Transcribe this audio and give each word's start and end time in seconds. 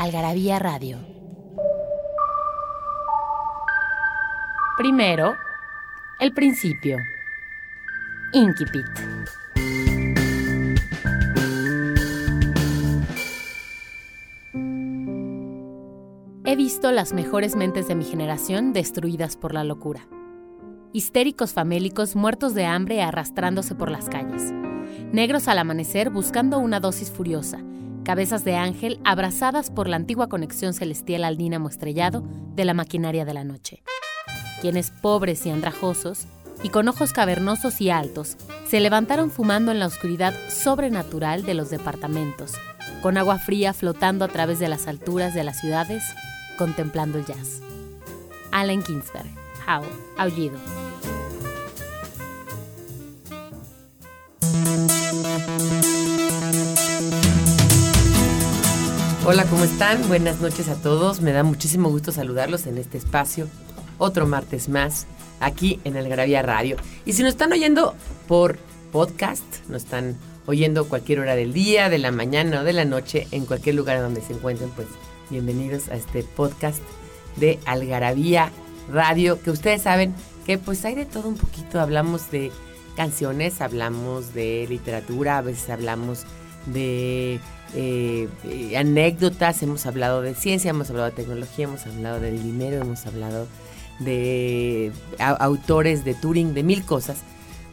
Algarabía 0.00 0.58
Radio. 0.58 0.96
Primero, 4.78 5.34
el 6.20 6.32
principio. 6.32 6.96
Inquipit. 8.32 8.86
He 16.46 16.56
visto 16.56 16.90
las 16.92 17.12
mejores 17.12 17.54
mentes 17.54 17.86
de 17.86 17.94
mi 17.94 18.06
generación 18.06 18.72
destruidas 18.72 19.36
por 19.36 19.52
la 19.52 19.64
locura. 19.64 20.08
Histéricos 20.94 21.52
famélicos 21.52 22.16
muertos 22.16 22.54
de 22.54 22.64
hambre 22.64 23.02
arrastrándose 23.02 23.74
por 23.74 23.90
las 23.90 24.08
calles. 24.08 24.50
Negros 25.12 25.46
al 25.46 25.58
amanecer 25.58 26.08
buscando 26.08 26.58
una 26.58 26.80
dosis 26.80 27.10
furiosa. 27.10 27.58
Cabezas 28.04 28.44
de 28.44 28.56
ángel 28.56 29.00
abrazadas 29.04 29.70
por 29.70 29.88
la 29.88 29.96
antigua 29.96 30.28
conexión 30.28 30.72
celestial 30.72 31.24
al 31.24 31.36
dínamo 31.36 31.68
estrellado 31.68 32.24
de 32.54 32.64
la 32.64 32.74
maquinaria 32.74 33.24
de 33.24 33.34
la 33.34 33.44
noche. 33.44 33.82
Quienes 34.60 34.90
pobres 34.90 35.44
y 35.46 35.50
andrajosos, 35.50 36.26
y 36.62 36.70
con 36.70 36.88
ojos 36.88 37.12
cavernosos 37.12 37.80
y 37.80 37.90
altos, 37.90 38.36
se 38.66 38.80
levantaron 38.80 39.30
fumando 39.30 39.72
en 39.72 39.78
la 39.78 39.86
oscuridad 39.86 40.34
sobrenatural 40.48 41.44
de 41.44 41.54
los 41.54 41.70
departamentos, 41.70 42.52
con 43.02 43.16
agua 43.16 43.38
fría 43.38 43.72
flotando 43.72 44.24
a 44.24 44.28
través 44.28 44.58
de 44.58 44.68
las 44.68 44.86
alturas 44.86 45.34
de 45.34 45.44
las 45.44 45.60
ciudades 45.60 46.02
contemplando 46.58 47.18
el 47.18 47.24
jazz. 47.24 47.62
Allen 48.52 48.82
Ginsberg, 48.84 49.30
Howl, 49.66 49.86
Aullido. 50.18 50.58
Hola, 59.26 59.44
¿cómo 59.44 59.64
están? 59.64 60.08
Buenas 60.08 60.40
noches 60.40 60.68
a 60.70 60.76
todos. 60.76 61.20
Me 61.20 61.32
da 61.32 61.42
muchísimo 61.42 61.90
gusto 61.90 62.10
saludarlos 62.10 62.66
en 62.66 62.78
este 62.78 62.96
espacio. 62.96 63.48
Otro 63.98 64.26
martes 64.26 64.70
más, 64.70 65.06
aquí 65.40 65.78
en 65.84 65.96
el 65.96 66.08
Gravia 66.08 66.40
Radio. 66.40 66.78
Y 67.04 67.12
si 67.12 67.22
nos 67.22 67.32
están 67.32 67.52
oyendo 67.52 67.94
por 68.26 68.58
podcast, 68.90 69.44
nos 69.68 69.84
están 69.84 70.16
oyendo 70.46 70.88
cualquier 70.88 71.20
hora 71.20 71.36
del 71.36 71.52
día, 71.52 71.90
de 71.90 71.98
la 71.98 72.12
mañana 72.12 72.62
o 72.62 72.64
de 72.64 72.72
la 72.72 72.86
noche, 72.86 73.28
en 73.30 73.44
cualquier 73.44 73.74
lugar 73.74 74.00
donde 74.00 74.22
se 74.22 74.32
encuentren, 74.32 74.70
pues 74.70 74.88
bienvenidos 75.28 75.90
a 75.90 75.96
este 75.96 76.22
podcast 76.22 76.80
de 77.36 77.58
Algarabía 77.66 78.50
Radio, 78.90 79.40
que 79.42 79.50
ustedes 79.50 79.82
saben 79.82 80.14
que 80.46 80.56
pues 80.56 80.82
hay 80.86 80.94
de 80.94 81.04
todo 81.04 81.28
un 81.28 81.36
poquito, 81.36 81.78
hablamos 81.78 82.30
de 82.30 82.50
canciones, 82.96 83.60
hablamos 83.60 84.32
de 84.32 84.66
literatura, 84.68 85.36
a 85.36 85.42
veces 85.42 85.68
hablamos 85.68 86.24
de 86.66 87.40
eh, 87.74 88.28
anécdotas, 88.76 89.62
hemos 89.62 89.86
hablado 89.86 90.22
de 90.22 90.34
ciencia, 90.34 90.70
hemos 90.70 90.90
hablado 90.90 91.10
de 91.10 91.16
tecnología, 91.16 91.64
hemos 91.64 91.86
hablado 91.86 92.20
del 92.20 92.42
dinero, 92.42 92.80
hemos 92.82 93.06
hablado 93.06 93.46
de 94.00 94.92
autores 95.18 96.04
de 96.04 96.14
Turing, 96.14 96.54
de 96.54 96.62
mil 96.62 96.84
cosas. 96.84 97.18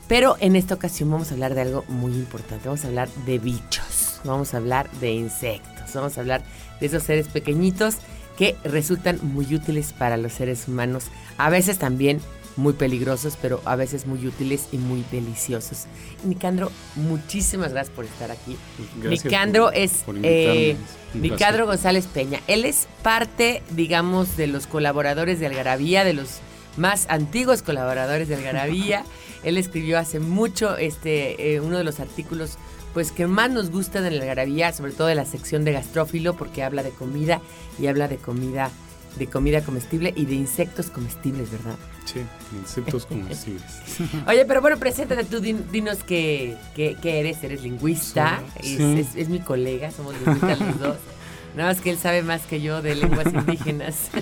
Pero 0.08 0.38
en 0.40 0.56
esta 0.56 0.76
ocasión 0.76 1.12
vamos 1.12 1.32
a 1.32 1.34
hablar 1.34 1.54
de 1.54 1.62
algo 1.62 1.84
muy 1.90 2.14
importante, 2.14 2.68
vamos 2.68 2.86
a 2.86 2.88
hablar 2.88 3.10
de 3.26 3.40
bichos, 3.40 4.22
vamos 4.24 4.54
a 4.54 4.58
hablar 4.58 4.90
de 5.02 5.12
insectos, 5.12 5.94
vamos 5.94 6.18
a 6.18 6.22
hablar 6.22 6.44
de 6.80 6.86
esos 6.86 7.04
seres 7.04 7.28
pequeñitos 7.28 7.98
que 8.38 8.56
resultan 8.64 9.20
muy 9.22 9.54
útiles 9.54 9.94
para 9.94 10.16
los 10.16 10.32
seres 10.32 10.68
humanos, 10.68 11.06
a 11.38 11.50
veces 11.50 11.78
también 11.78 12.22
muy 12.58 12.74
peligrosos, 12.74 13.38
pero 13.42 13.62
a 13.66 13.76
veces 13.76 14.06
muy 14.06 14.26
útiles 14.28 14.68
y 14.72 14.78
muy 14.78 15.06
deliciosos. 15.12 15.86
Nicandro, 16.26 16.72
muchísimas 16.96 17.72
gracias 17.72 17.96
por 17.96 18.06
estar 18.06 18.32
aquí. 18.32 18.58
Nicandro 19.02 19.72
es 19.72 20.04
eh, 20.24 20.76
Nicandro 21.14 21.68
González 21.68 22.08
Peña. 22.08 22.42
Él 22.48 22.66
es 22.66 22.88
parte, 23.04 23.64
digamos, 23.72 24.36
de 24.36 24.48
los 24.48 24.68
colaboradores 24.68 25.40
de 25.40 25.46
Algarabía, 25.46 26.04
de 26.04 26.14
los 26.14 26.40
más 26.76 27.06
antiguos 27.10 27.62
colaboradores 27.62 28.28
de 28.28 28.36
Algarabía. 28.36 29.04
Él 29.44 29.58
escribió 29.58 30.00
hace 30.00 30.20
mucho 30.20 30.78
este, 30.78 31.54
eh, 31.54 31.62
uno 31.62 31.78
de 31.78 31.84
los 31.84 32.00
artículos 32.00 32.58
pues 32.94 33.12
que 33.12 33.28
más 33.28 33.52
nos 33.52 33.70
gusta 33.70 34.02
de 34.02 34.10
la 34.10 34.24
algarabía, 34.24 34.74
sobre 34.74 34.92
todo 34.92 35.06
de 35.06 35.14
la 35.14 35.26
sección 35.26 35.64
de 35.64 35.72
gastrófilo, 35.72 36.36
porque 36.36 36.64
habla 36.64 36.82
de 36.82 36.90
comida 36.90 37.42
y 37.78 37.86
habla 37.86 38.08
de 38.08 38.18
comida, 38.18 38.72
de 39.20 39.28
comida 39.28 39.62
comestible 39.62 40.14
y 40.16 40.26
de 40.26 40.34
insectos 40.34 40.90
comestibles, 40.90 41.52
¿verdad? 41.52 41.76
Sí, 42.08 42.22
insectos 42.58 43.06
comestibles. 43.06 43.64
Oye, 44.28 44.46
pero 44.46 44.62
bueno, 44.62 44.78
preséntate 44.78 45.26
tú, 45.26 45.42
dinos 45.42 46.00
qué, 46.06 46.56
eres, 47.04 47.44
eres 47.44 47.64
lingüista, 47.64 48.42
es, 48.64 49.28
mi 49.28 49.40
colega, 49.40 49.92
somos 49.92 50.16
lingüistas 50.16 50.60
los 50.60 50.80
dos. 50.80 50.98
Nada 51.58 51.74
más 51.74 51.82
que 51.82 51.90
él 51.90 51.98
sabe 51.98 52.22
más 52.22 52.44
que 52.44 52.62
yo 52.62 52.82
de 52.82 52.96
lenguas 52.96 53.34
indígenas. 53.34 54.10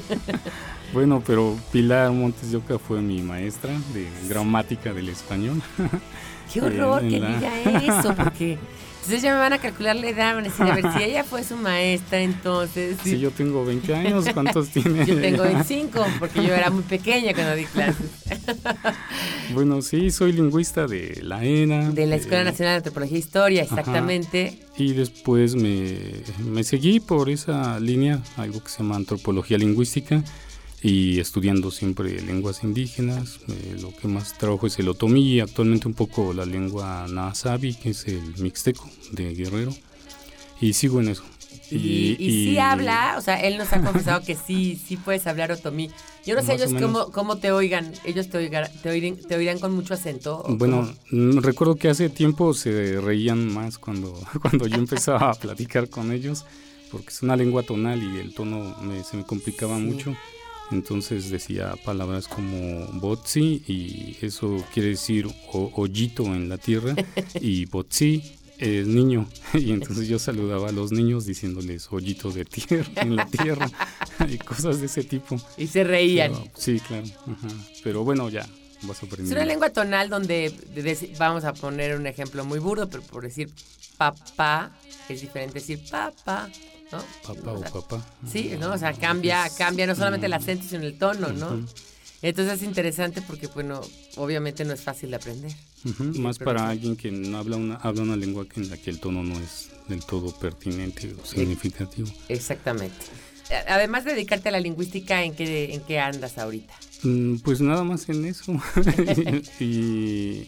Bueno, 0.94 1.22
pero 1.26 1.58
Pilar 1.74 2.12
Montes 2.12 2.52
de 2.52 2.58
Oca 2.58 2.80
fue 2.80 3.02
mi 3.02 3.22
maestra 3.22 3.74
de 3.94 4.08
gramática 4.30 4.94
del 4.94 5.10
español. 5.10 5.62
Qué 6.54 6.62
horror 6.62 7.02
que 7.02 7.08
diga 7.08 7.82
eso, 7.82 8.16
porque 8.16 8.58
entonces 9.06 9.22
ya 9.22 9.34
me 9.34 9.40
van 9.40 9.54
a 9.54 9.60
calcular 9.60 9.96
la 9.96 10.10
edad, 10.10 10.34
van 10.34 10.46
a 10.46 10.50
decir, 10.50 10.66
a 10.66 10.74
ver, 10.74 10.94
si 10.98 11.04
ella 11.04 11.24
fue 11.24 11.44
su 11.44 11.56
maestra, 11.58 12.22
entonces... 12.22 12.98
Si 13.04 13.20
yo 13.20 13.30
tengo 13.30 13.64
20 13.64 13.94
años, 13.94 14.26
¿cuántos 14.34 14.70
tiene? 14.70 15.06
Yo 15.06 15.22
tengo 15.22 15.44
25, 15.44 16.04
porque 16.18 16.44
yo 16.44 16.52
era 16.52 16.72
muy 16.72 16.82
pequeña 16.82 17.36
cuando 17.36 17.56
di 17.56 17.66
clases. 17.66 18.08
bueno, 19.54 19.84
sí, 19.84 20.10
soy 20.10 20.32
lingüista 20.32 20.88
de 20.88 21.20
la 21.22 21.46
ENA. 21.46 21.92
De 21.92 22.08
la 22.08 22.16
Escuela 22.16 22.46
Nacional 22.46 22.74
de 22.74 22.78
Antropología 22.78 23.18
e 23.18 23.20
Historia, 23.20 23.62
exactamente. 23.62 24.60
Y 24.76 24.94
después 24.94 25.54
me, 25.54 26.00
me 26.44 26.64
seguí 26.64 27.00
por 27.00 27.30
esa 27.30 27.80
línea, 27.80 28.24
algo 28.38 28.64
que 28.64 28.70
se 28.70 28.80
llama 28.80 28.96
antropología 28.96 29.60
lingüística 29.60 30.24
y 30.86 31.20
estudiando 31.20 31.72
siempre 31.72 32.22
lenguas 32.22 32.64
indígenas. 32.64 33.40
Eh, 33.48 33.78
lo 33.82 33.92
que 33.96 34.08
más 34.08 34.38
trabajo 34.38 34.68
es 34.68 34.78
el 34.78 34.88
otomí 34.88 35.34
y 35.34 35.40
actualmente 35.40 35.88
un 35.88 35.96
poco 35.96 36.32
la 36.32 36.46
lengua 36.46 37.08
nasabi, 37.10 37.74
que 37.74 37.90
es 37.90 38.08
el 38.08 38.38
mixteco 38.38 38.88
de 39.12 39.34
Guerrero. 39.34 39.74
Y 40.62 40.74
sigo 40.74 41.02
en 41.02 41.08
eso. 41.08 41.24
Y, 41.72 42.16
y, 42.20 42.46
sí 42.46 42.60
habla, 42.60 43.16
o 43.18 43.22
sea, 43.22 43.42
él 43.42 43.58
nos 43.58 43.74
ha 43.74 43.82
confesado 43.84 44.24
que 44.24 44.36
sí, 44.36 44.76
sí 44.76 44.96
puedes 44.96 45.26
hablar 45.26 45.52
otomí. 45.52 45.90
Yo 46.24 46.36
no 46.36 46.44
sé 46.44 46.54
ellos 46.54 46.72
cómo, 46.80 47.12
cómo, 47.12 47.38
te 47.38 47.52
oigan, 47.52 47.92
ellos 48.04 48.30
te, 48.30 48.38
oigan, 48.38 48.70
te, 48.84 48.90
oirán, 48.90 49.16
te 49.16 49.36
oirán 49.36 49.58
con 49.58 49.74
mucho 49.74 49.96
acento. 49.96 50.46
Bueno, 50.48 50.88
mm, 51.10 51.40
recuerdo 51.40 51.78
que 51.78 51.90
hace 51.90 52.10
tiempo 52.10 52.54
se 52.54 53.02
reían 53.02 53.52
más 53.52 53.80
cuando, 53.80 54.14
cuando 54.40 54.68
yo 54.68 54.78
empezaba 54.78 55.32
a 55.32 55.34
platicar 55.34 55.90
con 55.90 56.12
ellos, 56.12 56.46
porque 56.92 57.10
es 57.10 57.24
una 57.24 57.36
lengua 57.36 57.64
tonal 57.64 58.04
y 58.04 58.20
el 58.20 58.36
tono 58.36 58.76
me, 58.84 59.04
se 59.04 59.18
me 59.18 59.24
complicaba 59.24 59.80
mucho. 59.80 60.16
Entonces 60.72 61.30
decía 61.30 61.76
palabras 61.84 62.28
como 62.28 62.88
botzi 63.00 63.64
y 63.68 64.18
eso 64.22 64.64
quiere 64.74 64.90
decir 64.90 65.28
hoyito 65.52 66.24
en 66.26 66.50
la 66.50 66.58
tierra 66.58 66.96
y 67.40 67.66
botzi 67.72 68.24
es 68.58 68.88
niño 68.88 69.28
y 69.54 69.72
entonces 69.72 70.08
yo 70.08 70.18
saludaba 70.18 70.70
a 70.70 70.72
los 70.72 70.92
niños 70.92 71.26
diciéndoles 71.26 71.92
hoyito 71.92 72.32
de 72.32 72.46
tierra 72.46 72.90
en 72.96 73.16
la 73.16 73.26
tierra 73.26 73.70
y 74.28 74.38
cosas 74.38 74.80
de 74.80 74.88
ese 74.88 75.04
tipo. 75.04 75.38
Y 75.58 75.68
se 75.68 75.84
reían. 75.84 76.34
sí, 76.56 76.80
claro. 76.80 77.06
Pero 77.84 78.04
bueno, 78.04 78.30
ya 78.30 78.48
vas 78.84 79.04
a 79.04 79.06
aprender. 79.06 79.32
Es 79.32 79.32
una 79.32 79.46
lengua 79.46 79.70
tonal 79.70 80.10
donde 80.10 80.54
vamos 81.18 81.44
a 81.44 81.54
poner 81.54 81.96
un 81.98 82.08
ejemplo 82.08 82.46
muy 82.46 82.60
burdo, 82.60 82.90
pero 82.90 83.04
por 83.04 83.24
decir 83.24 83.50
papá 83.98 84.72
es 85.10 85.22
diferente 85.22 85.56
decir 85.56 85.80
papá 85.90 86.50
¿no? 86.96 87.34
Papá 87.34 87.54
o, 87.54 87.62
papá. 87.62 88.06
Sí, 88.32 88.54
¿no? 88.60 88.74
O 88.74 88.78
sea, 88.78 88.94
cambia, 88.94 89.50
cambia 89.58 89.88
no 89.88 89.96
solamente 89.96 90.28
el 90.28 90.34
acento, 90.34 90.66
sino 90.68 90.84
el 90.84 90.98
tono, 90.98 91.30
¿no? 91.30 91.66
Entonces 92.22 92.56
es 92.56 92.64
interesante 92.64 93.22
porque, 93.22 93.48
bueno, 93.48 93.82
obviamente 94.16 94.66
no 94.66 94.74
es 94.74 94.82
fácil 94.82 95.12
de 95.12 95.18
aprender. 95.18 95.52
Más 96.18 96.40
para 96.40 96.70
alguien 96.70 96.96
que 96.96 97.12
no 97.12 97.38
habla 97.38 97.58
una, 97.58 97.76
habla 97.76 98.02
una 98.02 98.16
lengua 98.16 98.46
en 98.56 98.70
la 98.70 98.78
que 98.78 98.90
el 98.90 99.00
tono 99.00 99.24
no 99.24 99.40
es 99.40 99.70
del 99.88 100.04
todo 100.04 100.32
pertinente 100.32 101.14
o 101.22 101.26
significativo. 101.26 102.10
Exactamente. 102.28 103.06
Además 103.68 104.06
de 104.06 104.14
dedicarte 104.14 104.50
a 104.50 104.54
la 104.54 104.60
lingüística, 104.60 105.24
¿en 105.24 105.36
qué, 105.36 105.76
en 105.76 105.82
qué 105.82 106.00
andas 106.00 106.40
ahorita? 106.40 106.74
Mm, 107.04 107.38
pues 107.38 107.62
nada 107.62 107.84
más 107.84 108.10
en 108.10 108.26
eso. 108.26 108.60
y 109.60 110.48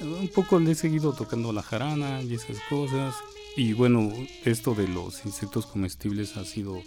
un 0.00 0.28
poco 0.34 0.58
le 0.58 0.72
he 0.72 0.74
seguido 0.74 1.12
tocando 1.12 1.52
la 1.52 1.62
jarana 1.62 2.20
y 2.22 2.34
esas 2.34 2.56
cosas. 2.68 3.14
Y 3.56 3.74
bueno, 3.74 4.12
esto 4.44 4.74
de 4.74 4.88
los 4.88 5.24
insectos 5.26 5.66
comestibles 5.66 6.36
ha 6.36 6.44
sido 6.44 6.80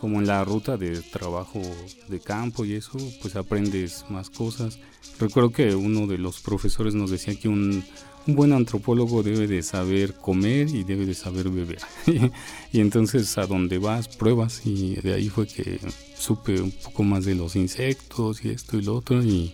como 0.00 0.18
en 0.18 0.26
la 0.26 0.44
ruta 0.44 0.76
de 0.76 1.00
trabajo 1.00 1.62
de 2.08 2.20
campo 2.20 2.64
y 2.64 2.74
eso, 2.74 2.98
pues 3.22 3.36
aprendes 3.36 4.04
más 4.10 4.30
cosas. 4.30 4.78
Recuerdo 5.18 5.50
que 5.50 5.74
uno 5.74 6.06
de 6.06 6.18
los 6.18 6.40
profesores 6.40 6.94
nos 6.94 7.10
decía 7.10 7.34
que 7.36 7.48
un, 7.48 7.84
buen 8.26 8.52
antropólogo 8.52 9.22
debe 9.22 9.46
de 9.46 9.62
saber 9.62 10.14
comer 10.14 10.68
y 10.68 10.84
debe 10.84 11.06
de 11.06 11.14
saber 11.14 11.48
beber. 11.48 11.78
y 12.72 12.80
entonces 12.80 13.38
a 13.38 13.46
donde 13.46 13.78
vas 13.78 14.08
pruebas 14.08 14.62
y 14.64 14.96
de 14.96 15.14
ahí 15.14 15.28
fue 15.28 15.46
que 15.46 15.80
supe 16.16 16.60
un 16.60 16.72
poco 16.72 17.04
más 17.04 17.24
de 17.24 17.34
los 17.34 17.56
insectos 17.56 18.44
y 18.44 18.50
esto 18.50 18.76
y 18.76 18.82
lo 18.82 18.96
otro 18.96 19.22
y 19.22 19.52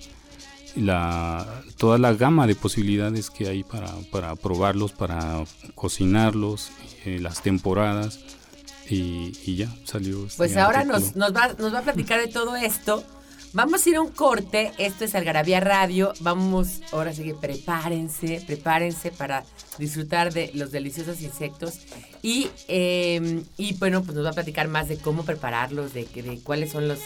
la, 0.80 1.62
toda 1.76 1.98
la 1.98 2.12
gama 2.14 2.46
de 2.46 2.54
posibilidades 2.54 3.30
que 3.30 3.48
hay 3.48 3.64
para, 3.64 3.88
para 4.10 4.36
probarlos, 4.36 4.92
para 4.92 5.44
cocinarlos, 5.74 6.70
eh, 7.04 7.18
las 7.20 7.42
temporadas 7.42 8.20
y, 8.88 9.56
ya 9.56 9.68
salió. 9.84 10.24
Este 10.24 10.36
pues 10.36 10.56
ahora 10.56 10.84
nos, 10.84 11.16
nos, 11.16 11.34
va, 11.34 11.54
nos 11.58 11.74
va 11.74 11.80
a 11.80 11.82
platicar 11.82 12.20
de 12.20 12.28
todo 12.28 12.56
esto. 12.56 13.04
Vamos 13.54 13.86
a 13.86 13.88
ir 13.88 13.96
a 13.96 14.02
un 14.02 14.10
corte, 14.10 14.72
esto 14.76 15.06
es 15.06 15.14
Algarabía 15.14 15.58
Radio, 15.60 16.12
vamos, 16.20 16.82
ahora 16.92 17.14
sí 17.14 17.24
que 17.24 17.34
prepárense, 17.34 18.42
prepárense 18.46 19.10
para 19.10 19.42
disfrutar 19.78 20.34
de 20.34 20.50
los 20.52 20.70
deliciosos 20.70 21.22
insectos 21.22 21.78
y, 22.20 22.50
em, 22.68 23.44
y 23.56 23.72
bueno, 23.78 24.02
pues 24.02 24.14
nos 24.14 24.26
va 24.26 24.30
a 24.30 24.34
platicar 24.34 24.68
más 24.68 24.88
de 24.88 24.98
cómo 24.98 25.24
prepararlos, 25.24 25.94
de, 25.94 26.04
de 26.04 26.40
cuáles 26.42 26.72
son 26.72 26.88
los, 26.88 26.98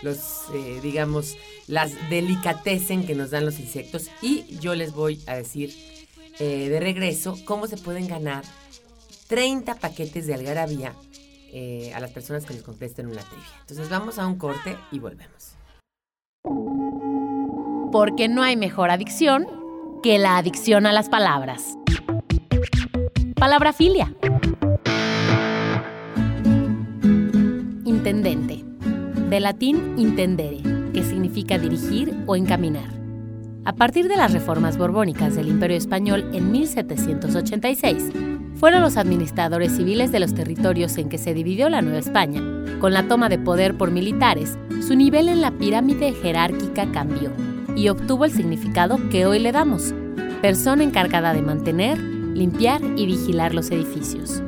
los 0.00 0.18
eh, 0.54 0.80
digamos, 0.82 1.36
las 1.70 1.92
delicatessen 2.10 3.06
que 3.06 3.14
nos 3.14 3.30
dan 3.30 3.44
los 3.46 3.60
insectos 3.60 4.10
y 4.20 4.58
yo 4.58 4.74
les 4.74 4.92
voy 4.92 5.22
a 5.28 5.36
decir 5.36 5.72
eh, 6.40 6.68
de 6.68 6.80
regreso 6.80 7.36
cómo 7.44 7.68
se 7.68 7.76
pueden 7.76 8.08
ganar 8.08 8.44
30 9.28 9.76
paquetes 9.76 10.26
de 10.26 10.34
algarabía 10.34 10.94
eh, 11.52 11.92
a 11.94 12.00
las 12.00 12.10
personas 12.10 12.44
que 12.44 12.54
les 12.54 12.64
contesten 12.64 13.06
una 13.06 13.22
trivia. 13.22 13.46
Entonces 13.60 13.88
vamos 13.88 14.18
a 14.18 14.26
un 14.26 14.36
corte 14.36 14.76
y 14.90 14.98
volvemos. 14.98 15.54
Porque 17.92 18.28
no 18.28 18.42
hay 18.42 18.56
mejor 18.56 18.90
adicción 18.90 19.46
que 20.02 20.18
la 20.18 20.38
adicción 20.38 20.86
a 20.86 20.92
las 20.92 21.08
palabras. 21.08 21.76
Palabra 23.36 23.72
filia. 23.72 24.12
Intendente. 27.84 28.64
De 29.28 29.38
latín 29.38 29.94
intendere 29.96 30.69
significa 31.04 31.58
dirigir 31.58 32.14
o 32.26 32.36
encaminar. 32.36 33.00
A 33.64 33.74
partir 33.74 34.08
de 34.08 34.16
las 34.16 34.32
reformas 34.32 34.78
borbónicas 34.78 35.36
del 35.36 35.48
Imperio 35.48 35.76
Español 35.76 36.30
en 36.32 36.50
1786, 36.50 38.10
fueron 38.54 38.82
los 38.82 38.96
administradores 38.96 39.76
civiles 39.76 40.12
de 40.12 40.20
los 40.20 40.34
territorios 40.34 40.96
en 40.98 41.08
que 41.08 41.18
se 41.18 41.34
dividió 41.34 41.68
la 41.68 41.82
Nueva 41.82 41.98
España. 41.98 42.42
Con 42.80 42.92
la 42.92 43.06
toma 43.06 43.28
de 43.28 43.38
poder 43.38 43.76
por 43.76 43.90
militares, 43.90 44.58
su 44.86 44.96
nivel 44.96 45.28
en 45.28 45.40
la 45.40 45.50
pirámide 45.52 46.12
jerárquica 46.12 46.90
cambió 46.92 47.30
y 47.76 47.88
obtuvo 47.88 48.24
el 48.24 48.32
significado 48.32 48.98
que 49.10 49.26
hoy 49.26 49.38
le 49.38 49.52
damos, 49.52 49.94
persona 50.42 50.82
encargada 50.82 51.32
de 51.32 51.42
mantener, 51.42 51.98
limpiar 51.98 52.80
y 52.96 53.06
vigilar 53.06 53.54
los 53.54 53.70
edificios. 53.70 54.42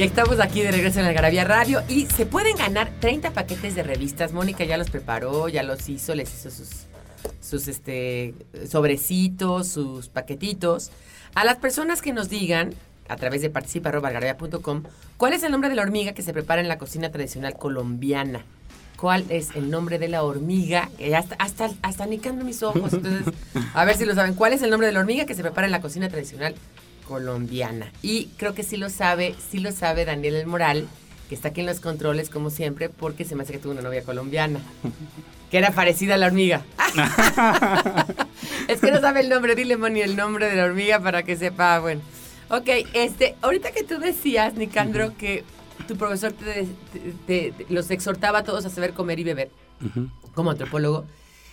Y 0.00 0.02
estamos 0.02 0.40
aquí 0.40 0.62
de 0.62 0.70
regreso 0.70 0.98
en 1.00 1.04
el 1.04 1.12
Garabía 1.12 1.44
Radio 1.44 1.82
y 1.86 2.06
se 2.06 2.24
pueden 2.24 2.56
ganar 2.56 2.90
30 3.00 3.32
paquetes 3.32 3.74
de 3.74 3.82
revistas. 3.82 4.32
Mónica 4.32 4.64
ya 4.64 4.78
los 4.78 4.88
preparó, 4.88 5.50
ya 5.50 5.62
los 5.62 5.90
hizo, 5.90 6.14
les 6.14 6.32
hizo 6.32 6.50
sus, 6.50 6.86
sus 7.42 7.68
este, 7.68 8.32
sobrecitos, 8.66 9.68
sus 9.68 10.08
paquetitos. 10.08 10.90
A 11.34 11.44
las 11.44 11.58
personas 11.58 12.00
que 12.00 12.14
nos 12.14 12.30
digan 12.30 12.72
a 13.10 13.16
través 13.16 13.42
de 13.42 13.50
participa.garabia.com 13.50 14.84
cuál 15.18 15.34
es 15.34 15.42
el 15.42 15.52
nombre 15.52 15.68
de 15.68 15.74
la 15.74 15.82
hormiga 15.82 16.12
que 16.14 16.22
se 16.22 16.32
prepara 16.32 16.62
en 16.62 16.68
la 16.68 16.78
cocina 16.78 17.10
tradicional 17.12 17.58
colombiana. 17.58 18.42
¿Cuál 18.96 19.26
es 19.28 19.54
el 19.54 19.70
nombre 19.70 19.98
de 19.98 20.08
la 20.08 20.22
hormiga? 20.22 20.88
hasta, 21.14 21.34
hasta, 21.34 21.72
hasta 21.82 22.06
nicando 22.06 22.42
mis 22.42 22.62
ojos. 22.62 22.94
Entonces, 22.94 23.34
a 23.74 23.84
ver 23.84 23.98
si 23.98 24.06
lo 24.06 24.14
saben. 24.14 24.32
¿Cuál 24.32 24.54
es 24.54 24.62
el 24.62 24.70
nombre 24.70 24.86
de 24.86 24.94
la 24.94 25.00
hormiga 25.00 25.26
que 25.26 25.34
se 25.34 25.42
prepara 25.42 25.66
en 25.66 25.72
la 25.72 25.82
cocina 25.82 26.08
tradicional 26.08 26.54
colombiana. 27.10 27.92
Y 28.02 28.26
creo 28.36 28.54
que 28.54 28.62
sí 28.62 28.76
lo 28.76 28.88
sabe, 28.88 29.34
sí 29.50 29.58
lo 29.58 29.72
sabe 29.72 30.04
Daniel 30.04 30.36
El 30.36 30.46
Moral, 30.46 30.86
que 31.28 31.34
está 31.34 31.48
aquí 31.48 31.60
en 31.60 31.66
los 31.66 31.80
controles 31.80 32.30
como 32.30 32.50
siempre, 32.50 32.88
porque 32.88 33.24
se 33.24 33.34
me 33.34 33.42
hace 33.42 33.52
que 33.52 33.58
tuvo 33.58 33.72
una 33.72 33.82
novia 33.82 34.04
colombiana, 34.04 34.60
que 35.50 35.58
era 35.58 35.72
parecida 35.72 36.14
a 36.14 36.18
la 36.18 36.26
hormiga. 36.26 36.64
es 38.68 38.80
que 38.80 38.92
no 38.92 39.00
sabe 39.00 39.20
el 39.20 39.28
nombre, 39.28 39.56
dile 39.56 39.76
Moni 39.76 40.02
el 40.02 40.14
nombre 40.14 40.48
de 40.48 40.54
la 40.54 40.66
hormiga 40.66 41.00
para 41.00 41.24
que 41.24 41.36
sepa, 41.36 41.80
bueno. 41.80 42.00
Ok, 42.48 42.68
este, 42.94 43.34
ahorita 43.42 43.72
que 43.72 43.82
tú 43.82 43.98
decías, 43.98 44.54
Nicandro, 44.54 45.16
que 45.18 45.42
tu 45.88 45.96
profesor 45.96 46.32
te, 47.26 47.54
los 47.68 47.90
exhortaba 47.90 48.38
a 48.38 48.44
todos 48.44 48.64
a 48.66 48.70
saber 48.70 48.92
comer 48.92 49.18
y 49.18 49.24
beber, 49.24 49.50
como 50.32 50.52
antropólogo. 50.52 51.06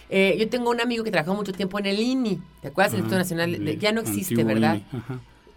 Eh, 0.09 0.37
yo 0.39 0.47
tengo 0.49 0.69
un 0.69 0.81
amigo 0.81 1.03
que 1.03 1.11
trabajó 1.11 1.33
mucho 1.33 1.51
tiempo 1.51 1.79
en 1.79 1.87
el 1.87 1.99
INI, 1.99 2.39
¿te 2.61 2.67
acuerdas? 2.67 2.93
el 2.93 2.99
Instituto 2.99 3.17
Nacional, 3.17 3.79
ya 3.79 3.91
no 3.91 4.01
existe, 4.01 4.43
¿verdad? 4.43 4.81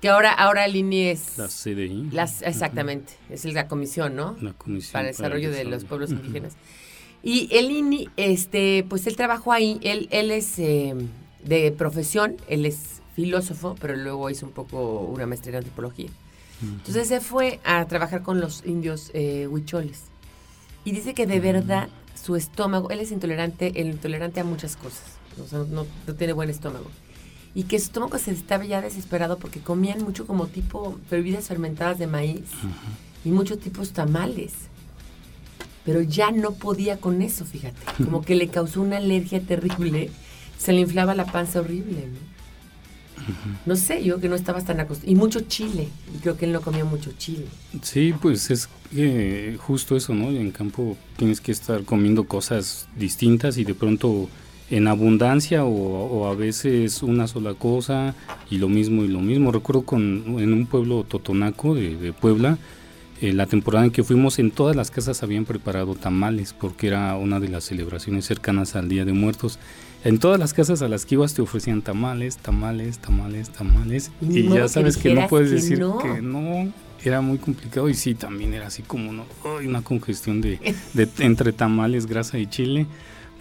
Que 0.00 0.08
ahora, 0.08 0.32
ahora 0.32 0.64
el 0.64 0.76
INI 0.76 1.08
es... 1.08 1.36
La 1.36 1.48
CDI. 1.48 2.08
Las, 2.10 2.40
exactamente, 2.40 3.12
es 3.28 3.44
la 3.44 3.68
comisión, 3.68 4.16
¿no? 4.16 4.36
La 4.40 4.54
comisión. 4.54 4.92
Para 4.92 5.08
el 5.08 5.14
desarrollo, 5.14 5.50
de 5.50 5.64
los 5.64 5.84
pueblos 5.84 6.10
indígenas. 6.10 6.54
Y 7.22 7.54
el 7.54 7.70
INI, 7.70 8.08
este, 8.16 8.86
pues 8.88 9.06
él 9.06 9.16
trabajó 9.16 9.52
ahí, 9.52 9.78
él, 9.82 10.08
él 10.10 10.30
es 10.30 10.58
eh, 10.58 10.94
de 11.44 11.70
profesión, 11.72 12.36
él 12.48 12.64
es 12.64 13.02
filósofo, 13.14 13.76
pero 13.78 13.94
luego 13.94 14.30
hizo 14.30 14.46
un 14.46 14.52
poco 14.52 15.00
una 15.00 15.26
maestría 15.26 15.52
en 15.52 15.58
antropología. 15.58 16.08
Entonces 16.62 17.08
se 17.08 17.20
fue 17.20 17.58
a 17.64 17.86
trabajar 17.86 18.22
con 18.22 18.40
los 18.40 18.64
indios 18.66 19.10
eh, 19.14 19.46
huicholes. 19.46 20.04
Y 20.84 20.92
dice 20.92 21.14
que 21.14 21.26
de 21.26 21.40
verdad 21.40 21.88
su 22.14 22.36
estómago, 22.36 22.90
él 22.90 23.00
es 23.00 23.12
intolerante, 23.12 23.72
el 23.80 23.88
intolerante 23.88 24.40
a 24.40 24.44
muchas 24.44 24.76
cosas, 24.76 25.02
no, 25.52 25.86
no 26.06 26.14
tiene 26.14 26.34
buen 26.34 26.50
estómago 26.50 26.90
y 27.54 27.64
que 27.64 27.78
su 27.78 27.86
estómago 27.86 28.18
se 28.18 28.30
estaba 28.30 28.64
ya 28.64 28.80
desesperado 28.80 29.38
porque 29.38 29.60
comían 29.60 30.02
mucho 30.02 30.26
como 30.26 30.46
tipo 30.46 30.98
bebidas 31.10 31.48
fermentadas 31.48 31.98
de 31.98 32.06
maíz 32.06 32.44
y 33.24 33.30
muchos 33.30 33.58
tipos 33.58 33.90
tamales. 33.90 34.52
Pero 35.84 36.02
ya 36.02 36.30
no 36.30 36.52
podía 36.52 36.98
con 36.98 37.22
eso, 37.22 37.44
fíjate. 37.44 37.80
Como 38.04 38.22
que 38.22 38.34
le 38.34 38.48
causó 38.48 38.82
una 38.82 38.98
alergia 38.98 39.40
terrible. 39.40 40.10
Se 40.58 40.72
le 40.72 40.80
inflaba 40.80 41.14
la 41.14 41.24
panza 41.24 41.60
horrible, 41.60 42.06
¿no? 42.06 42.30
No 43.66 43.76
sé, 43.76 44.04
yo 44.04 44.20
que 44.20 44.28
no 44.28 44.34
estabas 44.34 44.66
tan 44.66 44.78
acostumbrado. 44.78 45.12
Y 45.12 45.14
mucho 45.16 45.40
chile. 45.40 45.88
Y 46.14 46.18
creo 46.18 46.36
que 46.36 46.44
él 46.44 46.52
no 46.52 46.60
comía 46.60 46.84
mucho 46.84 47.12
chile. 47.16 47.46
Sí, 47.82 48.14
pues 48.20 48.50
es 48.50 48.68
justo 49.58 49.96
eso, 49.96 50.14
¿no? 50.14 50.28
En 50.30 50.50
campo 50.52 50.96
tienes 51.16 51.40
que 51.40 51.50
estar 51.50 51.82
comiendo 51.84 52.24
cosas 52.24 52.86
distintas 52.96 53.56
y 53.56 53.64
de 53.64 53.74
pronto 53.74 54.28
en 54.70 54.86
abundancia 54.86 55.64
o, 55.64 56.28
a 56.28 56.34
veces 56.34 57.02
una 57.02 57.26
sola 57.26 57.54
cosa 57.54 58.14
y 58.50 58.58
lo 58.58 58.68
mismo 58.68 59.02
y 59.02 59.08
lo 59.08 59.20
mismo. 59.20 59.52
Recuerdo 59.52 59.82
con, 59.82 60.24
en 60.38 60.52
un 60.52 60.66
pueblo 60.66 61.04
totonaco 61.04 61.74
de, 61.74 62.12
Puebla, 62.12 62.58
eh, 63.20 63.32
la 63.32 63.46
temporada 63.46 63.84
en 63.84 63.90
que 63.90 64.04
fuimos, 64.04 64.38
en 64.38 64.50
todas 64.50 64.76
las 64.76 64.90
casas 64.90 65.22
habían 65.22 65.44
preparado 65.44 65.94
tamales, 65.94 66.52
porque 66.52 66.86
era 66.86 67.16
una 67.16 67.40
de 67.40 67.48
las 67.48 67.64
celebraciones 67.64 68.24
cercanas 68.24 68.76
al 68.76 68.88
Día 68.88 69.04
de 69.04 69.12
Muertos. 69.12 69.58
En 70.04 70.18
todas 70.18 70.38
las 70.38 70.54
casas 70.54 70.80
a 70.82 70.88
las 70.88 71.04
que 71.04 71.16
ibas 71.16 71.34
te 71.34 71.42
ofrecían 71.42 71.82
tamales, 71.82 72.38
tamales, 72.38 72.98
tamales, 73.00 73.50
tamales. 73.50 74.10
Y, 74.22 74.48
ya 74.48 74.68
sabes 74.68 74.96
que, 74.96 75.12
no 75.12 75.26
puedes 75.28 75.50
decir 75.50 75.84
que 76.00 76.22
no. 76.22 76.72
Era 77.02 77.22
muy 77.22 77.38
complicado 77.38 77.88
y 77.88 77.94
sí, 77.94 78.14
también 78.14 78.52
era 78.52 78.66
así 78.66 78.82
como 78.82 79.24
una 79.64 79.82
congestión 79.82 80.42
de, 80.42 80.58
de 80.94 81.08
entre 81.18 81.52
tamales, 81.52 82.06
grasa 82.06 82.38
y 82.38 82.46
chile. 82.46 82.86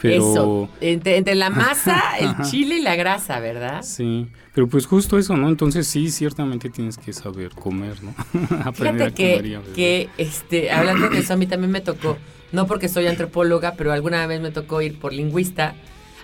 Pero... 0.01 0.69
entre, 0.79 1.35
la 1.35 1.49
masa, 1.49 2.01
el 2.19 2.35
chile 2.49 2.77
y 2.77 2.81
la 2.81 2.95
grasa, 2.95 3.39
¿verdad? 3.39 3.81
Sí, 3.83 4.27
pero 4.53 4.67
pues 4.67 4.85
justo 4.85 5.17
eso, 5.17 5.35
¿no? 5.35 5.49
Entonces 5.49 5.87
sí, 5.87 6.09
ciertamente 6.09 6.69
tienes 6.69 6.97
que 6.97 7.13
saber 7.13 7.51
comer, 7.51 7.97
¿no? 8.03 8.13
Fíjate 8.73 9.13
que, 9.13 9.59
que 9.75 10.09
este, 10.17 10.71
hablando 10.71 11.09
de 11.09 11.19
eso, 11.19 11.33
a 11.33 11.37
mí 11.37 11.47
también 11.47 11.71
me 11.71 11.81
tocó, 11.81 12.17
no 12.51 12.65
porque 12.65 12.87
soy 12.87 13.07
antropóloga, 13.07 13.73
pero 13.77 13.91
alguna 13.91 14.25
vez 14.27 14.41
me 14.41 14.51
tocó 14.51 14.81
ir 14.81 14.99
por 14.99 15.13
lingüista 15.13 15.75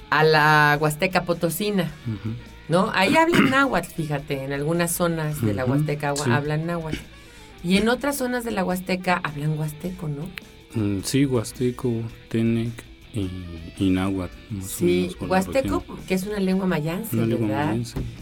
a 0.10 0.24
la 0.24 0.78
Huasteca 0.80 1.24
Potosina, 1.24 1.92
¿no? 2.70 2.92
Ahí 2.94 3.16
hablan 3.18 3.50
náhuatl, 3.50 3.92
fíjate, 3.92 4.44
en 4.44 4.54
algunas 4.54 4.92
zonas 4.92 5.42
de 5.42 5.54
la 5.54 5.66
Huasteca 5.66 6.14
hablan 6.32 6.66
náhuatl. 6.66 6.98
Y 7.64 7.78
en 7.78 7.90
otras 7.90 8.18
zonas 8.18 8.46
de 8.46 8.52
la 8.52 8.64
Huasteca 8.64 9.20
hablan 9.24 9.58
huasteco, 9.58 10.08
¿no? 10.08 10.30
Mm, 10.76 11.02
sí, 11.02 11.26
huasteco, 11.26 11.92
tenec 12.30 12.95
y, 13.16 13.90
náhuatl. 13.90 14.34
Sí, 14.62 15.12
huasteco, 15.20 15.84
que 16.08 16.14
es 16.14 16.26
una 16.26 16.40
lengua 16.40 16.66
mayanse, 16.66 17.16
¿verdad? 17.16 17.78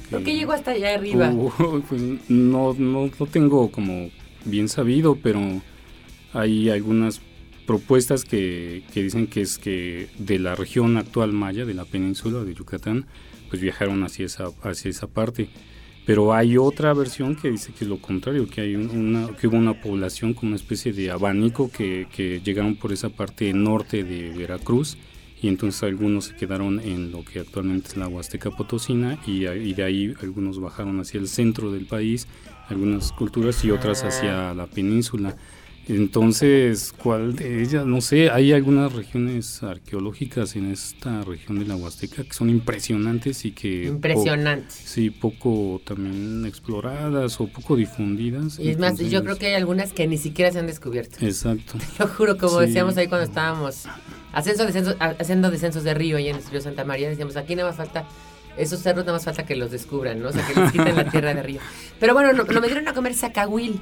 ¿Por 0.10 0.24
qué 0.24 0.36
llegó 0.36 0.52
hasta 0.54 0.72
allá 0.72 0.96
arriba? 0.96 1.34
pues 1.90 2.02
no, 2.30 2.74
no, 2.74 3.10
no 3.20 3.26
tengo 3.28 3.72
como 3.72 4.10
bien 4.46 4.70
sabido, 4.70 5.16
pero 5.16 5.40
hay 6.34 6.70
algunas 6.70 7.22
propuestas 7.66 8.26
que, 8.26 8.84
que, 8.94 9.04
dicen 9.04 9.28
que 9.28 9.42
es 9.42 9.58
que 9.58 10.10
de 10.20 10.40
la 10.40 10.56
región 10.56 10.98
actual 10.98 11.32
maya, 11.32 11.66
de 11.66 11.74
la 11.74 11.86
península 11.86 12.44
de 12.44 12.54
Yucatán, 12.54 13.06
pues 13.50 13.62
viajaron 13.62 14.04
hacia 14.04 14.26
esa, 14.26 14.48
hacia 14.64 14.90
esa 14.90 15.08
parte. 15.08 15.50
Pero 16.06 16.34
hay 16.34 16.58
otra 16.58 16.94
versión 16.94 17.36
que 17.36 17.50
dice 17.50 17.72
que 17.72 17.86
es 17.86 17.90
lo 17.90 17.98
contrario, 17.98 18.48
que 18.50 18.62
hay 18.62 18.76
una, 18.76 19.30
que 19.38 19.48
hubo 19.48 19.58
una 19.58 19.80
población 19.80 20.34
como 20.34 20.50
una 20.50 20.58
especie 20.58 20.92
de 20.92 21.12
abanico 21.12 21.72
que, 21.72 22.08
que 22.14 22.42
llegaron 22.42 22.76
por 22.76 22.92
esa 22.92 23.10
parte 23.10 23.54
norte 23.54 24.04
de 24.04 24.30
Veracruz 24.32 24.98
y 25.44 25.50
entonces 25.50 25.84
algunos 25.84 26.26
se 26.26 26.36
quedaron 26.36 26.80
en 26.80 27.12
lo 27.12 27.24
que 27.24 27.40
actualmente 27.40 27.90
es 27.90 27.98
la 27.98 28.08
Huasteca 28.08 28.50
Potosina 28.50 29.20
y, 29.28 29.46
y, 29.46 29.74
de 29.74 29.84
ahí 29.84 30.14
algunos 30.22 30.60
bajaron 30.60 31.02
hacia 31.02 31.20
el 31.20 31.28
centro 31.28 31.70
del 31.70 31.86
país, 31.86 32.28
algunas 32.70 33.12
culturas 33.12 33.64
y 33.66 33.72
otras 33.72 34.06
hacia 34.06 34.54
la 34.54 34.68
península. 34.68 35.36
Entonces, 35.88 36.94
¿cuál 36.96 37.36
de 37.36 37.62
ellas? 37.62 37.86
No 37.86 38.02
sé, 38.02 38.30
hay 38.30 38.54
algunas 38.54 38.94
regiones 38.94 39.64
arqueológicas 39.64 40.56
en 40.56 40.72
esta 40.72 41.24
región 41.24 41.60
de 41.60 41.66
la 41.66 41.76
Huasteca 41.76 42.24
que 42.24 42.34
son 42.34 42.50
impresionantes 42.50 43.46
y 43.46 43.52
que... 43.52 43.86
Impresionantes. 43.86 44.74
sí, 44.74 45.10
poco 45.10 45.82
también 45.84 46.46
exploradas 46.46 47.40
o 47.42 47.48
poco 47.48 47.76
difundidas. 47.76 48.60
Y 48.60 48.70
es 48.70 48.80
más, 48.80 48.98
yo 48.98 49.24
creo 49.24 49.38
que 49.38 49.48
hay 49.48 49.54
algunas 49.54 49.92
que 49.92 50.08
ni 50.08 50.18
siquiera 50.18 50.52
se 50.52 50.60
han 50.60 50.68
descubierto. 50.68 51.18
Exacto. 51.26 51.78
Te 51.98 52.04
lo 52.04 52.10
juro, 52.10 52.38
como 52.38 52.60
decíamos 52.60 52.98
ahí 52.98 53.08
cuando 53.08 53.26
estábamos 53.26 53.86
ascenso, 54.32 54.66
descenso, 54.66 54.96
haciendo 55.00 55.52
descensos 55.52 55.84
de 55.84 55.94
río 55.94 56.18
ahí 56.18 56.30
en 56.30 56.38
el 56.38 56.44
río 56.46 56.62
Santa 56.62 56.86
María, 56.86 57.10
decíamos, 57.10 57.36
aquí 57.36 57.56
nada 57.56 57.70
más 57.70 57.78
falta 57.78 58.08
esos 58.58 58.82
cerros 58.82 59.04
nada 59.04 59.14
más 59.14 59.26
falta 59.26 59.46
que 59.46 59.56
los 59.56 59.72
descubran, 59.72 60.22
¿no? 60.22 60.30
O 60.30 60.32
sea, 60.32 60.46
que 60.46 60.60
les 60.60 60.72
quiten 60.72 60.96
la 60.96 61.10
tierra 61.10 61.34
de 61.34 61.42
río. 61.42 61.60
Pero 62.00 62.14
bueno, 62.14 62.34
no, 62.34 62.62
me 62.62 62.68
dieron 62.68 62.88
a 62.88 62.94
comer 62.94 63.14
sacahuil. 63.14 63.80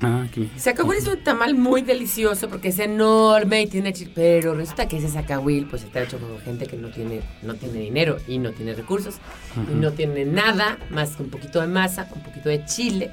Ah, 0.00 0.26
qué 0.32 0.48
es 0.54 1.08
un 1.08 1.24
tamal 1.24 1.56
muy 1.56 1.82
delicioso 1.82 2.48
porque 2.48 2.68
es 2.68 2.78
enorme 2.78 3.62
y 3.62 3.66
tiene 3.66 3.92
pero 4.14 4.54
resulta 4.54 4.86
que 4.86 4.98
ese 4.98 5.08
sacahuil 5.08 5.66
pues 5.66 5.82
está 5.82 6.02
hecho 6.02 6.18
con 6.18 6.38
gente 6.40 6.66
que 6.66 6.76
no 6.76 6.90
tiene 6.90 7.20
no 7.42 7.54
tiene 7.56 7.80
dinero 7.80 8.18
y 8.28 8.38
no 8.38 8.52
tiene 8.52 8.74
recursos 8.74 9.16
y 9.56 9.74
no 9.74 9.90
tiene 9.92 10.24
nada 10.24 10.78
más 10.90 11.16
que 11.16 11.24
un 11.24 11.30
poquito 11.30 11.60
de 11.60 11.66
masa, 11.66 12.08
un 12.14 12.22
poquito 12.22 12.48
de 12.48 12.64
chile 12.64 13.10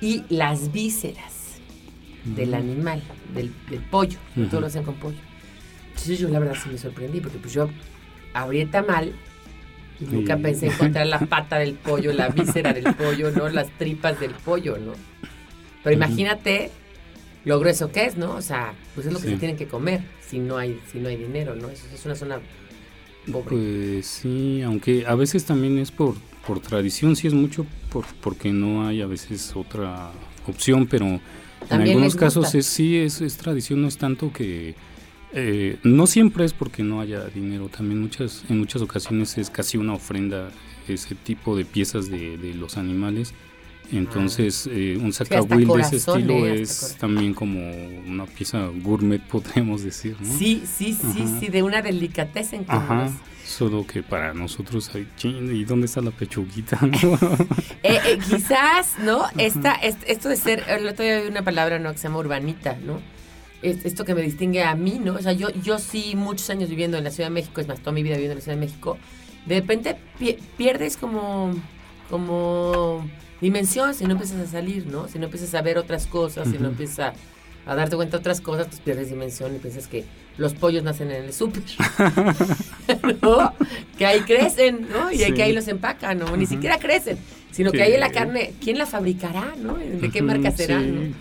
y 0.00 0.22
las 0.28 0.70
vísceras 0.70 1.60
del 2.24 2.54
animal, 2.54 3.02
del, 3.34 3.50
pollo, 3.90 4.18
todos 4.48 4.60
lo 4.60 4.66
hacen 4.68 4.84
con 4.84 4.94
pollo. 4.94 5.18
Entonces 5.88 6.20
yo 6.20 6.28
la 6.28 6.38
verdad 6.38 6.56
sí 6.62 6.68
me 6.70 6.78
sorprendí 6.78 7.20
porque 7.20 7.38
pues 7.38 7.52
yo 7.52 7.68
abrí 8.32 8.60
el 8.60 8.70
tamal 8.70 9.12
y 10.00 10.04
nunca 10.04 10.36
pensé 10.36 10.66
encontrar 10.72 11.06
la 11.08 11.18
pata 11.18 11.58
del 11.58 11.74
pollo, 11.74 12.12
la 12.12 12.28
víscera 12.28 12.72
del 12.72 12.94
pollo, 12.94 13.32
¿no? 13.32 13.48
Las 13.48 13.70
tripas 13.70 14.20
del 14.20 14.30
pollo, 14.32 14.78
¿no? 14.78 14.92
Pero 15.82 15.96
imagínate 15.96 16.70
lo 17.44 17.58
grueso 17.58 17.90
que 17.90 18.04
es, 18.04 18.16
¿no? 18.16 18.34
O 18.34 18.42
sea, 18.42 18.74
pues 18.94 19.06
es 19.06 19.12
lo 19.12 19.20
que 19.20 19.28
se 19.28 19.36
tienen 19.36 19.56
que 19.56 19.66
comer 19.66 20.02
si 20.26 20.38
no 20.38 20.56
hay, 20.56 20.80
si 20.90 20.98
no 20.98 21.08
hay 21.08 21.16
dinero, 21.16 21.54
¿no? 21.54 21.68
Eso 21.68 21.84
es 21.92 22.04
una 22.04 22.14
zona 22.14 22.40
pobre. 23.30 23.56
Pues 23.56 24.06
sí, 24.06 24.62
aunque 24.62 25.04
a 25.06 25.14
veces 25.14 25.44
también 25.44 25.78
es 25.78 25.90
por, 25.90 26.14
por 26.46 26.60
tradición, 26.60 27.16
sí 27.16 27.26
es 27.26 27.34
mucho 27.34 27.66
por, 27.90 28.04
porque 28.20 28.52
no 28.52 28.86
hay 28.86 29.02
a 29.02 29.06
veces 29.06 29.52
otra 29.56 30.10
opción, 30.46 30.86
pero 30.86 31.06
en 31.06 31.20
algunos 31.70 32.16
casos 32.16 32.54
es, 32.54 32.66
sí 32.66 32.96
es, 32.96 33.20
es 33.20 33.36
tradición, 33.36 33.82
no 33.82 33.88
es 33.88 33.98
tanto 33.98 34.32
que... 34.32 34.74
Eh, 35.34 35.78
no 35.82 36.06
siempre 36.06 36.44
es 36.44 36.52
porque 36.52 36.82
no 36.82 37.00
haya 37.00 37.24
dinero, 37.24 37.70
también 37.70 38.02
muchas, 38.02 38.44
en 38.50 38.58
muchas 38.58 38.82
ocasiones 38.82 39.38
es 39.38 39.48
casi 39.48 39.78
una 39.78 39.94
ofrenda 39.94 40.50
ese 40.88 41.14
tipo 41.14 41.56
de 41.56 41.64
piezas 41.64 42.10
de, 42.10 42.36
de 42.36 42.52
los 42.52 42.76
animales 42.76 43.32
entonces, 43.98 44.68
eh, 44.70 44.98
un 45.00 45.12
sacahuil 45.12 45.68
de 45.68 45.80
ese 45.80 45.96
estilo 45.96 46.46
es 46.46 46.96
también 46.98 47.34
como 47.34 47.60
una 48.06 48.26
pieza 48.26 48.68
gourmet, 48.82 49.20
podríamos 49.20 49.82
decir, 49.82 50.16
¿no? 50.20 50.38
Sí, 50.38 50.64
sí, 50.66 50.94
sí, 50.94 51.26
sí, 51.40 51.48
de 51.48 51.62
una 51.62 51.82
delicatez 51.82 52.52
en 52.54 52.64
Ajá. 52.68 53.10
Solo 53.44 53.86
que 53.86 54.02
para 54.02 54.32
nosotros 54.32 54.90
hay 54.94 55.06
¿y 55.24 55.64
dónde 55.64 55.86
está 55.86 56.00
la 56.00 56.10
pechuguita? 56.10 56.78
Eh, 57.82 57.98
eh, 58.06 58.18
quizás, 58.30 58.94
¿no? 59.00 59.24
Esta, 59.36 59.74
esto 59.74 60.28
de 60.28 60.36
ser, 60.36 60.64
el 60.68 60.86
otro 60.86 61.04
día 61.04 61.22
una 61.28 61.42
palabra, 61.42 61.78
¿no? 61.80 61.92
Que 61.92 61.98
se 61.98 62.04
llama 62.04 62.18
urbanita, 62.18 62.78
¿no? 62.86 63.00
Esto 63.60 64.04
que 64.04 64.14
me 64.14 64.22
distingue 64.22 64.62
a 64.62 64.74
mí, 64.74 65.00
¿no? 65.04 65.14
O 65.14 65.18
sea, 65.20 65.32
yo, 65.32 65.50
yo 65.50 65.78
sí, 65.78 66.14
muchos 66.16 66.48
años 66.50 66.70
viviendo 66.70 66.96
en 66.96 67.04
la 67.04 67.10
Ciudad 67.10 67.28
de 67.28 67.34
México, 67.34 67.60
es 67.60 67.68
más, 67.68 67.80
toda 67.80 67.92
mi 67.92 68.02
vida 68.02 68.14
viviendo 68.14 68.32
en 68.32 68.38
la 68.38 68.42
Ciudad 68.42 68.56
de 68.56 68.66
México, 68.66 68.98
de 69.46 69.56
repente 69.56 69.96
pierdes 70.56 70.96
como, 70.96 71.54
como 72.12 73.08
dimensión 73.40 73.94
si 73.94 74.04
no 74.04 74.12
empiezas 74.12 74.38
a 74.38 74.46
salir, 74.46 74.86
¿no? 74.86 75.08
Si 75.08 75.18
no 75.18 75.24
empiezas 75.24 75.54
a 75.54 75.62
ver 75.62 75.78
otras 75.78 76.06
cosas, 76.06 76.46
si 76.46 76.58
no 76.58 76.68
empiezas 76.68 77.14
a, 77.64 77.74
darte 77.74 77.96
cuenta 77.96 78.18
de 78.18 78.20
otras 78.20 78.42
cosas, 78.42 78.66
pues 78.66 78.82
pierdes 78.82 79.08
dimensión 79.08 79.56
y 79.56 79.58
piensas 79.58 79.86
que 79.86 80.04
los 80.36 80.52
pollos 80.52 80.82
nacen 80.82 81.10
en 81.10 81.24
el 81.24 81.32
súper, 81.32 81.62
¿no? 83.22 83.54
Que 83.96 84.04
ahí 84.04 84.20
crecen, 84.20 84.88
¿no? 84.90 85.10
Y 85.10 85.32
que 85.32 85.42
ahí 85.42 85.54
los 85.54 85.66
empacan, 85.68 86.18
¿no? 86.18 86.36
Ni 86.36 86.44
siquiera 86.44 86.76
crecen, 86.78 87.16
sino 87.52 87.70
que 87.70 87.82
ahí 87.82 87.96
la 87.98 88.10
carne, 88.10 88.54
¿quién 88.60 88.78
la 88.78 88.86
fabricará, 88.86 89.54
¿no? 89.62 89.74
¿De 89.74 90.10
qué 90.10 90.22
marca 90.22 90.50
será, 90.50 90.80
¿no? 90.80 91.12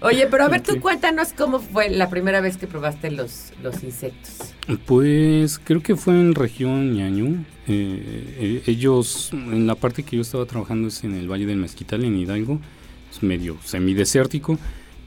Oye, 0.00 0.28
pero 0.30 0.44
a 0.44 0.48
ver, 0.48 0.62
tú 0.62 0.80
cuéntanos 0.80 1.32
cómo 1.32 1.58
fue 1.58 1.90
la 1.90 2.08
primera 2.08 2.40
vez 2.40 2.56
que 2.56 2.66
probaste 2.66 3.10
los, 3.10 3.52
los 3.62 3.82
insectos. 3.82 4.54
Pues 4.86 5.58
creo 5.58 5.82
que 5.82 5.96
fue 5.96 6.14
en 6.14 6.34
región 6.34 6.94
Ñañú, 6.94 7.44
eh, 7.66 8.32
eh, 8.38 8.62
ellos, 8.66 9.30
en 9.32 9.66
la 9.66 9.74
parte 9.74 10.02
que 10.02 10.16
yo 10.16 10.22
estaba 10.22 10.46
trabajando 10.46 10.88
es 10.88 11.02
en 11.02 11.14
el 11.14 11.30
Valle 11.30 11.46
del 11.46 11.56
Mezquital, 11.56 12.04
en 12.04 12.16
Hidalgo, 12.16 12.60
es 13.10 13.22
medio 13.22 13.56
semidesértico 13.64 14.58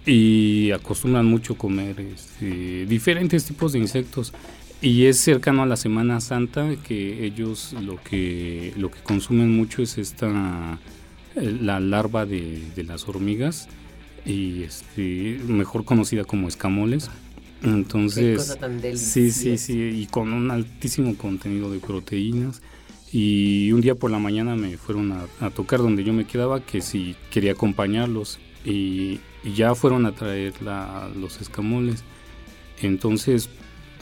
y 0.06 0.72
acostumbran 0.72 1.26
mucho 1.28 1.56
comer 1.56 2.00
este, 2.00 2.86
diferentes 2.88 3.46
tipos 3.46 3.74
de 3.74 3.80
insectos 3.80 4.34
y 4.82 5.06
es 5.06 5.18
cercano 5.20 5.64
a 5.64 5.66
la 5.66 5.78
Semana 5.78 6.20
Santa 6.22 6.76
que 6.88 7.26
ellos 7.26 7.74
lo 7.82 8.02
que 8.02 8.74
lo 8.78 8.90
que 8.90 9.00
consumen 9.02 9.56
mucho 9.56 9.82
es 9.82 9.98
esta 9.98 10.80
eh, 11.36 11.58
la 11.62 11.80
larva 11.80 12.26
de, 12.26 12.62
de 12.76 12.84
las 12.84 13.08
hormigas 13.08 13.70
y 14.26 14.64
este, 14.64 15.40
mejor 15.48 15.86
conocida 15.86 16.24
como 16.24 16.48
escamoles 16.48 17.10
entonces, 17.64 18.58
sí, 18.96 19.32
sí, 19.32 19.58
sí, 19.58 19.80
y 19.80 20.08
con 20.08 20.34
un 20.34 20.50
altísimo 20.50 21.16
contenido 21.16 21.72
de 21.72 21.80
proteínas. 21.80 22.62
Y 23.14 23.72
un 23.74 23.82
día 23.82 23.94
por 23.96 24.10
la 24.10 24.20
mañana 24.20 24.56
me 24.56 24.78
fueron 24.78 25.12
a, 25.12 25.50
tocar 25.52 25.80
donde 25.80 26.04
yo 26.04 26.14
me 26.14 26.26
quedaba, 26.26 26.62
que 26.62 26.82
si 26.82 27.16
quería 27.30 27.52
acompañarlos. 27.52 28.40
Y, 28.66 29.20
ya 29.56 29.74
fueron 29.74 30.06
a 30.06 30.12
traer 30.12 30.54
los 31.16 31.42
escamoles. 31.42 32.04
Entonces, 32.80 33.50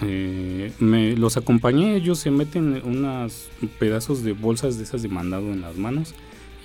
eh, 0.01 0.71
me 0.79 1.15
los 1.15 1.37
acompañé, 1.37 1.95
ellos 1.95 2.19
se 2.19 2.31
meten 2.31 2.81
unos 2.85 3.49
pedazos 3.79 4.23
de 4.23 4.33
bolsas 4.33 4.77
de 4.77 4.83
esas 4.83 5.01
de 5.01 5.09
mandado 5.09 5.51
en 5.51 5.61
las 5.61 5.77
manos 5.77 6.13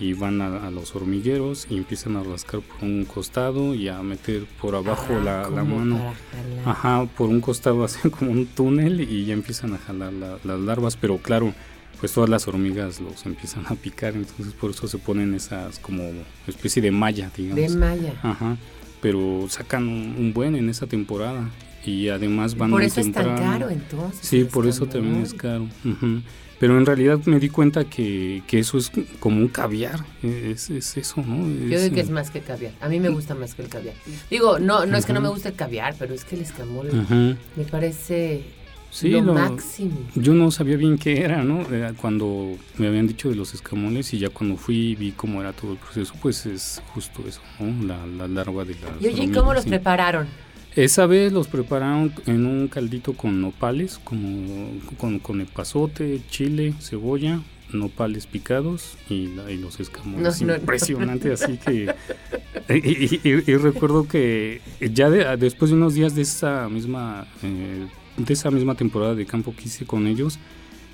y 0.00 0.12
van 0.12 0.40
a, 0.40 0.70
los 0.70 0.96
hormigueros 0.96 1.66
y 1.70 1.76
empiezan 1.76 2.16
a 2.16 2.22
rascar 2.22 2.60
por 2.60 2.82
un 2.82 3.04
costado 3.04 3.74
y 3.74 3.88
a 3.88 4.02
meter 4.02 4.44
por 4.60 4.74
abajo 4.74 5.20
la, 5.20 5.48
mano. 5.48 6.12
Ajá, 6.64 7.06
por 7.16 7.28
un 7.28 7.40
costado 7.40 7.84
hacen 7.84 8.10
como 8.10 8.32
un 8.32 8.46
túnel 8.46 9.00
y 9.00 9.24
ya 9.24 9.34
empiezan 9.34 9.74
a 9.74 9.78
jalar 9.78 10.12
las 10.12 10.60
larvas, 10.60 10.96
pero 10.96 11.18
claro, 11.18 11.54
pues 12.00 12.12
todas 12.12 12.28
las 12.28 12.48
hormigas 12.48 13.00
los 13.00 13.24
empiezan 13.24 13.66
a 13.66 13.76
picar, 13.76 14.14
entonces 14.14 14.52
por 14.52 14.70
eso 14.70 14.88
se 14.88 14.98
ponen 14.98 15.34
esas 15.34 15.78
como 15.78 16.02
especie 16.46 16.82
de 16.82 16.90
malla, 16.90 17.30
digamos. 17.36 17.72
De 17.72 17.78
malla. 17.78 18.14
Ajá. 18.22 18.56
pero 19.00 19.46
sacan 19.48 19.88
un, 19.88 20.32
buen 20.34 20.56
en 20.56 20.68
esa 20.68 20.86
temporada 20.86 21.48
y 21.86 22.08
además 22.08 22.56
van 22.56 22.70
por 22.70 22.80
muy 22.80 22.86
eso 22.86 23.00
es 23.00 23.12
tan 23.12 23.24
temprano. 23.24 23.52
caro 23.52 23.70
entonces. 23.70 24.20
Sí, 24.26 24.44
por 24.44 24.66
eso 24.66 24.86
también 24.86 25.22
es 25.22 25.34
caro. 25.34 25.68
ujú. 25.84 26.22
Pero 26.60 26.78
en 26.78 26.86
realidad 26.86 27.18
me 27.26 27.38
di 27.40 27.48
cuenta 27.48 27.84
que, 27.84 28.42
que 28.46 28.60
eso 28.60 28.78
es 28.78 28.90
como 29.18 29.38
un 29.38 29.48
caviar, 29.48 30.00
es, 30.22 30.70
es 30.70 30.96
eso, 30.96 31.20
¿no? 31.20 31.46
Yo 31.68 31.80
digo 31.80 31.94
que 31.94 32.00
es 32.00 32.08
eh, 32.08 32.12
más 32.12 32.30
que 32.30 32.38
el 32.38 32.44
caviar. 32.44 32.72
A 32.80 32.88
mí 32.88 33.00
me 33.00 33.08
gusta 33.08 33.34
más 33.34 33.54
que 33.54 33.62
el 33.62 33.68
caviar. 33.68 33.94
Digo, 34.30 34.58
no, 34.60 34.86
no 34.86 34.96
es 34.96 35.04
que 35.04 35.12
no 35.12 35.20
me 35.20 35.26
Ujú. 35.28 35.34
guste 35.34 35.48
el 35.50 35.56
caviar, 35.56 35.94
pero 35.98 36.14
es 36.14 36.24
que 36.24 36.36
el 36.36 36.42
escamol 36.42 36.88
ujú. 36.88 37.36
me 37.56 37.64
parece 37.70 38.44
Sí, 38.90 39.08
lo, 39.10 39.20
lo- 39.22 39.34
máximo. 39.34 39.98
Yo 40.14 40.32
no 40.34 40.52
sabía 40.52 40.76
bien 40.76 40.96
qué 40.96 41.20
era, 41.22 41.42
¿no? 41.42 41.68
Era 41.74 41.92
Cuando 41.94 42.56
me 42.78 42.86
habían 42.86 43.08
dicho 43.08 43.28
de 43.28 43.34
los 43.34 43.52
escamoles 43.52 44.14
y 44.14 44.18
ya 44.20 44.30
cuando 44.30 44.56
fui 44.56 44.76
y 44.92 44.94
vi 44.94 45.10
cómo 45.10 45.40
era 45.40 45.52
todo 45.52 45.72
el 45.72 45.78
proceso, 45.78 46.14
pues 46.22 46.46
es 46.46 46.80
justo 46.94 47.24
eso, 47.26 47.40
¿no? 47.58 47.84
La, 47.84 48.06
la 48.06 48.28
larva 48.28 48.64
de 48.64 48.74
la 48.74 48.90
Y 49.00 49.08
oye, 49.08 49.24
¿y 49.24 49.28
¿cómo 49.32 49.52
los 49.52 49.64
prepararon? 49.66 50.28
Esa 50.76 51.06
vez 51.06 51.32
los 51.32 51.46
prepararon 51.46 52.12
en 52.26 52.46
un 52.46 52.68
caldito 52.68 53.12
con 53.12 53.40
nopales, 53.40 54.00
como 54.02 54.70
con, 54.98 55.18
con 55.20 55.40
epazote, 55.40 56.20
chile, 56.28 56.74
cebolla, 56.80 57.40
nopales 57.72 58.26
picados 58.26 58.96
y, 59.08 59.28
la- 59.28 59.50
y 59.52 59.56
los 59.56 59.78
escamoles. 59.78 60.40
No, 60.40 60.46
no, 60.46 60.52
no. 60.54 60.58
Impresionante, 60.58 61.32
así 61.32 61.56
que... 61.64 61.94
Y, 62.68 62.74
y- 62.74 63.20
y- 63.22 63.50
y 63.52 63.56
recuerdo 63.56 64.08
que 64.08 64.60
ya 64.80 65.10
de- 65.10 65.36
después 65.36 65.70
de 65.70 65.76
unos 65.76 65.94
días 65.94 66.14
de 66.14 66.22
esa 66.22 66.68
misma... 66.68 67.26
eh, 67.42 67.86
de 68.16 68.32
esa 68.32 68.50
misma 68.52 68.76
temporada 68.76 69.14
de 69.16 69.26
campo 69.26 69.54
que 69.56 69.64
hice 69.64 69.86
con 69.86 70.06
ellos, 70.06 70.38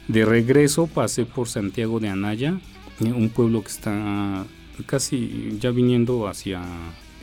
de 0.08 0.25
regreso 0.25 0.87
pasé 0.87 1.26
por 1.26 1.49
Santiago 1.49 2.00
de 2.00 2.08
Anaya, 2.08 2.58
un 3.00 3.28
pueblo 3.28 3.62
que 3.62 3.68
está 3.68 4.44
casi 4.87 5.56
ya 5.60 5.70
viniendo 5.70 6.26
hacia 6.28 6.62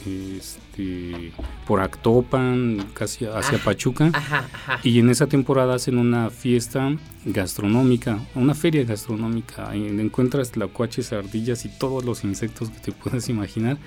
este 0.06 1.32
por 1.66 1.82
Actopan, 1.82 2.88
casi 2.94 3.26
hacia. 3.26 3.58
Pachuca. 3.58 4.12
Ajá, 4.14 4.48
ajá. 4.54 4.80
Y 4.84 5.00
en 5.00 5.10
esa 5.10 5.28
temporada 5.28 5.76
hacen 5.76 5.98
una 5.98 6.30
fiesta 6.30 6.96
gastronómica, 7.26 8.20
una 8.36 8.54
feria 8.54 8.84
gastronómica. 8.84 9.70
Ahí 9.70 9.86
encuentras 9.88 10.52
tlacuaches, 10.52 11.12
ardillas 11.12 11.66
y 11.66 11.70
todos 11.70 12.06
los 12.06 12.24
insectos 12.24 12.70
que 12.70 12.80
te 12.80 12.92
puedas 12.92 13.30
imaginar. 13.30 13.78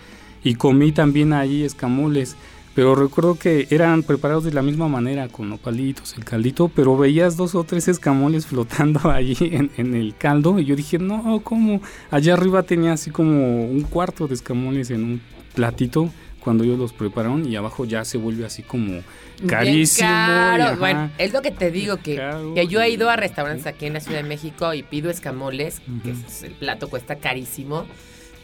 Y 0.42 0.54
comí 0.54 0.92
también 0.92 1.32
ahí 1.32 1.62
escamoles. 1.62 2.36
Pero 2.74 2.94
recuerdo 2.94 3.34
que 3.34 3.66
eran 3.70 4.04
preparados 4.04 4.44
de 4.44 4.52
la 4.52 4.62
misma 4.62 4.86
manera, 4.88 5.28
con 5.28 5.50
nopalitos, 5.50 6.16
el 6.16 6.24
caldito, 6.24 6.68
pero 6.68 6.96
veías 6.96 7.36
dos 7.36 7.56
o 7.56 7.64
tres 7.64 7.88
escamoles 7.88 8.46
flotando 8.46 9.00
allí 9.10 9.36
en, 9.40 9.70
en 9.76 9.94
el 9.94 10.14
caldo. 10.16 10.58
Y 10.58 10.64
yo 10.64 10.76
dije, 10.76 10.98
no, 10.98 11.40
¿cómo? 11.42 11.80
Allá 12.10 12.34
arriba 12.34 12.62
tenía 12.62 12.92
así 12.92 13.10
como 13.10 13.64
un 13.64 13.82
cuarto 13.82 14.28
de 14.28 14.34
escamoles 14.34 14.90
en 14.90 15.04
un 15.04 15.20
platito 15.54 16.10
cuando 16.40 16.64
ellos 16.64 16.78
los 16.78 16.92
prepararon 16.92 17.46
y 17.46 17.56
abajo 17.56 17.84
ya 17.84 18.04
se 18.04 18.16
vuelve 18.16 18.46
así 18.46 18.62
como 18.62 19.02
carísimo. 19.46 20.08
ajá. 20.08 20.76
Bueno, 20.76 21.10
es 21.18 21.32
lo 21.32 21.42
que 21.42 21.50
te 21.50 21.70
digo, 21.70 21.98
que, 21.98 22.16
Caro, 22.16 22.54
que 22.54 22.66
yo 22.66 22.80
he 22.80 22.88
ido 22.90 23.10
a 23.10 23.16
restaurantes 23.16 23.66
aquí 23.66 23.86
en 23.86 23.92
la 23.94 24.00
Ciudad 24.00 24.22
de 24.22 24.28
México 24.28 24.72
y 24.74 24.82
pido 24.82 25.10
escamoles, 25.10 25.80
que 26.02 26.12
es- 26.12 26.42
el 26.42 26.52
plato 26.52 26.88
cuesta 26.88 27.16
carísimo, 27.16 27.86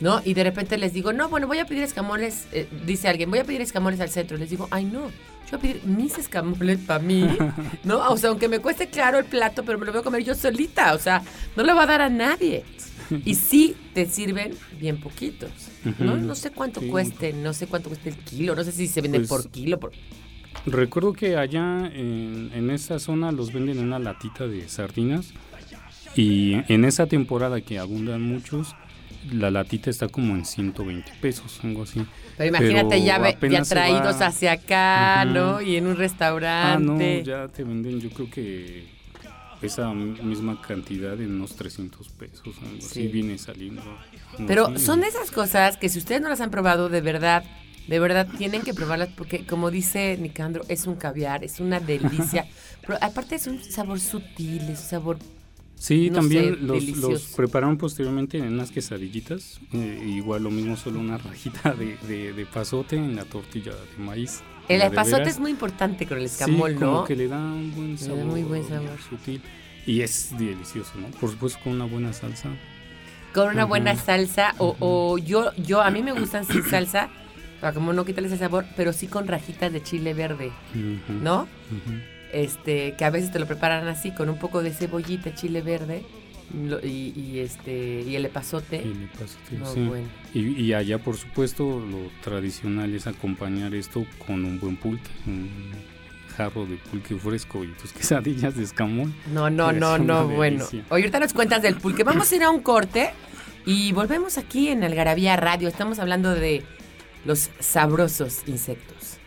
¿no? 0.01 0.21
Y 0.25 0.35
de 0.35 0.45
repente 0.45 0.77
les 0.79 0.93
digo, 0.93 1.13
no, 1.13 1.29
bueno, 1.29 1.47
voy 1.47 1.59
a 1.59 1.65
pedir 1.67 1.83
escamoles, 1.83 2.47
eh, 2.53 2.69
dice 2.85 3.09
alguien, 3.09 3.31
voy 3.31 3.39
a 3.39 3.45
pedir 3.45 3.61
escamoles 3.63 4.01
al 4.01 4.11
centro. 4.11 4.37
Les 4.37 4.51
digo, 4.51 4.69
ay, 4.71 4.85
no, 4.85 5.09
yo 5.51 5.53
voy 5.53 5.59
a 5.59 5.59
pedir 5.59 5.81
mis 5.85 6.19
escamoles 6.19 6.79
para 6.81 6.99
mí, 6.99 7.27
¿no? 7.85 8.07
O 8.11 8.17
sea, 8.19 8.29
aunque 8.31 8.49
me 8.49 8.59
cueste 8.59 8.89
claro 8.89 9.19
el 9.19 9.25
plato, 9.25 9.65
pero 9.65 9.79
me 9.79 9.87
lo 9.87 9.93
voy 9.93 10.01
a 10.03 10.05
comer 10.05 10.23
yo 10.23 10.35
solita, 10.35 10.93
o 10.95 10.99
sea, 10.99 11.23
no 11.57 11.63
le 11.63 11.73
va 11.73 11.85
a 11.85 11.87
dar 11.87 12.03
a 12.03 12.11
nadie. 12.11 12.65
Y 13.25 13.37
sí 13.37 13.77
te 13.95 14.05
sirven 14.07 14.53
bien 14.81 14.99
poquitos, 15.01 15.51
¿no? 15.99 16.17
No 16.17 16.35
sé 16.35 16.51
cuánto 16.51 16.81
Sí. 16.81 16.89
cueste, 16.89 17.33
no 17.33 17.53
sé 17.53 17.67
cuánto 17.67 17.89
cuesta 17.91 18.09
el 18.09 18.17
kilo, 18.17 18.55
no 18.55 18.65
sé 18.65 18.73
si 18.73 18.87
se 18.89 19.01
vende 19.01 19.19
Pues, 19.21 19.29
por 19.29 19.51
kilo, 19.51 19.79
por... 19.81 19.93
Recuerdo 20.67 21.13
que 21.13 21.37
allá 21.37 21.87
en, 21.95 22.51
en 22.55 22.71
esa 22.71 22.99
zona 22.99 23.31
los 23.33 23.53
venden 23.53 23.79
en 23.79 23.85
una 23.85 23.99
latita 23.99 24.47
de 24.47 24.69
sardinas 24.69 25.33
y 26.17 26.55
en 26.73 26.85
esa 26.85 27.07
temporada 27.07 27.61
que 27.61 27.79
abundan 27.79 28.23
muchos, 28.23 28.75
la 29.33 29.51
latita 29.51 29.91
está 29.91 30.09
como 30.09 30.35
en 30.35 30.45
120 30.45 31.13
pesos, 31.21 31.61
algo 31.63 31.83
así. 31.83 32.03
Pero 32.37 32.49
imagínate 32.49 32.89
Pero 32.91 33.05
ya, 33.05 33.19
ve- 33.19 33.37
ya 33.51 33.63
traídos 33.63 34.21
hacia 34.21 34.53
acá. 34.53 35.25
¿no? 35.25 35.61
Y 35.61 35.77
en 35.77 35.85
un 35.87 35.93
Ah, 35.93 35.95
no, 35.95 35.99
restaurante. 36.01 37.23
ya 37.25 37.49
te 37.49 37.65
venden 37.65 38.01
yo 38.01 38.11
creo 38.11 38.31
que 38.31 38.87
esa 39.63 39.93
misma 39.93 40.61
cantidad 40.61 41.21
en 41.21 41.35
unos 41.37 41.57
300 41.57 42.09
pesos, 42.11 42.55
algo 42.63 42.81
Sí. 42.81 42.87
así 42.87 43.07
viene 43.09 43.39
saliendo. 43.39 43.83
Pero 44.47 44.67
así. 44.69 44.85
son 44.85 45.01
de 45.01 45.09
esas 45.09 45.31
cosas 45.31 45.77
que 45.77 45.89
si 45.89 45.99
ustedes 45.99 46.21
no 46.21 46.29
las 46.29 46.41
han 46.41 46.51
probado, 46.51 46.89
de 46.89 47.01
verdad, 47.01 47.45
de 47.89 47.99
verdad 48.01 48.29
tienen 48.37 48.63
que 48.63 48.75
probarlas 48.75 49.09
porque, 49.17 49.47
como 49.47 49.71
dice 49.71 50.17
Nicandro, 50.21 50.65
es 50.69 50.87
un 50.87 50.97
caviar, 50.97 51.45
es 51.45 51.61
una 51.61 51.81
delicia. 51.81 52.47
Pero 52.87 52.99
aparte 53.01 53.35
es 53.37 53.47
un 53.47 53.63
sabor 53.63 53.99
sutil, 54.01 54.63
es 54.63 54.81
un 54.81 54.87
sabor... 54.89 55.19
Sí, 55.79 56.09
no 56.09 56.17
también 56.21 56.55
sé, 56.55 56.61
los, 56.63 56.87
los 56.97 57.23
prepararon 57.37 57.77
posteriormente 57.77 58.39
en 58.39 58.55
unas 58.55 58.71
quesadillitas. 58.71 59.61
eh, 59.75 60.03
igual 60.17 60.43
lo 60.45 60.51
mismo, 60.51 60.75
solo 60.75 60.99
una 61.01 61.19
rajita 61.19 61.75
de, 61.75 61.99
de, 62.09 62.33
de 62.33 62.47
pasote 62.47 62.97
en 62.97 63.15
la 63.15 63.25
tortilla 63.27 63.73
de 63.73 64.03
maíz. 64.03 64.41
El 64.69 64.83
epazote 64.83 65.29
es 65.29 65.39
muy 65.39 65.51
importante 65.51 66.07
con 66.07 66.19
el 66.19 66.25
escamol, 66.25 66.73
sí, 66.73 66.79
¿no? 66.81 66.93
como 66.93 67.05
que 67.05 67.17
le 67.17 67.29
da 67.29 67.39
un 67.39 67.75
buen 67.75 67.95
Le 67.95 68.01
da 68.01 68.07
sabor. 68.07 68.25
muy 68.25 68.43
buen 68.43 68.69
sabor. 68.69 68.99
Sutil. 69.09 69.43
Y 69.87 70.01
es 70.01 70.37
delicioso, 70.37 70.93
¿no? 70.97 71.09
Por 71.09 71.31
supuesto 71.31 71.61
con 71.63 71.75
una 71.75 71.85
buena 71.85 72.13
salsa. 72.13 72.49
Con 73.33 73.49
una 73.51 73.65
buena 73.65 73.95
salsa 73.97 74.55
o, 74.59 74.77
o 74.81 75.19
yo, 75.19 75.53
yo, 75.57 75.83
a 75.83 75.91
mí 75.91 76.03
me 76.03 76.13
gustan 76.13 76.45
sin 76.45 76.63
salsa, 76.71 77.09
para 77.61 77.73
como 77.73 77.93
no 77.93 78.05
quitarles 78.05 78.33
el 78.33 78.39
sabor, 78.39 78.65
pero 78.77 78.93
sí 78.93 79.07
con 79.07 79.29
rajitas 79.29 79.73
de 79.73 79.83
chile 79.83 80.15
verde, 80.15 80.53
¿no? 81.23 81.47
este 82.33 82.95
que 82.99 83.05
a 83.05 83.11
veces 83.11 83.31
te 83.31 83.39
lo 83.39 83.47
preparan 83.47 83.87
así 83.87 84.11
con 84.11 84.29
un 84.29 84.39
poco 84.39 84.63
de 84.63 84.73
cebollita, 84.73 85.35
chile 85.35 85.63
verde 85.63 86.05
lo- 86.55 86.81
y, 86.85 87.13
y, 87.17 87.39
este 87.41 88.03
y 88.03 88.17
el 88.17 88.25
epazote. 88.27 88.83
El 88.83 89.05
epazote, 89.05 89.57
No, 89.59 89.67
sí. 89.73 89.85
bueno. 89.85 90.07
Y, 90.35 90.41
y 90.63 90.73
allá, 90.75 90.99
por 90.99 91.17
supuesto, 91.17 91.65
lo 91.81 92.11
tradicional 92.23 92.95
es 92.95 93.07
acompañar 93.07 93.75
esto 93.75 94.05
con 94.27 94.45
un 94.45 94.59
buen 94.61 94.77
pulque, 94.77 95.11
un 95.27 95.49
jarro 96.37 96.67
de 96.67 96.77
pulque 96.77 97.15
fresco 97.17 97.65
y 97.65 97.69
tus 97.81 97.93
quesadillas 97.95 98.57
de 98.57 98.65
escamón. 98.65 99.15
No, 99.33 99.49
no, 99.51 99.73
no, 99.73 99.99
no, 99.99 100.29
bueno. 100.29 100.65
Oye, 100.71 100.83
ahorita 100.91 101.21
nos 101.21 101.33
cuentas 101.33 101.63
del 101.63 101.77
pulque. 101.77 102.05
Vamos 102.05 102.31
a 102.31 102.37
ir 102.37 102.43
a 102.43 102.51
un 102.51 102.61
corte 102.63 103.11
y 103.65 103.93
volvemos 103.93 104.39
aquí 104.39 104.69
en 104.69 104.85
Algarabía 104.85 105.37
Radio. 105.37 105.69
Estamos 105.69 105.99
hablando 105.99 106.35
de 106.35 106.63
los 107.25 107.51
sabrosos 107.59 108.43
insectos. 108.47 109.19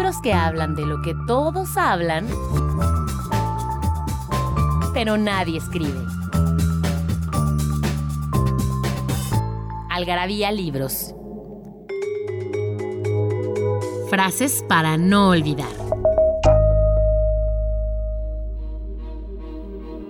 Libros 0.00 0.22
que 0.22 0.32
hablan 0.32 0.74
de 0.74 0.86
lo 0.86 1.02
que 1.02 1.14
todos 1.26 1.76
hablan, 1.76 2.26
pero 4.94 5.18
nadie 5.18 5.58
escribe. 5.58 6.00
Algarabía 9.90 10.52
Libros. 10.52 11.14
Frases 14.08 14.64
para 14.66 14.96
no 14.96 15.28
olvidar. 15.28 15.68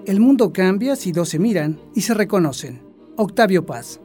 El 0.07 0.21
mundo 0.21 0.53
cambia 0.53 0.95
si 0.95 1.11
dos 1.11 1.31
se 1.31 1.41
miran 1.41 1.81
y 1.97 2.03
se 2.03 2.15
reconocen. 2.15 2.81
Octavio 3.17 3.67
Paz. 3.67 4.01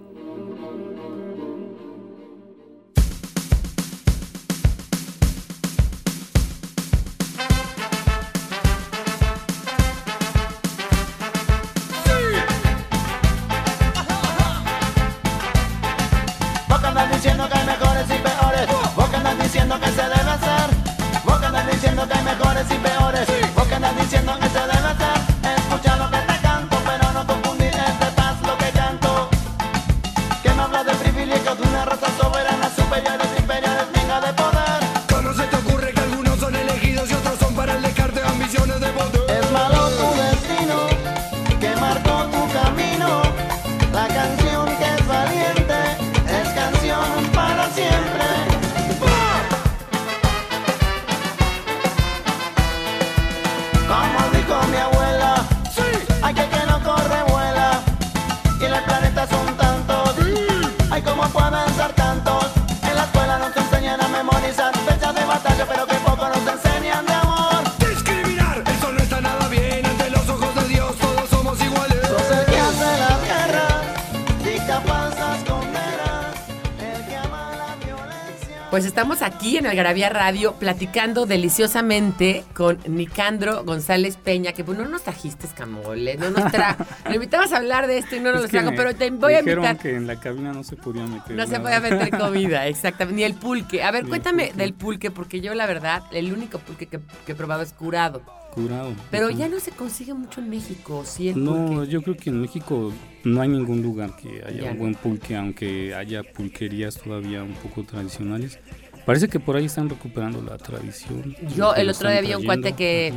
Aquí 79.45 79.57
en 79.57 79.67
Algarabía 79.67 80.09
Radio 80.09 80.53
platicando 80.53 81.27
deliciosamente 81.27 82.43
con 82.55 82.79
Nicandro 82.87 83.63
González 83.63 84.17
Peña, 84.17 84.53
que 84.53 84.63
pues 84.63 84.75
no 84.75 84.85
nos 84.85 85.03
trajiste 85.03 85.45
escamoles, 85.45 86.17
no 86.19 86.31
nos 86.31 86.51
tra... 86.51 86.75
Lo 87.07 87.13
invitabas 87.13 87.53
a 87.53 87.57
hablar 87.57 87.85
de 87.85 87.99
esto 87.99 88.15
y 88.15 88.21
no 88.21 88.31
nos 88.33 88.49
trajo, 88.49 88.71
pero 88.75 88.95
te 88.95 89.11
voy 89.11 89.33
a 89.33 89.39
invitar. 89.41 89.77
que 89.77 89.95
en 89.95 90.07
la 90.07 90.19
cabina 90.19 90.51
no 90.51 90.63
se 90.63 90.75
podía 90.75 91.05
meter. 91.05 91.35
No 91.35 91.45
se 91.45 91.59
podía 91.59 91.79
meter 91.79 92.09
comida, 92.17 92.65
exactamente. 92.67 93.17
Ni 93.17 93.23
el 93.23 93.35
pulque. 93.35 93.83
A 93.83 93.91
ver, 93.91 94.05
Ni 94.05 94.09
cuéntame 94.09 94.45
pulque. 94.47 94.57
del 94.63 94.73
pulque, 94.73 95.11
porque 95.11 95.41
yo 95.41 95.53
la 95.53 95.67
verdad, 95.67 96.01
el 96.11 96.33
único 96.33 96.57
pulque 96.57 96.87
que, 96.87 96.99
que 97.27 97.33
he 97.33 97.35
probado 97.35 97.61
es 97.61 97.71
curado. 97.71 98.23
Curado. 98.51 98.93
Pero 99.11 99.29
ya 99.29 99.47
no 99.49 99.59
se 99.59 99.71
consigue 99.71 100.13
mucho 100.13 100.39
en 100.41 100.49
México, 100.49 101.03
¿sí? 101.05 101.29
El 101.29 101.43
No, 101.43 101.67
pulque? 101.67 101.91
yo 101.91 102.01
creo 102.01 102.15
que 102.17 102.29
en 102.31 102.41
México 102.41 102.91
no 103.25 103.41
hay 103.41 103.49
ningún 103.49 103.81
lugar 103.83 104.15
que 104.15 104.41
haya 104.47 104.63
Ya 104.63 104.71
un 104.71 104.77
buen 104.79 104.95
pulque, 104.95 105.35
aunque 105.35 105.93
haya 105.93 106.23
pulquerías 106.23 106.95
todavía 106.97 107.43
un 107.43 107.53
poco 107.53 107.83
tradicionales. 107.83 108.59
Parece 109.05 109.27
que 109.27 109.39
por 109.39 109.55
ahí 109.55 109.65
están 109.65 109.89
recuperando 109.89 110.41
la 110.41 110.57
tradición. 110.57 111.35
Yo 111.55 111.75
el 111.75 111.89
otro 111.89 112.09
día 112.09 112.21
vi 112.21 112.33
un 112.33 112.43
cuate 112.43 112.73
que, 112.73 113.13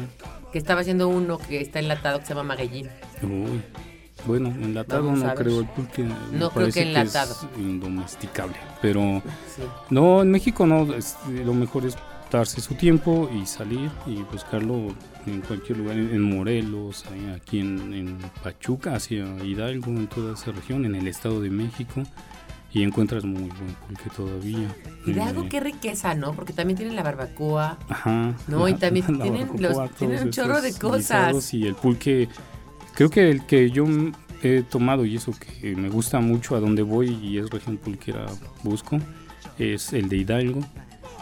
que 0.53 0.59
estaba 0.59 0.83
haciendo 0.83 1.09
uno 1.09 1.39
que 1.39 1.61
está 1.61 1.79
enlatado 1.79 2.19
que 2.21 2.27
se 2.27 2.35
llama 2.35 2.55
Magallín. 2.55 2.89
Uy. 3.23 3.63
Bueno, 4.27 4.49
enlatado 4.49 5.05
Vamos 5.05 5.21
no 5.23 5.35
creo 5.35 5.61
el 5.61 5.67
pulque. 5.69 6.03
me 6.03 6.15
No 6.39 6.51
creo 6.51 6.71
que 6.71 6.83
enlatado. 6.83 7.33
es 7.35 7.59
indomesticable. 7.59 8.57
Pero 8.83 9.23
Sí. 9.55 9.63
no, 9.91 10.23
en 10.23 10.31
México 10.31 10.67
no. 10.67 10.93
es- 10.93 11.17
lo 11.45 11.55
mejor 11.55 11.87
es 11.87 11.97
darse 12.31 12.61
su 12.61 12.75
tiempo 12.75 13.31
y 13.33 13.47
salir 13.47 13.91
y 14.07 14.17
buscarlo 14.31 14.95
en 15.27 15.41
cualquier 15.43 15.79
lugar, 15.79 15.97
en 15.97 16.21
Morelos, 16.21 17.05
aquí 17.35 17.61
en, 17.61 17.95
en 17.95 18.19
Pachuca, 18.43 18.97
hacia 18.97 19.25
Hidalgo, 19.45 19.87
en 19.93 20.09
toda 20.09 20.35
esa 20.35 20.51
región, 20.53 20.85
en 20.85 20.95
el 20.97 21.07
Estado 21.07 21.41
de 21.41 21.51
México, 21.51 22.03
y 22.73 22.83
encuentras 22.83 23.25
muy 23.25 23.43
buen 23.43 23.75
pulque 23.87 24.11
todavía. 24.15 24.69
Hidalgo, 25.07 25.45
Eh, 25.45 25.49
qué 25.49 25.61
riqueza, 25.61 26.15
¿no? 26.15 26.35
Porque 26.35 26.53
también 26.53 26.77
tienen 26.77 26.97
la 26.97 27.03
barbacoa. 27.03 27.79
Ajá. 27.89 28.35
No, 28.47 28.69
y 28.69 28.75
también 28.79 29.07
la 29.19 29.23
tienen 29.25 29.49
los- 29.59 29.91
tienen 29.97 30.25
un 30.25 30.31
chorro 30.31 30.61
de 30.61 30.73
cosas. 30.75 31.55
Y 31.55 31.67
el 31.67 31.75
pulque, 31.75 32.29
creo 32.95 33.09
que 33.11 33.31
el 33.31 33.47
que 33.47 33.71
yo 33.71 33.87
he 34.43 34.63
tomado 34.63 35.05
y 35.05 35.17
eso 35.17 35.33
que 35.61 35.75
me 35.75 35.89
gusta 35.89 36.21
mucho 36.21 36.55
a 36.57 36.61
donde 36.61 36.83
voy 36.83 37.09
y 37.23 37.39
es 37.39 37.51
región 37.51 37.77
pulquera 37.79 38.27
busco, 38.63 38.99
es 39.59 39.93
el 39.93 40.09
de 40.09 40.17
Hidalgo. 40.19 40.61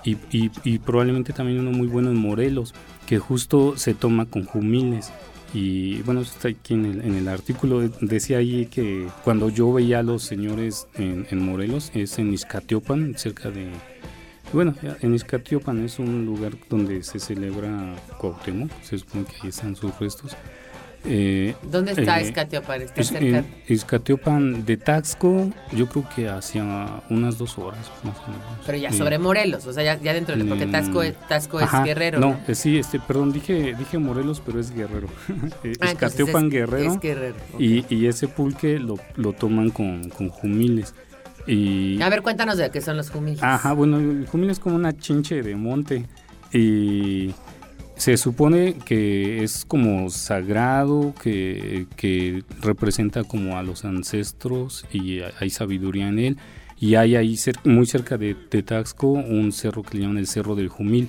Y, 0.04 0.16
y- 0.30 0.50
y 0.64 0.78
probablemente 0.78 1.32
también 1.32 1.58
uno 1.60 1.72
muy 1.72 1.86
bueno 1.88 2.10
en 2.10 2.16
Morelos, 2.16 2.74
que 3.06 3.18
justo 3.18 3.76
se 3.76 3.94
toma 3.94 4.26
con 4.26 4.44
jumiles. 4.44 5.12
Y 5.58 6.02
bueno, 6.02 6.20
está 6.20 6.48
aquí 6.48 6.74
en 6.74 6.84
el, 7.16 7.28
artículo. 7.28 7.80
de- 7.80 7.90
Decía 8.02 8.36
ahí 8.36 8.66
que 8.66 9.06
cuando 9.24 9.48
yo 9.48 9.72
veía 9.72 10.00
a 10.00 10.02
los 10.02 10.22
señores 10.22 10.86
en, 10.98 11.26
Morelos, 11.42 11.90
es 11.94 12.18
en 12.18 12.34
Izcatiopan, 12.34 13.14
cerca 13.16 13.50
de, 13.50 13.70
bueno, 14.52 14.74
en 15.00 15.14
Izcatiopan 15.14 15.82
es 15.82 15.98
un 15.98 16.26
lugar 16.26 16.52
donde 16.68 17.02
se 17.02 17.18
celebra 17.18 17.96
Cuauhtémoc, 18.18 18.70
se 18.82 18.98
supone 18.98 19.24
que 19.24 19.36
ahí 19.44 19.48
están 19.48 19.74
sus 19.76 19.98
restos. 19.98 20.36
Eh, 21.08 21.54
¿Dónde 21.70 21.92
está 21.92 22.20
eh, 22.20 22.24
Escatiopan? 22.24 22.82
Está 22.82 23.00
es- 23.00 23.08
cerca. 23.08 23.24
en 23.38 23.46
Izcatiopan 23.68 24.64
de 24.64 24.76
Taxco, 24.76 25.50
yo 25.72 25.86
creo 25.88 26.08
que 26.14 26.28
hacia 26.28 26.64
unas 27.10 27.38
dos 27.38 27.58
horas 27.58 27.90
más 28.02 28.16
o 28.18 28.30
menos. 28.30 28.42
Pero 28.66 28.78
ya 28.78 28.88
Eh, 28.88 28.92
sobre 28.92 29.18
Morelos, 29.18 29.66
o 29.66 29.72
sea, 29.72 29.84
ya, 29.84 30.00
ya 30.02 30.12
dentro 30.12 30.36
de... 30.36 30.44
Porque 30.44 30.66
Mm. 30.66 30.72
Tasco 31.28 31.60
es, 31.60 31.68
Guerrero. 31.84 32.18
No, 32.18 32.30
¿no? 32.30 32.40
eh, 32.48 32.54
sí, 32.54 32.78
este, 32.78 32.98
perdón, 32.98 33.32
dije, 33.32 33.74
dije 33.78 33.98
Morelos, 33.98 34.42
pero 34.44 34.58
es 34.60 34.74
Guerrero. 34.74 35.08
Eh, 35.64 35.74
Ah, 35.80 35.90
entonces 35.90 35.90
Izcatiopan 36.18 36.46
es- 36.46 36.50
Guerrero. 36.52 36.92
Es 36.92 37.00
Guerrero. 37.00 37.34
Y, 37.58 37.84
y 37.94 38.06
ese 38.06 38.28
pulque 38.28 38.78
lo, 38.78 38.96
lo 39.16 39.32
toman 39.32 39.70
con, 39.70 40.08
con 40.10 40.28
jumiles. 40.28 40.94
Y, 41.46 42.02
A 42.02 42.08
ver, 42.08 42.22
cuéntanos 42.22 42.58
de 42.58 42.70
qué 42.70 42.80
son 42.80 42.96
los 42.96 43.10
jumiles. 43.10 43.42
Ajá, 43.42 43.72
bueno, 43.72 43.98
el 43.98 44.26
jumil 44.26 44.50
es 44.50 44.58
como 44.58 44.74
una 44.74 44.96
chinche 44.96 45.42
de 45.42 45.54
monte 45.54 46.06
y 46.52 47.32
se 47.96 48.16
supone 48.16 48.74
que 48.84 49.42
es 49.42 49.64
como 49.64 50.10
sagrado, 50.10 51.14
que, 51.22 51.86
que 51.96 52.44
representa 52.60 53.24
como 53.24 53.56
a 53.56 53.62
los 53.62 53.84
ancestros 53.84 54.84
y 54.92 55.20
hay 55.40 55.50
sabiduría 55.50 56.08
en 56.08 56.18
él. 56.18 56.36
Y 56.78 56.96
hay 56.96 57.16
ahí 57.16 57.34
cer- 57.34 57.58
muy 57.64 57.86
cerca 57.86 58.18
de, 58.18 58.36
de 58.50 58.62
Taxco 58.62 59.08
un 59.08 59.50
cerro 59.52 59.82
que 59.82 59.96
le 59.96 60.02
llaman 60.02 60.18
el 60.18 60.26
Cerro 60.26 60.54
del 60.54 60.68
Jumil. 60.68 61.08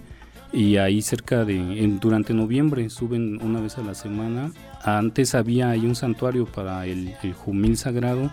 Y 0.54 0.78
ahí 0.78 1.02
cerca 1.02 1.44
de, 1.44 1.58
en- 1.58 2.00
durante 2.00 2.34
noviembre 2.34 2.90
suben 2.90 3.42
una 3.44 3.60
vez 3.60 3.78
a 3.78 3.82
la 3.82 3.94
semana. 3.94 4.52
Antes 4.82 5.36
había 5.36 5.70
ahí 5.70 5.86
un 5.86 5.96
santuario 5.96 6.46
para 6.46 6.86
el, 6.86 7.14
el 7.22 7.34
jumil 7.34 7.76
sagrado 7.76 8.32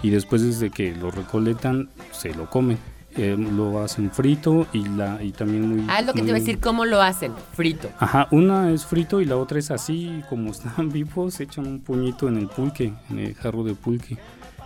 y 0.00 0.10
después 0.10 0.42
desde 0.42 0.70
que 0.70 0.94
lo 0.94 1.10
recolectan 1.10 1.88
se 2.12 2.32
lo 2.34 2.48
comen. 2.48 2.78
Eh, 3.18 3.34
lo 3.36 3.82
hacen 3.82 4.10
frito 4.10 4.66
y 4.74 4.84
la 4.84 5.22
y 5.22 5.32
también 5.32 5.66
muy 5.66 5.86
Ah, 5.88 6.00
es 6.00 6.06
lo 6.06 6.12
que 6.12 6.20
te 6.20 6.28
iba 6.28 6.36
a 6.36 6.40
decir, 6.40 6.58
¿cómo 6.58 6.84
lo 6.84 7.00
hacen? 7.00 7.32
Frito. 7.54 7.90
Ajá, 7.98 8.28
una 8.30 8.70
es 8.70 8.84
frito 8.84 9.22
y 9.22 9.24
la 9.24 9.38
otra 9.38 9.58
es 9.58 9.70
así, 9.70 10.22
como 10.28 10.50
están 10.50 10.90
vivos, 10.92 11.40
echan 11.40 11.66
un 11.66 11.80
puñito 11.80 12.28
en 12.28 12.36
el 12.36 12.48
pulque, 12.48 12.92
en 13.10 13.18
el 13.18 13.34
jarro 13.34 13.64
de 13.64 13.74
pulque. 13.74 14.18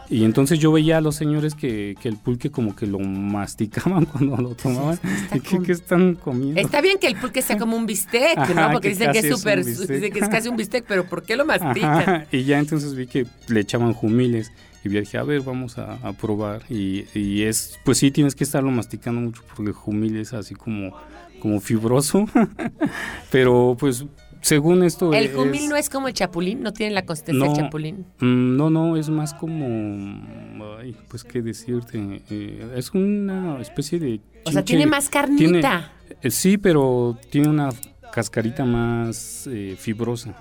Y 0.09 0.25
entonces 0.25 0.59
yo 0.59 0.73
veía 0.73 0.99
a 0.99 1.01
los 1.01 1.15
señores 1.15 1.55
que, 1.55 1.95
que 2.03 2.09
el 2.09 2.17
pulque 2.17 2.51
como 2.51 2.75
que 2.75 2.85
lo 2.85 2.99
masticaban 2.99 4.05
cuando 4.07 4.37
lo 4.37 4.57
tomaban. 4.57 4.99
¿Y 5.35 5.39
qué, 5.39 5.61
qué 5.63 5.71
están 5.71 6.17
comiendo? 6.17 6.61
Está 6.61 6.81
bien 6.81 6.99
que 6.99 7.07
el 7.07 7.15
pulque 7.15 7.43
sea 7.43 7.57
como 7.57 7.77
un 7.77 7.87
bistec, 7.87 8.37
Ajá, 8.37 8.53
¿no? 8.53 8.73
Porque 8.73 8.89
que 8.89 8.95
dicen 8.95 9.13
que 9.13 9.19
es 9.21 9.29
súper, 9.29 9.65
dicen 9.65 10.13
que 10.13 10.19
es 10.19 10.29
casi 10.29 10.49
un 10.49 10.57
bistec, 10.57 10.85
pero 10.89 11.05
¿por 11.05 11.23
qué 11.23 11.37
lo 11.37 11.47
mastican? 11.47 12.01
Ajá, 12.01 12.27
y 12.33 12.43
ya 12.43 12.59
entonces 12.59 12.97
vi 12.97 13.07
que 13.07 13.27
le 13.47 13.61
echaban 13.61 13.95
jumiles. 13.95 14.51
Y 14.85 14.89
dije, 14.89 15.19
a 15.19 15.23
ver, 15.25 15.43
vamos 15.43 15.77
a, 15.79 15.95
a 16.07 16.13
probar. 16.13 16.63
Y, 16.71 17.05
y 17.15 17.43
es, 17.43 17.79
pues 17.85 17.99
sí, 17.99 18.11
tienes 18.11 18.35
que 18.35 18.45
estarlo 18.45 18.71
masticando 18.71 19.21
mucho 19.21 19.43
porque 19.49 19.71
el 19.71 19.73
jumil 19.77 20.17
es 20.17 20.33
así 20.33 20.55
como, 20.55 20.97
como 21.41 21.61
fibroso. 21.61 22.27
Pero 23.31 23.77
pues, 23.79 24.05
según 24.41 24.83
esto. 24.83 25.13
El 25.13 25.27
es- 25.27 25.35
jumil 25.37 25.69
no 25.69 25.77
es 25.77 25.91
como 25.91 26.09
el 26.09 26.15
chapulín, 26.15 26.63
no 26.63 26.73
tiene 26.73 26.95
la 26.95 27.05
consistencia 27.05 27.45
No. 27.47 27.53
del 27.53 27.63
chapulín. 27.65 28.07
Mm, 28.21 28.57
No, 28.57 28.71
no, 28.71 28.97
es 28.97 29.09
más 29.11 29.35
como. 29.35 30.77
Ay, 30.79 30.97
pues 31.09 31.25
qué 31.25 31.43
decirte. 31.43 32.23
eh, 32.31 32.73
es 32.77 32.91
una 32.93 33.61
especie 33.61 33.99
de. 33.99 34.21
O 34.45 34.51
sea, 34.51 34.63
chinche- 34.63 34.65
tiene 34.65 34.87
más 34.87 35.09
carnita. 35.11 35.93
eh, 36.23 36.31
sí, 36.31 36.57
pero 36.59 37.19
tiene 37.31 37.49
una 37.49 37.69
cascarita 38.13 38.65
más 38.65 39.47
eh, 39.47 39.77
fibrosa. 39.79 40.35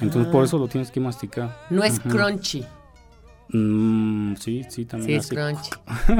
Entonces 0.00 0.32
por 0.32 0.42
Ah. 0.42 0.44
eso 0.46 0.56
lo 0.58 0.68
tienes 0.68 0.90
que 0.90 1.00
masticar. 1.00 1.66
No 1.68 1.82
es 1.84 1.98
Ajá. 1.98 2.08
crunchy, 2.08 2.64
Mm, 3.52 4.34
sí, 4.36 4.62
sí, 4.68 4.84
también. 4.84 5.22
sí 5.22 5.26
es 5.26 5.38
crunchy. 5.38 5.70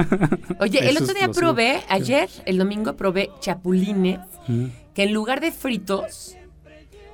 Oye, 0.60 0.88
el 0.88 0.96
otro 0.98 1.14
día 1.14 1.28
probé, 1.30 1.82
ayer, 1.88 2.28
el 2.44 2.58
domingo 2.58 2.94
probé 2.96 3.30
chapulines 3.40 4.20
Mm. 4.48 4.66
que 4.94 5.04
en 5.04 5.12
lugar 5.12 5.40
de 5.40 5.52
fritos 5.52 6.36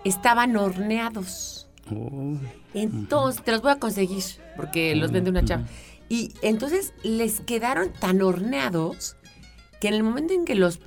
estaban 0.04 0.56
horneados. 0.56 1.68
Oh, 1.90 2.36
Entonces, 2.74 3.42
te 3.44 3.52
los 3.52 3.60
voy 3.62 3.72
a 3.72 3.78
conseguir 3.78 4.22
porque 4.56 4.94
los 4.96 5.10
vende 5.12 5.30
una 5.30 5.44
chava. 5.44 5.66
Y 6.08 6.32
entonces 6.42 6.94
les 7.02 7.40
quedaron 7.40 7.92
tan 7.92 8.22
horneados 8.22 9.16
que 9.80 9.88
en 9.88 9.94
el 9.94 10.02
momento 10.02 10.32
en 10.34 10.44
que 10.46 10.54
los 10.54 10.80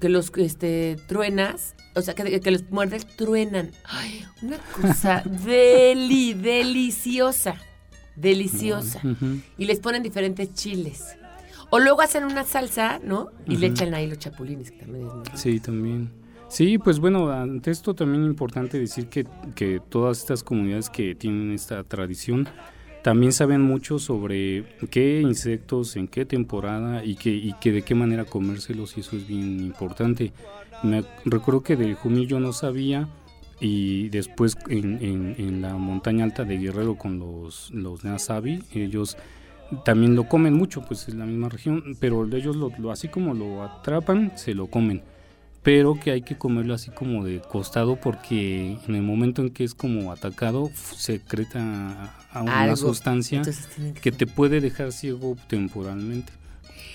que 0.00 0.08
los 0.08 0.30
este, 0.36 0.96
truenas, 1.08 1.74
o 1.96 2.02
sea, 2.02 2.14
que, 2.14 2.40
que 2.40 2.50
los 2.52 2.70
muerdes, 2.70 3.04
truenan. 3.16 3.72
Ay, 3.84 4.24
una 4.42 4.58
cosa 4.58 5.22
deli, 5.44 6.34
deliciosa. 6.34 7.56
Deliciosa. 8.20 9.00
Y 9.56 9.64
les 9.66 9.80
ponen 9.80 10.02
diferentes 10.02 10.52
chiles. 10.54 11.16
O 11.70 11.78
luego 11.78 12.00
hacen 12.00 12.24
una 12.24 12.44
salsa, 12.44 12.98
¿no? 13.02 13.28
Y 13.46 13.56
le 13.56 13.68
echan 13.68 13.94
ahí 13.94 14.06
los 14.06 14.18
chapulines, 14.18 14.70
que 14.70 14.78
también 14.78 15.06
es 15.06 15.14
muy. 15.14 15.24
Sí, 15.34 15.60
también. 15.60 16.10
Sí, 16.48 16.78
pues 16.78 16.98
bueno, 16.98 17.30
ante 17.30 17.70
esto 17.70 17.94
también 17.94 18.24
es 18.24 18.30
importante 18.30 18.78
decir 18.78 19.08
que, 19.08 19.26
que 19.54 19.80
todas 19.86 20.18
estas 20.18 20.42
comunidades 20.42 20.88
que 20.88 21.14
tienen 21.14 21.52
esta 21.52 21.84
tradición 21.84 22.48
también 23.02 23.32
saben 23.32 23.60
mucho 23.60 23.98
sobre 23.98 24.64
qué 24.90 25.20
insectos, 25.20 25.96
en 25.96 26.08
qué 26.08 26.24
temporada 26.24 27.04
y 27.04 27.16
que, 27.16 27.30
y 27.30 27.52
que 27.60 27.70
de 27.70 27.82
qué 27.82 27.94
manera 27.94 28.24
comérselos 28.24 28.96
y 28.96 29.00
eso 29.00 29.16
es 29.16 29.26
bien 29.26 29.60
importante. 29.60 30.32
Me 30.82 31.04
recuerdo 31.24 31.62
que 31.62 31.76
del 31.76 31.94
jumil 31.94 32.26
yo 32.26 32.40
no 32.40 32.52
sabía 32.52 33.08
y 33.60 34.08
después 34.10 34.56
en, 34.68 34.98
en- 35.02 35.34
en 35.38 35.62
la 35.62 35.74
montaña 35.76 36.24
alta 36.24 36.44
de 36.44 36.58
Guerrero 36.58 36.96
con 36.96 37.18
los, 37.18 37.70
los 37.72 38.04
Nasabi, 38.04 38.62
ellos 38.72 39.16
también 39.84 40.14
lo 40.14 40.28
comen 40.28 40.54
mucho, 40.54 40.82
pues 40.86 41.08
es 41.08 41.14
la 41.14 41.26
misma 41.26 41.48
región, 41.48 41.96
pero 42.00 42.24
ellos 42.34 42.56
lo, 42.56 42.70
lo- 42.78 42.90
así 42.90 43.08
como 43.08 43.34
lo 43.34 43.62
atrapan, 43.62 44.32
se 44.36 44.54
lo 44.54 44.68
comen. 44.68 45.02
Pero 45.62 45.98
que 46.00 46.12
hay 46.12 46.22
que 46.22 46.36
comerlo 46.38 46.72
así 46.72 46.90
como 46.92 47.24
de 47.24 47.40
costado 47.42 47.96
porque 48.00 48.78
en 48.86 48.94
el 48.94 49.02
momento 49.02 49.42
en 49.42 49.50
que 49.50 49.64
es 49.64 49.74
como 49.74 50.12
atacado 50.12 50.70
secreta 51.18 52.14
a 52.30 52.42
una 52.42 52.60
Algo. 52.62 52.76
sustancia 52.76 53.42
que 53.42 53.92
que 54.00 54.12
te 54.12 54.26
puede 54.26 54.60
dejar 54.60 54.92
ciego 54.92 55.36
temporalmente. 55.48 56.32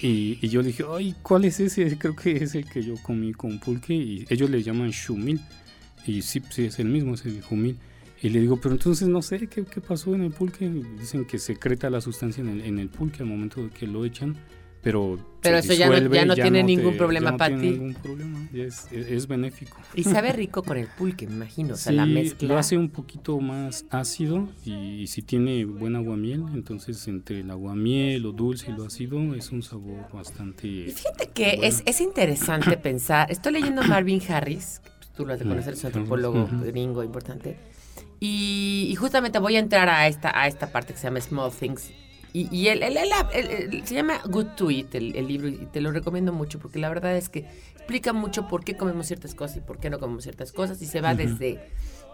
Y, 0.02 0.39
y 0.41 0.47
yo 0.49 0.62
le 0.62 0.67
dije, 0.67 0.84
ay, 0.91 1.13
¿cuál 1.21 1.45
es 1.45 1.60
ese? 1.60 1.97
Creo 1.97 2.15
que 2.15 2.38
es 2.43 2.56
el 2.56 2.65
que 2.65 2.82
yo 2.82 2.95
comí 3.04 3.34
con 3.34 3.60
pulque 3.60 3.93
y 3.93 4.26
ellos 4.30 4.49
le 4.49 4.63
llaman 4.63 4.89
shumil. 4.91 5.39
Y 6.05 6.21
sí, 6.21 6.41
sí, 6.49 6.65
es 6.65 6.79
el 6.79 6.87
mismo, 6.89 7.13
es 7.15 7.25
el 7.25 7.41
jumil. 7.41 7.77
Y 8.21 8.29
le 8.29 8.39
digo, 8.39 8.57
pero 8.61 8.73
entonces 8.73 9.07
no 9.07 9.21
sé 9.21 9.47
qué, 9.47 9.65
qué 9.65 9.81
pasó 9.81 10.15
en 10.15 10.23
el 10.23 10.31
pulque. 10.31 10.69
Dicen 10.99 11.25
que 11.25 11.39
secreta 11.39 11.89
la 11.89 11.99
sustancia 12.01 12.41
en 12.41 12.49
el, 12.49 12.61
en 12.61 12.79
el 12.79 12.89
pulque 12.89 13.21
al 13.23 13.27
momento 13.29 13.61
de 13.61 13.69
que 13.69 13.85
lo 13.85 14.05
echan, 14.05 14.35
pero. 14.81 15.17
Pero 15.41 15.61
se 15.61 15.73
eso 15.73 15.73
ya 15.73 15.89
no- 15.89 16.13
ya 16.13 16.25
no 16.25 16.35
tiene 16.35 16.63
ningún 16.63 16.95
problema 16.95 17.31
no 17.31 17.37
para 17.37 17.53
tiene 17.57 17.63
ti. 17.73 17.77
ningún 17.79 17.93
problema, 17.95 18.47
es, 18.53 18.87
es- 18.93 19.07
es 19.07 19.27
benéfico. 19.27 19.77
Y 19.93 20.03
sabe 20.05 20.31
rico 20.31 20.63
con 20.63 20.77
el 20.77 20.87
pulque, 20.87 21.27
me 21.27 21.33
imagino. 21.35 21.73
O 21.73 21.77
sea, 21.77 21.91
Sí, 21.91 21.97
la 21.97 22.05
mezcla. 22.05 22.47
lo 22.47 22.57
hace 22.57 22.77
un 22.77 22.89
poquito 22.89 23.37
más 23.41 23.85
ácido 23.89 24.47
y, 24.65 24.71
y 25.01 25.07
si 25.07 25.21
tiene 25.21 25.65
buen 25.65 25.97
aguamiel, 25.97 26.43
entonces 26.53 27.05
entre 27.09 27.41
el 27.41 27.51
aguamiel, 27.51 28.21
lo 28.23 28.31
dulce 28.31 28.71
y 28.71 28.73
lo 28.77 28.85
ácido 28.85 29.35
es 29.35 29.51
un 29.51 29.63
sabor 29.63 30.07
bastante... 30.13 30.65
Y 30.67 30.91
fíjate 30.91 31.27
que 31.33 31.59
es, 31.63 31.83
es 31.85 31.99
interesante 31.99 32.77
pensar. 32.77 33.29
Estoy 33.29 33.51
leyendo 33.51 33.81
a 33.81 33.87
Marvin 33.87 34.21
Harris, 34.29 34.81
tú 35.15 35.26
lo 35.26 35.34
has 35.34 35.39
de 35.39 35.45
conocer, 35.45 35.73
es 35.73 35.82
un 35.82 35.88
antropólogo 35.88 36.47
gringo 36.65 37.04
importante. 37.04 37.58
Y, 38.19 38.88
y 38.89 38.95
justamente 38.95 39.39
voy 39.39 39.56
a 39.58 39.60
entrar 39.60 39.89
a 39.89 40.08
esta, 40.08 40.32
a 40.39 40.47
esta 40.47 40.71
parte 40.71 40.93
que 40.93 40.99
se 40.99 41.06
llama 41.08 41.19
Small 41.21 41.52
Things. 41.52 41.91
Y, 42.32 42.47
y 42.56 42.69
él- 42.69 42.82
él- 42.82 43.84
se 43.86 43.93
llama 43.93 44.19
Good 44.26 44.56
to 44.56 44.71
Eat, 44.71 44.95
el, 44.95 45.15
el 45.15 45.28
libro, 45.28 45.47
y 45.49 45.67
te 45.71 45.82
lo 45.82 45.91
recomiendo 45.91 46.34
mucho 46.34 46.58
porque 46.58 46.80
la 46.80 46.89
verdad 46.89 47.15
es 47.15 47.30
que 47.30 47.45
explica 47.76 48.12
mucho 48.13 48.47
por 48.47 48.63
qué 48.63 48.76
comemos 48.76 49.06
ciertas 49.08 49.36
cosas 49.36 49.58
y 49.58 49.60
por 49.62 49.78
qué 49.80 49.89
no 49.91 49.99
comemos 49.99 50.23
ciertas 50.23 50.52
cosas. 50.52 50.82
Y 50.82 50.86
se 50.88 50.99
va 51.02 51.13
desde 51.13 51.60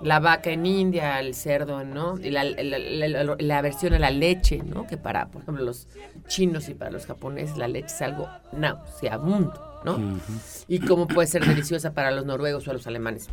la 0.01 0.19
vaca 0.19 0.49
en 0.51 0.65
India, 0.65 1.19
el 1.19 1.33
cerdo, 1.35 1.83
¿no? 1.83 2.17
Y 2.19 2.29
la, 2.29 2.43
la, 2.45 2.63
la- 2.63 3.23
la- 3.23 3.35
la 3.37 3.57
aversión 3.57 3.93
a 3.93 3.99
la 3.99 4.11
leche, 4.11 4.61
¿no? 4.63 4.87
Que 4.87 4.97
para, 4.97 5.27
por 5.27 5.41
ejemplo, 5.41 5.63
los 5.65 5.87
chinos 6.27 6.69
y 6.69 6.73
para 6.73 6.91
los 6.91 7.05
japoneses 7.05 7.57
la 7.57 7.67
leche 7.67 7.87
es 7.87 8.01
algo 8.01 8.29
nauseabundo, 8.53 9.81
¿no? 9.85 9.95
Ujú. 9.95 10.19
y 10.67 10.79
cómo 10.79 11.07
puede 11.07 11.27
ser 11.27 11.45
deliciosa 11.45 11.93
para 11.93 12.11
los 12.11 12.25
noruegos 12.25 12.67
o 12.67 12.73
los 12.73 12.87
alemanes. 12.87 13.29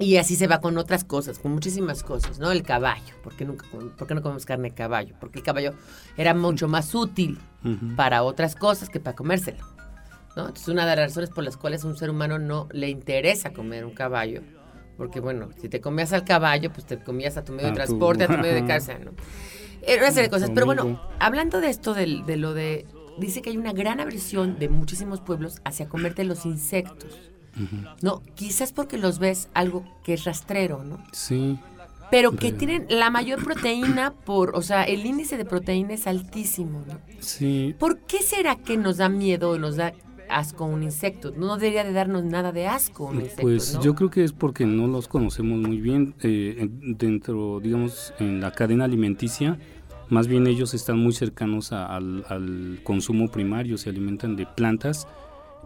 Y 0.00 0.16
así 0.16 0.36
se 0.36 0.46
va 0.46 0.60
con 0.60 0.78
otras 0.78 1.02
cosas, 1.02 1.40
con 1.40 1.50
muchísimas 1.52 2.04
cosas, 2.04 2.38
¿no? 2.38 2.52
El 2.52 2.62
caballo, 2.62 3.14
¿por 3.24 3.34
qué, 3.34 3.44
nunca, 3.44 3.66
por 3.96 4.06
qué 4.06 4.14
no 4.14 4.22
comemos 4.22 4.46
carne 4.46 4.68
de 4.70 4.74
caballo? 4.76 5.16
Porque 5.18 5.40
el 5.40 5.44
caballo 5.44 5.74
era 6.16 6.34
mucho 6.34 6.68
más 6.68 6.94
útil 6.94 7.38
para 7.96 8.22
otras 8.22 8.54
cosas 8.54 8.88
que 8.90 9.00
para 9.00 9.16
comérselo, 9.16 9.64
¿no? 10.36 10.42
Entonces 10.42 10.68
una 10.68 10.86
de 10.86 10.94
las 10.94 11.06
razones 11.10 11.30
por 11.30 11.42
las 11.42 11.56
cuales 11.56 11.82
a 11.82 11.88
un 11.88 11.96
ser 11.96 12.10
humano 12.10 12.38
no 12.38 12.68
le 12.70 12.88
interesa 12.88 13.52
comer 13.52 13.84
un 13.84 13.92
caballo, 13.92 14.42
porque 14.98 15.20
bueno, 15.20 15.48
si 15.60 15.70
te 15.70 15.80
comías 15.80 16.12
al 16.12 16.24
caballo, 16.24 16.70
pues 16.70 16.84
te 16.86 16.98
comías 16.98 17.38
a 17.38 17.44
tu 17.44 17.52
medio 17.52 17.68
de 17.68 17.72
tu- 17.72 17.76
transporte, 17.76 18.24
a 18.24 18.26
tu 18.26 18.36
medio 18.36 18.54
de 18.54 18.66
casa, 18.66 18.98
¿no? 18.98 19.12
Era 19.80 20.02
una 20.02 20.10
serie 20.10 20.24
de 20.24 20.30
cosas, 20.30 20.50
pero 20.52 20.66
bueno, 20.66 21.00
hablando 21.20 21.60
de 21.62 21.70
esto, 21.70 21.94
del- 21.94 22.26
de, 22.26 22.36
lo 22.36 22.52
de... 22.52 22.84
Dice 23.16 23.40
que 23.42 23.50
hay 23.50 23.56
una 23.56 23.72
gran 23.72 23.98
aversión 24.00 24.58
de 24.58 24.68
muchísimos 24.68 25.20
pueblos 25.20 25.60
hacia 25.64 25.88
comerte 25.88 26.22
los 26.24 26.44
insectos. 26.44 27.16
No, 28.02 28.22
quizás 28.36 28.72
porque 28.72 28.98
los 28.98 29.18
ves 29.18 29.48
algo 29.54 29.84
que 30.04 30.14
es 30.14 30.22
rastrero, 30.24 30.84
¿no? 30.84 31.02
Sí, 31.12 31.58
Pero 32.10 32.30
que 32.36 32.52
De- 32.52 32.58
tienen 32.58 32.86
la 32.88 33.10
mayor 33.10 33.42
proteína 33.42 34.12
por, 34.12 34.54
o 34.56 34.62
sea, 34.62 34.84
el 34.84 35.04
índice 35.04 35.36
de 35.36 35.44
proteína 35.44 35.94
es 35.94 36.06
altísimo, 36.06 36.84
¿no? 36.86 37.00
sí, 37.20 37.74
¿Por 37.78 37.98
qué 37.98 38.22
será 38.22 38.54
que 38.56 38.76
nos 38.76 38.98
da 38.98 39.08
miedo 39.08 39.50
o 39.50 39.58
nos 39.58 39.74
da 39.76 39.92
asco 40.30 40.64
un 40.64 40.82
insecto? 40.82 41.32
No 41.36 41.56
debería 41.56 41.84
de 41.84 41.92
darnos 41.92 42.24
nada 42.24 42.52
de 42.52 42.66
asco 42.66 43.04
un 43.06 43.16
insecto, 43.20 43.42
Pues 43.42 43.74
¿no? 43.74 43.82
yo 43.82 43.94
creo 43.94 44.10
que 44.10 44.24
es 44.24 44.32
porque 44.32 44.66
no 44.66 44.86
los 44.86 45.08
conocemos 45.08 45.58
muy 45.58 45.80
bien 45.80 46.14
eh, 46.22 46.56
en- 46.58 46.96
dentro, 46.98 47.60
digamos, 47.60 48.12
en 48.18 48.40
la 48.40 48.52
cadena 48.52 48.84
alimenticia. 48.84 49.58
Más 50.10 50.26
bien 50.26 50.46
ellos 50.46 50.72
están 50.74 50.98
muy 50.98 51.12
cercanos 51.12 51.72
a- 51.72 51.86
al, 51.94 52.24
al 52.28 52.80
consumo 52.82 53.28
primario, 53.30 53.76
se 53.78 53.90
alimentan 53.90 54.36
de 54.36 54.46
plantas 54.46 55.06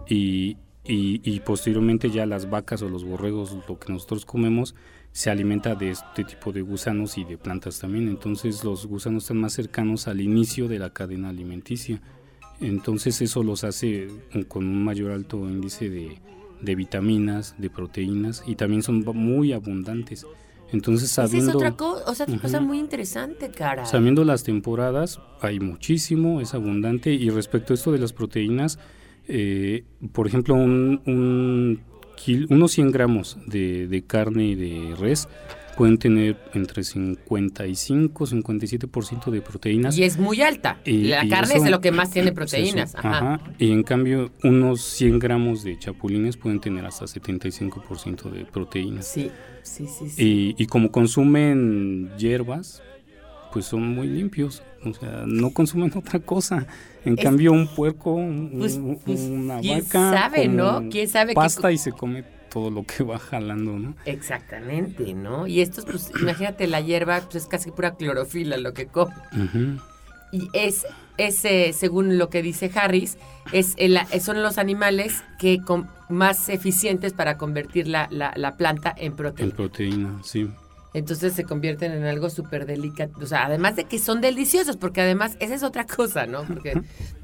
y, 0.08 0.56
y- 0.84 1.20
y 1.24 1.40
posteriormente 1.40 2.10
ya 2.10 2.26
las 2.26 2.50
vacas 2.50 2.82
o 2.82 2.88
los 2.88 3.04
borregos, 3.04 3.56
lo 3.68 3.78
que 3.78 3.92
nosotros 3.92 4.24
comemos, 4.24 4.74
se 5.12 5.30
alimenta 5.30 5.74
de 5.74 5.90
este 5.90 6.24
tipo 6.24 6.52
de 6.52 6.62
gusanos 6.62 7.18
y 7.18 7.24
de 7.24 7.36
plantas 7.36 7.78
también. 7.78 8.08
Entonces 8.08 8.64
los 8.64 8.86
gusanos 8.86 9.24
están 9.24 9.36
más 9.38 9.52
cercanos 9.52 10.08
al 10.08 10.20
inicio 10.20 10.68
de 10.68 10.78
la 10.78 10.90
cadena 10.90 11.28
alimenticia. 11.28 12.00
Entonces 12.62 13.20
eso 13.20 13.42
los 13.42 13.64
hace 13.64 14.08
con 14.48 14.66
un 14.66 14.84
mayor 14.84 15.10
alto 15.10 15.38
índice 15.48 15.90
de, 15.90 16.18
de 16.60 16.74
vitaminas, 16.74 17.54
de 17.58 17.68
proteínas 17.70 18.42
y 18.46 18.54
también 18.54 18.82
son 18.82 19.04
muy 19.14 19.52
abundantes. 19.52 20.26
Entonces 20.72 21.10
Esa 21.10 21.24
es 21.24 21.30
sabiendo, 21.30 21.58
otra 21.58 21.72
cosa, 21.72 22.10
o 22.10 22.14
sea, 22.14 22.24
otra 22.24 22.38
cosa 22.38 22.58
Ujú. 22.58 22.66
muy 22.68 22.78
interesante, 22.78 23.50
cara. 23.50 23.84
sabiendo 23.84 24.24
las 24.24 24.42
temporadas 24.42 25.20
hay 25.42 25.60
muchísimo, 25.60 26.40
es 26.40 26.54
abundante 26.54 27.12
y 27.12 27.28
respecto 27.28 27.72
a 27.72 27.74
esto 27.74 27.92
de 27.92 27.98
las 27.98 28.14
proteínas, 28.14 28.78
eh, 29.28 29.84
por 30.12 30.26
ejemplo, 30.26 30.54
un, 30.54 31.02
un 31.04 31.80
unos 32.48 32.70
100 32.72 32.92
gramos 32.92 33.36
de, 33.46 33.88
de 33.88 34.02
carne 34.04 34.54
de 34.54 34.94
res 34.96 35.28
pueden 35.76 35.98
tener 35.98 36.36
entre 36.54 36.84
55 36.84 38.26
57% 38.26 39.30
de 39.30 39.40
proteínas. 39.40 39.96
Y 39.96 40.04
es 40.04 40.18
muy 40.18 40.40
alta. 40.42 40.78
Y- 40.84 41.04
la 41.04 41.24
y 41.24 41.28
carne 41.28 41.54
eso- 41.54 41.64
es 41.64 41.70
lo 41.70 41.80
que 41.80 41.90
más 41.92 42.10
tiene 42.10 42.32
Pues 42.32 42.50
proteínas. 42.50 42.94
Ajá. 42.94 43.34
ajá. 43.34 43.40
Y 43.58 43.72
en 43.72 43.82
cambio, 43.82 44.30
unos 44.44 44.82
100 44.82 45.18
gramos 45.18 45.64
de 45.64 45.78
chapulines 45.78 46.36
pueden 46.36 46.60
tener 46.60 46.84
hasta 46.84 47.06
75% 47.06 48.30
de 48.30 48.44
proteínas. 48.44 49.06
Sí, 49.06 49.30
sí, 49.62 49.86
sí. 49.86 50.10
sí. 50.10 50.54
Y, 50.58 50.62
y 50.62 50.66
como 50.66 50.90
consumen 50.92 52.10
hierbas, 52.18 52.82
pues 53.52 53.66
son 53.66 53.86
muy 53.94 54.06
limpios. 54.08 54.62
O 54.84 54.92
sea, 54.94 55.24
no 55.26 55.50
consumen 55.50 55.92
otra 55.96 56.20
cosa. 56.20 56.66
En 57.04 57.18
Es- 57.18 57.24
cambio, 57.24 57.52
un 57.52 57.66
puerco, 57.68 58.12
un- 58.14 58.56
Pues- 58.58 58.78
pues, 59.04 59.20
una 59.20 59.60
¿quién 59.60 59.80
vaca, 59.84 60.10
sabe, 60.12 60.48
no? 60.48 60.88
¿Quién 60.90 61.08
sabe 61.08 61.34
pasta 61.34 61.72
y 61.72 61.78
se 61.78 61.92
come 61.92 62.24
todo 62.52 62.70
lo 62.70 62.84
que 62.84 63.02
va 63.02 63.18
jalando, 63.18 63.72
¿no? 63.78 63.94
Exactamente, 64.04 65.14
¿no? 65.14 65.46
Y 65.46 65.60
estos, 65.60 65.84
pues, 65.84 66.10
imagínate, 66.20 66.66
la 66.66 66.80
hierba, 66.80 67.20
pues 67.22 67.36
es 67.44 67.46
casi 67.48 67.70
pura 67.70 67.94
clorofila 67.94 68.56
lo 68.58 68.72
que 68.74 68.86
come. 68.86 69.14
Y 70.32 70.48
es, 70.52 70.86
es 71.18 71.44
eh, 71.44 71.72
según 71.72 72.18
lo 72.18 72.28
que 72.30 72.42
dice 72.42 72.70
Harris, 72.74 73.18
es 73.52 73.74
el- 73.76 73.98
son 74.20 74.42
los 74.42 74.58
animales 74.58 75.22
que 75.38 75.60
con, 75.62 75.88
más 76.08 76.48
eficientes 76.48 77.12
para 77.14 77.36
convertir 77.38 77.86
la, 77.88 78.06
la- 78.10 78.32
la 78.36 78.56
planta 78.56 78.94
en 78.96 79.06
En 79.06 79.16
proteína. 79.16 79.54
proteína, 79.54 80.18
sí. 80.22 80.50
Entonces 80.94 81.32
se 81.32 81.44
convierten 81.44 81.92
en 81.92 82.04
algo 82.04 82.28
súper 82.28 82.66
delicado. 82.66 83.12
O 83.20 83.26
sea, 83.26 83.46
además 83.46 83.76
de 83.76 83.84
que 83.84 83.98
son 83.98 84.20
deliciosos, 84.20 84.76
porque 84.76 85.00
además 85.00 85.36
esa 85.40 85.54
es 85.54 85.62
otra 85.62 85.86
cosa, 85.86 86.26
¿no? 86.26 86.44
Porque 86.44 86.74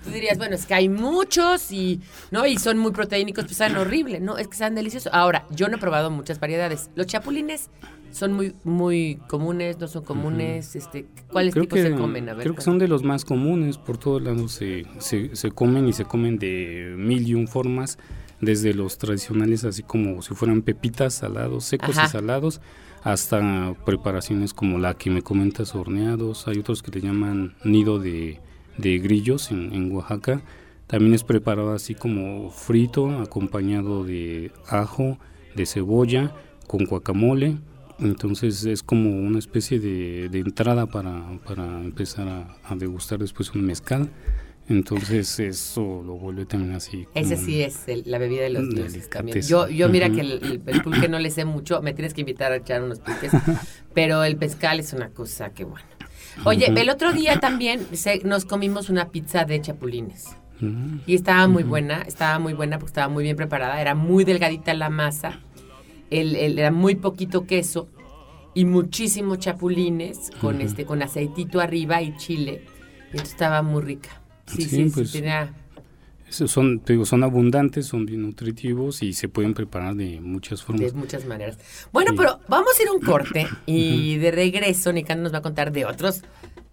tú 0.02 0.10
dirías, 0.10 0.38
bueno, 0.38 0.54
es 0.54 0.64
que 0.64 0.74
hay 0.74 0.88
muchos 0.88 1.70
y, 1.70 2.00
¿no? 2.30 2.46
Y 2.46 2.58
son 2.58 2.78
muy 2.78 2.92
proteínicos, 2.92 3.44
pues 3.44 3.58
saben 3.58 3.76
horrible. 3.76 4.20
No, 4.20 4.38
es 4.38 4.48
que 4.48 4.56
saben 4.56 4.74
deliciosos. 4.74 5.12
Ahora, 5.12 5.44
yo 5.50 5.68
no 5.68 5.76
he 5.76 5.80
probado 5.80 6.10
muchas 6.10 6.40
variedades. 6.40 6.90
Los 6.94 7.06
chapulines 7.06 7.68
son 8.10 8.32
muy, 8.32 8.54
muy 8.64 9.20
comunes, 9.28 9.78
no 9.78 9.86
son 9.86 10.02
comunes. 10.02 10.74
este, 10.74 11.06
¿Cuáles 11.30 11.52
Creo 11.52 11.64
tipos 11.64 11.78
que, 11.78 11.88
se 11.88 11.94
comen? 11.94 12.28
A 12.28 12.34
ver, 12.34 12.44
creo 12.44 12.54
que 12.54 12.62
son 12.62 12.78
de 12.78 12.88
los 12.88 13.02
más 13.02 13.24
comunes, 13.24 13.76
por 13.76 13.98
todos 13.98 14.22
lados 14.22 14.52
se, 14.52 14.86
se, 14.98 15.36
se 15.36 15.50
comen 15.50 15.86
y 15.88 15.92
se 15.92 16.04
comen 16.04 16.38
de 16.38 16.94
mil 16.96 17.26
y 17.26 17.34
un 17.34 17.48
formas, 17.48 17.98
desde 18.40 18.72
los 18.72 18.98
tradicionales 18.98 19.64
así 19.64 19.82
como 19.82 20.22
si 20.22 20.34
fueran 20.34 20.62
pepitas 20.62 21.14
salados, 21.14 21.64
secos 21.64 21.98
Ajá. 21.98 22.06
y 22.06 22.10
salados, 22.10 22.60
hasta 23.02 23.74
preparaciones 23.84 24.54
como 24.54 24.78
la 24.78 24.94
que 24.94 25.10
me 25.10 25.22
comentas, 25.22 25.74
horneados, 25.74 26.48
hay 26.48 26.58
otros 26.58 26.82
que 26.82 26.90
le 26.90 27.00
llaman 27.00 27.54
nido 27.64 27.98
de, 27.98 28.40
de 28.76 28.98
grillos 28.98 29.50
en, 29.50 29.72
en 29.72 29.92
Oaxaca, 29.92 30.42
también 30.86 31.14
es 31.14 31.24
preparado 31.24 31.72
así 31.72 31.94
como 31.94 32.50
frito, 32.50 33.10
acompañado 33.20 34.04
de 34.04 34.52
ajo, 34.68 35.18
de 35.54 35.66
cebolla, 35.66 36.32
con 36.66 36.84
guacamole, 36.86 37.58
entonces 37.98 38.64
es 38.64 38.82
como 38.82 39.10
una 39.10 39.38
especie 39.38 39.80
de, 39.80 40.28
de 40.28 40.38
entrada 40.38 40.86
para, 40.86 41.38
para 41.46 41.80
empezar 41.80 42.28
a, 42.28 42.56
a 42.64 42.76
degustar 42.76 43.18
después 43.18 43.52
un 43.54 43.66
mezcal. 43.66 44.10
Entonces 44.68 45.38
eso 45.40 46.02
lo 46.04 46.14
vuelve 46.18 46.44
también 46.44 46.74
así. 46.74 47.06
Ese 47.14 47.34
como- 47.34 47.46
sí 47.46 47.62
es 47.62 47.88
el- 47.88 48.02
la 48.06 48.18
bebida 48.18 48.42
de 48.42 48.50
los 48.50 48.64
Mm, 48.64 48.74
dioses 48.74 49.08
también. 49.08 49.40
Yo, 49.42 49.68
yo 49.68 49.88
mira 49.88 50.06
Ujú. 50.08 50.14
que 50.16 50.20
el, 50.20 50.62
el- 50.66 50.82
pulque 50.82 51.08
no 51.08 51.18
le 51.18 51.30
sé 51.30 51.44
mucho, 51.44 51.80
me 51.82 51.94
tienes 51.94 52.12
que 52.14 52.20
invitar 52.20 52.52
a 52.52 52.56
echar 52.56 52.82
unos 52.82 53.00
pulques, 53.00 53.30
pero 53.94 54.24
el 54.24 54.36
pescal 54.36 54.78
es 54.80 54.92
una 54.92 55.08
cosa 55.10 55.50
que 55.54 55.64
bueno. 55.64 55.86
Oye, 56.44 56.66
Ujú. 56.70 56.78
el 56.78 56.90
otro 56.90 57.12
día 57.12 57.40
también 57.40 57.86
se- 57.92 58.22
nos 58.24 58.44
comimos 58.44 58.90
una 58.90 59.08
pizza 59.08 59.44
de 59.44 59.60
chapulines 59.60 60.26
Mm, 60.60 60.98
y 61.06 61.14
estaba 61.14 61.46
muy 61.48 61.62
buena, 61.62 62.02
estaba 62.02 62.38
muy 62.40 62.52
buena 62.52 62.78
porque 62.78 62.90
estaba 62.90 63.08
muy 63.08 63.22
bien 63.22 63.36
preparada, 63.36 63.80
era 63.80 63.94
muy 63.94 64.24
delgadita 64.24 64.74
la 64.74 64.90
masa, 64.90 65.40
el, 66.10 66.34
era 66.36 66.70
muy 66.72 66.96
poquito 66.96 67.46
queso 67.46 67.88
y 68.54 68.64
muchísimos 68.64 69.38
chapulines 69.38 70.30
con 70.40 70.60
este 70.60 70.84
con 70.84 71.00
aceitito 71.02 71.60
arriba 71.60 72.02
y 72.02 72.16
chile. 72.16 72.62
Y 72.64 73.10
entonces 73.12 73.30
estaba 73.30 73.62
muy 73.62 73.82
rica. 73.82 74.20
Sí, 74.48 74.62
Sí, 74.62 74.68
sí, 74.68 74.76
sí, 74.84 74.90
pues, 74.94 75.12
tenía 75.12 75.52
esos 76.28 76.50
son, 76.50 76.80
te 76.80 76.92
digo, 76.92 77.06
son 77.06 77.22
abundantes, 77.24 77.86
son 77.86 78.04
bien 78.04 78.20
nutritivos 78.20 79.02
y 79.02 79.14
se 79.14 79.30
pueden 79.30 79.54
preparar 79.54 79.94
de 79.94 80.20
muchas 80.20 80.60
De 80.60 80.64
formas. 80.66 80.92
muchas 80.92 81.24
maneras. 81.24 81.56
Bueno, 81.90 82.10
Sí. 82.10 82.16
pero 82.18 82.40
vamos 82.48 82.68
a 82.78 82.82
ir 82.82 82.88
a 82.88 82.92
un 82.92 83.00
corte 83.00 83.46
y 83.64 84.16
de 84.18 84.30
regreso 84.30 84.92
Nicando 84.92 85.22
nos 85.22 85.32
va 85.32 85.38
a 85.38 85.42
contar 85.42 85.72
de 85.72 85.86
otros, 85.86 86.20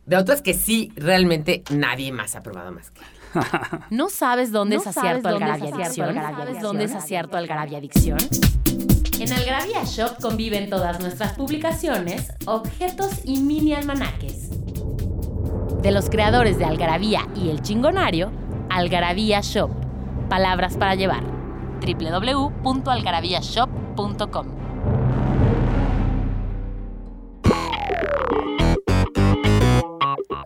de 0.05 0.17
otros 0.17 0.41
que 0.41 0.53
sí 0.53 0.91
realmente 0.97 1.63
nadie 1.71 2.11
más 2.11 2.35
ha 2.35 2.43
probado 2.43 2.73
más 2.73 2.91
que 2.91 2.99
él. 2.99 3.05
¿No 3.91 4.09
sabes 4.09 4.51
dónde 4.51 4.75
¿No 4.75 4.81
es 4.81 4.93
sabes 4.93 4.97
acierto 4.97 5.29
dónde 5.29 5.45
es 5.45 5.51
Algarabia 5.53 5.85
Adicción? 5.85 6.15
¿Sabes 6.15 6.61
dónde 6.61 6.83
es 6.83 6.91
acierto 6.93 7.37
Algarabia 7.37 7.77
Adicción? 7.77 8.17
En 9.21 9.31
Algarabia 9.31 9.83
Shop 9.85 10.17
conviven 10.21 10.69
todas 10.69 10.99
nuestras 10.99 11.31
publicaciones, 11.33 12.27
objetos 12.45 13.11
y 13.23 13.39
mini 13.39 13.73
almanaques. 13.73 14.49
De 15.85 15.91
los 15.91 16.09
creadores 16.09 16.57
de 16.57 16.65
Algarabía 16.65 17.27
y 17.35 17.51
El 17.51 17.61
Chingonario, 17.61 18.31
Algarabía 18.71 19.41
Shop. 19.41 19.69
Palabras 20.29 20.77
para 20.77 20.95
llevar. 20.95 21.21
www.algarabíashop.com 21.79 24.47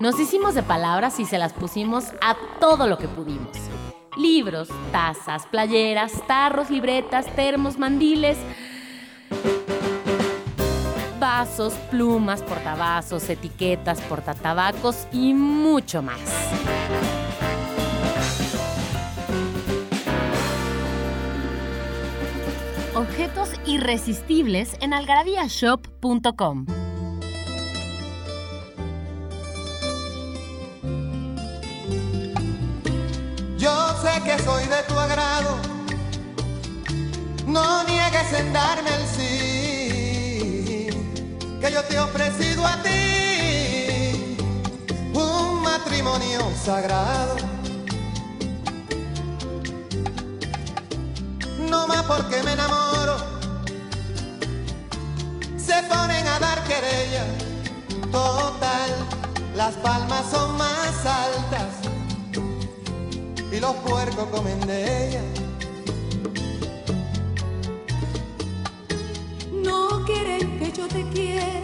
Nos 0.02 0.20
hicimos 0.20 0.56
de 0.56 0.64
palabras 0.64 1.22
y 1.22 1.26
se 1.26 1.38
las 1.38 1.54
pusimos 1.54 2.12
a 2.22 2.36
todo 2.60 2.88
lo 2.88 2.98
que 2.98 3.08
pudimos. 3.08 3.56
Libros, 4.18 4.68
tazas, 4.92 5.46
playeras, 5.46 6.22
tarros, 6.28 6.70
libretas, 6.70 7.28
termos, 7.28 7.78
mandiles, 7.78 8.38
vasos, 11.40 11.74
plumas, 11.90 12.42
portavasos, 12.42 13.30
etiquetas, 13.30 14.02
portatabacos 14.02 15.08
y 15.14 15.34
mucho 15.34 16.02
más. 16.02 16.20
Objetos 22.94 23.52
irresistibles 23.66 24.76
en 24.82 24.94
algarabíashop.com. 24.94 26.66
Yo 33.58 33.76
sé 34.02 34.22
que 34.26 34.38
soy 34.40 34.66
de 34.66 34.84
tu 34.90 34.94
agrado, 35.00 35.56
no 37.48 37.84
niegues 37.86 38.34
en 38.34 38.52
darme 38.52 38.90
el 38.90 39.08
sí, 39.08 39.49
que 41.60 41.72
yo 41.72 41.84
te 41.84 41.96
he 41.96 42.00
ofrecido 42.00 42.66
a 42.66 42.82
ti 42.82 44.38
un 45.14 45.62
matrimonio 45.62 46.40
sagrado. 46.64 47.36
No 51.70 51.88
más 51.88 52.04
porque 52.04 52.42
me 52.44 52.54
enamoro, 52.54 53.18
se 55.58 55.84
ponen 55.84 56.28
a 56.28 56.40
dar 56.40 56.64
querella, 56.64 57.26
total, 58.12 58.90
las 59.56 59.76
palmas 59.76 60.26
son 60.32 60.58
más 60.58 61.06
altas 61.06 61.90
y 63.52 63.60
los 63.60 63.76
puercos 63.76 64.28
comen 64.30 64.60
de 64.62 65.10
ella. 65.10 65.22
Quieren 70.10 70.60
que 70.60 70.72
yo 70.72 70.88
te 70.88 71.04
quiera, 71.14 71.62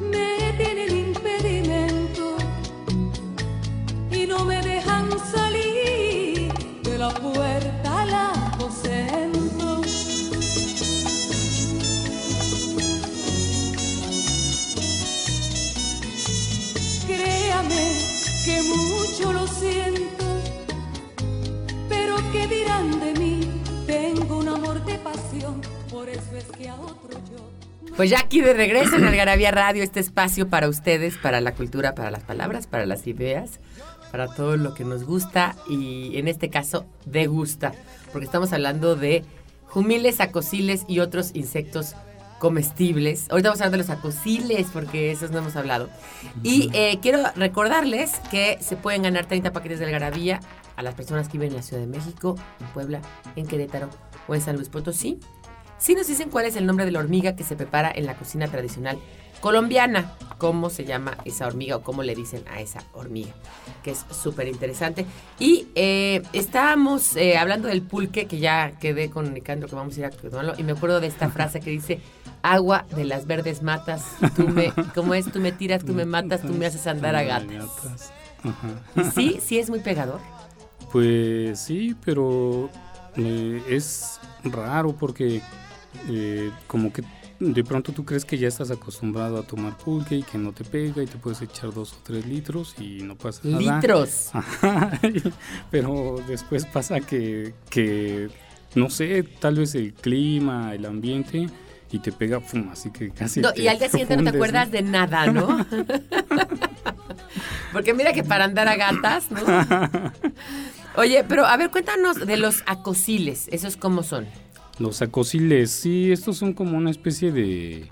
me 0.00 0.52
tienen 0.56 0.90
impedimento 1.08 2.36
y 4.10 4.26
no 4.26 4.44
me 4.44 4.62
dejan 4.62 5.06
salir 5.34 6.50
de 6.82 6.98
la 6.98 7.10
puerta 7.10 8.02
al 8.02 8.14
aposento. 8.14 9.82
Créame 17.06 17.84
que 18.46 18.62
mucho 18.62 19.32
lo 19.32 19.46
siento, 19.46 20.24
pero 21.88 22.16
¿qué 22.32 22.46
dirán 22.46 22.98
de 23.00 23.12
mí? 23.20 23.40
Tengo 23.86 24.38
un 24.38 24.48
amor 24.48 24.82
de 24.84 24.98
pasión, 24.98 25.60
por 25.96 26.10
eso 26.10 26.36
es 26.36 26.44
que 26.44 26.68
a 26.68 26.74
otro 26.74 27.10
yo. 27.10 27.94
Pues 27.96 28.10
ya 28.10 28.18
aquí 28.18 28.42
de 28.42 28.52
regreso 28.52 28.96
en 28.96 29.04
Algarabía 29.04 29.50
Radio, 29.50 29.82
este 29.82 29.98
espacio 29.98 30.50
para 30.50 30.68
ustedes, 30.68 31.16
para 31.16 31.40
la 31.40 31.54
cultura, 31.54 31.94
para 31.94 32.10
las 32.10 32.22
palabras, 32.22 32.66
para 32.66 32.84
las 32.84 33.06
ideas, 33.06 33.60
para 34.12 34.28
todo 34.28 34.58
lo 34.58 34.74
que 34.74 34.84
nos 34.84 35.04
gusta 35.04 35.56
y 35.70 36.18
en 36.18 36.28
este 36.28 36.50
caso 36.50 36.84
de 37.06 37.26
gusta, 37.28 37.72
porque 38.12 38.26
estamos 38.26 38.52
hablando 38.52 38.94
de 38.94 39.24
jumiles, 39.68 40.20
acosiles 40.20 40.84
y 40.86 40.98
otros 40.98 41.30
insectos 41.32 41.94
comestibles. 42.40 43.30
Ahorita 43.30 43.48
vamos 43.48 43.62
a 43.62 43.64
hablar 43.64 43.78
de 43.80 43.86
los 43.86 43.98
acosiles 43.98 44.66
porque 44.74 45.10
esos 45.10 45.30
no 45.30 45.38
hemos 45.38 45.56
hablado. 45.56 45.88
Y 46.42 46.68
eh, 46.74 46.98
quiero 47.00 47.22
recordarles 47.36 48.12
que 48.30 48.58
se 48.60 48.76
pueden 48.76 49.00
ganar 49.02 49.24
30 49.24 49.50
paquetes 49.54 49.78
de 49.78 49.86
Algarabía 49.86 50.40
a 50.76 50.82
las 50.82 50.94
personas 50.94 51.28
que 51.28 51.38
viven 51.38 51.48
en 51.52 51.56
la 51.56 51.62
Ciudad 51.62 51.80
de 51.80 51.88
México, 51.88 52.36
en 52.60 52.66
Puebla, 52.68 53.00
en 53.34 53.46
Querétaro 53.46 53.88
o 54.28 54.34
en 54.34 54.42
San 54.42 54.56
Luis 54.56 54.68
Potosí. 54.68 55.18
Si 55.78 55.94
nos 55.94 56.06
dicen 56.06 56.30
cuál 56.30 56.46
es 56.46 56.56
el 56.56 56.66
nombre 56.66 56.84
de 56.84 56.90
la 56.90 57.00
hormiga 57.00 57.36
que 57.36 57.44
se 57.44 57.56
prepara 57.56 57.92
en 57.94 58.06
la 58.06 58.14
cocina 58.14 58.48
tradicional 58.48 58.98
colombiana, 59.40 60.14
cómo 60.38 60.70
se 60.70 60.84
llama 60.84 61.18
esa 61.24 61.46
hormiga 61.46 61.76
o 61.76 61.82
cómo 61.82 62.02
le 62.02 62.14
dicen 62.14 62.42
a 62.50 62.60
esa 62.60 62.80
hormiga, 62.94 63.32
que 63.82 63.90
es 63.92 64.04
súper 64.10 64.48
interesante. 64.48 65.06
Y 65.38 65.68
eh, 65.74 66.22
estábamos 66.32 67.16
eh, 67.16 67.36
hablando 67.36 67.68
del 67.68 67.82
pulque, 67.82 68.26
que 68.26 68.38
ya 68.38 68.72
quedé 68.80 69.10
comunicando 69.10 69.66
que 69.66 69.74
vamos 69.74 69.96
a 69.96 70.00
ir 70.00 70.06
a 70.06 70.10
tomarlo, 70.10 70.54
y 70.56 70.62
me 70.62 70.72
acuerdo 70.72 71.00
de 71.00 71.06
esta 71.06 71.28
frase 71.28 71.60
que 71.60 71.70
dice, 71.70 72.00
agua 72.42 72.86
de 72.94 73.04
las 73.04 73.26
verdes 73.26 73.62
matas, 73.62 74.04
tú 74.34 74.48
me, 74.48 74.72
¿cómo 74.94 75.14
es? 75.14 75.30
Tú 75.30 75.40
me 75.40 75.52
tiras, 75.52 75.84
tú 75.84 75.92
me 75.92 76.06
matas, 76.06 76.42
tú 76.42 76.52
me 76.54 76.66
haces 76.66 76.86
andar 76.86 77.14
a 77.14 77.22
gatas. 77.22 78.12
Ajá. 78.42 79.10
Sí, 79.14 79.38
sí 79.44 79.58
es 79.58 79.68
muy 79.68 79.80
pegador. 79.80 80.20
Pues 80.92 81.58
sí, 81.60 81.96
pero 82.04 82.70
eh, 83.16 83.62
es 83.68 84.20
raro 84.44 84.94
porque 84.94 85.42
eh, 86.08 86.50
como 86.66 86.92
que 86.92 87.02
de 87.38 87.64
pronto 87.64 87.92
tú 87.92 88.04
crees 88.04 88.24
que 88.24 88.38
ya 88.38 88.48
estás 88.48 88.70
acostumbrado 88.70 89.38
a 89.38 89.42
tomar 89.42 89.76
pulque 89.76 90.16
y 90.16 90.22
que 90.22 90.38
no 90.38 90.52
te 90.52 90.64
pega 90.64 91.02
y 91.02 91.06
te 91.06 91.18
puedes 91.18 91.42
echar 91.42 91.72
dos 91.72 91.92
o 91.92 91.96
tres 92.02 92.26
litros 92.26 92.74
y 92.78 93.02
no 93.02 93.16
pasa 93.16 93.40
nada. 93.44 93.76
Litros. 93.76 94.30
Ajá, 94.32 94.98
pero 95.70 96.22
después 96.26 96.64
pasa 96.64 97.00
que, 97.00 97.54
que, 97.68 98.28
no 98.74 98.88
sé, 98.88 99.22
tal 99.22 99.56
vez 99.56 99.74
el 99.74 99.92
clima, 99.92 100.74
el 100.74 100.86
ambiente 100.86 101.48
y 101.92 101.98
te 101.98 102.10
pega, 102.10 102.40
pum, 102.40 102.68
así 102.70 102.90
que 102.90 103.10
casi... 103.10 103.40
No, 103.40 103.50
y 103.54 103.68
al 103.68 103.78
día 103.78 103.88
siguiente 103.88 104.16
no 104.16 104.24
te 104.24 104.36
acuerdas 104.36 104.70
de 104.70 104.82
nada, 104.82 105.26
¿no? 105.26 105.66
Porque 107.72 107.94
mira 107.94 108.12
que 108.12 108.24
para 108.24 108.44
andar 108.44 108.68
a 108.68 108.76
gatas, 108.76 109.30
¿no? 109.30 109.40
Oye, 110.96 111.24
pero 111.28 111.44
a 111.44 111.56
ver, 111.56 111.70
cuéntanos 111.70 112.26
de 112.26 112.36
los 112.38 112.62
acosiles, 112.66 113.48
¿esos 113.52 113.76
cómo 113.76 114.02
son? 114.02 114.26
Los 114.78 115.00
acosiles, 115.02 115.70
sí, 115.70 116.12
estos 116.12 116.36
son 116.36 116.52
como 116.52 116.76
una 116.76 116.90
especie 116.90 117.32
de, 117.32 117.88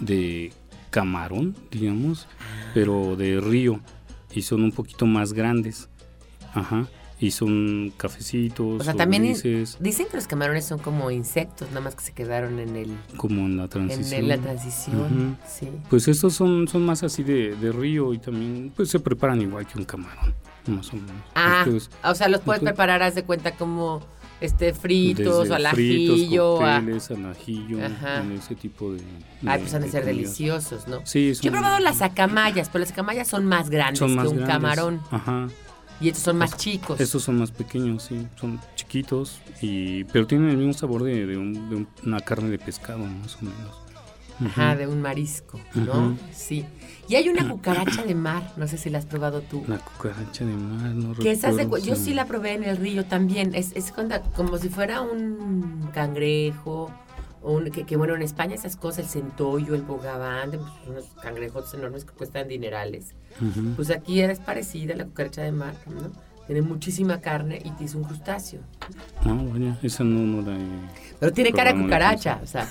de 0.00 0.52
camarón, 0.90 1.56
digamos, 1.70 2.26
pero 2.74 3.16
de 3.16 3.40
río 3.40 3.80
y 4.32 4.42
son 4.42 4.62
un 4.62 4.72
poquito 4.72 5.06
más 5.06 5.32
grandes. 5.32 5.88
Ajá. 6.54 6.86
Y 7.20 7.32
son 7.32 7.92
cafecitos, 7.96 8.80
O 8.80 8.84
sea, 8.84 8.94
también 8.94 9.24
grises, 9.24 9.76
dicen 9.80 10.06
que 10.08 10.16
los 10.16 10.28
camarones 10.28 10.64
son 10.64 10.78
como 10.78 11.10
insectos, 11.10 11.66
nada 11.70 11.80
más 11.80 11.96
que 11.96 12.04
se 12.04 12.12
quedaron 12.12 12.60
en 12.60 12.76
el 12.76 12.90
como 13.16 13.40
en 13.40 13.56
la 13.56 13.64
en 13.64 13.68
transición. 13.70 14.20
el- 14.20 14.28
la 14.28 14.38
transición, 14.38 15.36
sí. 15.44 15.68
Pues 15.90 16.06
estos 16.06 16.34
son, 16.34 16.68
son 16.68 16.86
más 16.86 17.02
así 17.02 17.24
de, 17.24 17.56
de 17.56 17.72
río 17.72 18.14
y 18.14 18.18
también 18.18 18.72
pues 18.76 18.88
se 18.90 19.00
preparan 19.00 19.40
igual 19.42 19.66
que 19.66 19.78
un 19.78 19.84
camarón, 19.84 20.32
más 20.68 20.92
o 20.92 20.96
menos. 20.96 21.10
Ah, 21.34 21.66
o 22.04 22.14
sea, 22.14 22.28
los 22.28 22.40
puedes 22.42 22.62
preparar, 22.62 23.02
haz 23.02 23.16
de 23.16 23.24
cuenta 23.24 23.56
como 23.56 24.00
este 24.40 24.72
fritos 24.72 25.48
desde 25.48 25.52
o 25.52 25.66
al 25.66 25.74
fritos, 25.74 26.14
ajillo, 26.16 26.56
a- 26.64 26.74
cócteles, 26.76 27.10
al 27.10 27.26
ajillo, 27.26 27.84
Ajá. 27.84 28.20
en 28.22 28.32
ese 28.32 28.54
tipo 28.54 28.92
de... 28.92 29.00
Ay, 29.46 29.58
de- 29.58 29.58
pues 29.64 29.74
han 29.74 29.82
de 29.82 29.90
ser 29.90 30.02
comidas. 30.02 30.06
deliciosos, 30.06 30.88
¿no? 30.88 31.00
Sí, 31.04 31.26
Yo 31.26 31.30
he 31.30 31.34
son- 31.34 31.50
probado 31.52 31.78
las 31.80 32.02
acamayas, 32.02 32.68
pero 32.68 32.80
las 32.80 32.92
acamayas 32.92 33.26
son 33.28 33.44
más 33.46 33.68
grandes 33.70 33.98
son 33.98 34.08
que 34.16 34.20
un 34.20 34.26
grandes. 34.36 34.46
camarón. 34.48 35.00
Ajá. 35.10 35.48
Y 36.00 36.08
estos 36.08 36.22
son 36.22 36.38
más 36.38 36.56
chicos. 36.56 37.00
Estos 37.00 37.24
son 37.24 37.38
más 37.38 37.50
pequeños, 37.50 38.04
sí, 38.04 38.24
son 38.38 38.60
chiquitos, 38.76 39.40
y 39.60 40.04
pero 40.04 40.28
tienen 40.28 40.48
el 40.50 40.56
mismo 40.56 40.72
sabor 40.72 41.02
de, 41.02 41.26
de 41.26 41.36
un- 41.36 41.68
de 41.70 41.74
un- 41.76 41.88
una 42.06 42.20
carne 42.20 42.48
de 42.50 42.58
pescado, 42.58 43.00
más 43.00 43.34
o 43.36 43.38
menos. 43.46 43.74
Ajá, 44.46 44.76
de 44.76 44.86
un 44.86 45.02
marisco, 45.02 45.58
¿no? 45.74 46.10
Ujú. 46.10 46.16
Sí. 46.32 46.64
Y 47.08 47.16
hay 47.16 47.28
una 47.28 47.48
cucaracha 47.50 48.02
de 48.04 48.14
mar, 48.14 48.52
no 48.56 48.68
sé 48.68 48.76
si 48.78 48.90
la 48.90 48.98
has 48.98 49.06
probado 49.06 49.40
tú. 49.40 49.64
La 49.66 49.78
cucaracha 49.78 50.44
de 50.44 50.52
mar, 50.52 50.90
no 50.94 51.14
Que 51.14 51.30
esas 51.32 51.56
de 51.56 51.62
recuerdo 51.64 51.84
cu- 51.84 51.90
yo 51.90 51.96
sí 51.96 52.14
la 52.14 52.26
probé 52.26 52.52
en 52.54 52.64
el 52.64 52.76
río 52.76 53.04
también. 53.06 53.54
Es, 53.54 53.72
es 53.74 53.90
cuando- 53.92 54.20
como 54.36 54.58
si 54.58 54.68
fuera 54.68 55.00
un 55.00 55.88
cangrejo. 55.94 56.90
Un, 57.40 57.70
que, 57.70 57.86
que 57.86 57.96
bueno, 57.96 58.16
en 58.16 58.22
España 58.22 58.56
esas 58.56 58.74
cosas, 58.76 58.98
el 59.04 59.06
centollo, 59.06 59.76
el 59.76 59.82
bogavante, 59.82 60.58
pues, 60.58 60.70
unos 60.88 61.04
cangrejos 61.22 61.72
enormes 61.72 62.04
que 62.04 62.12
cuestan 62.12 62.48
dinerales. 62.48 63.14
Pues 63.76 63.90
aquí 63.90 64.20
es 64.20 64.40
parecida 64.40 64.94
a 64.94 64.96
la 64.96 65.04
cucaracha 65.04 65.42
de 65.42 65.52
mar, 65.52 65.74
¿no? 65.86 66.10
Tiene 66.48 66.62
muchísima 66.62 67.20
carne 67.20 67.62
y 67.62 67.84
es 67.84 67.94
un 67.94 68.04
crustáceo. 68.04 68.62
No, 69.22 69.44
vaya, 69.50 69.78
esa 69.82 70.02
no, 70.02 70.20
no 70.20 70.40
la 70.40 70.56
he... 70.56 70.64
Pero 71.20 71.30
tiene 71.30 71.52
cara 71.52 71.74
de 71.74 71.82
cucaracha, 71.82 72.40
o 72.42 72.46
sea. 72.46 72.66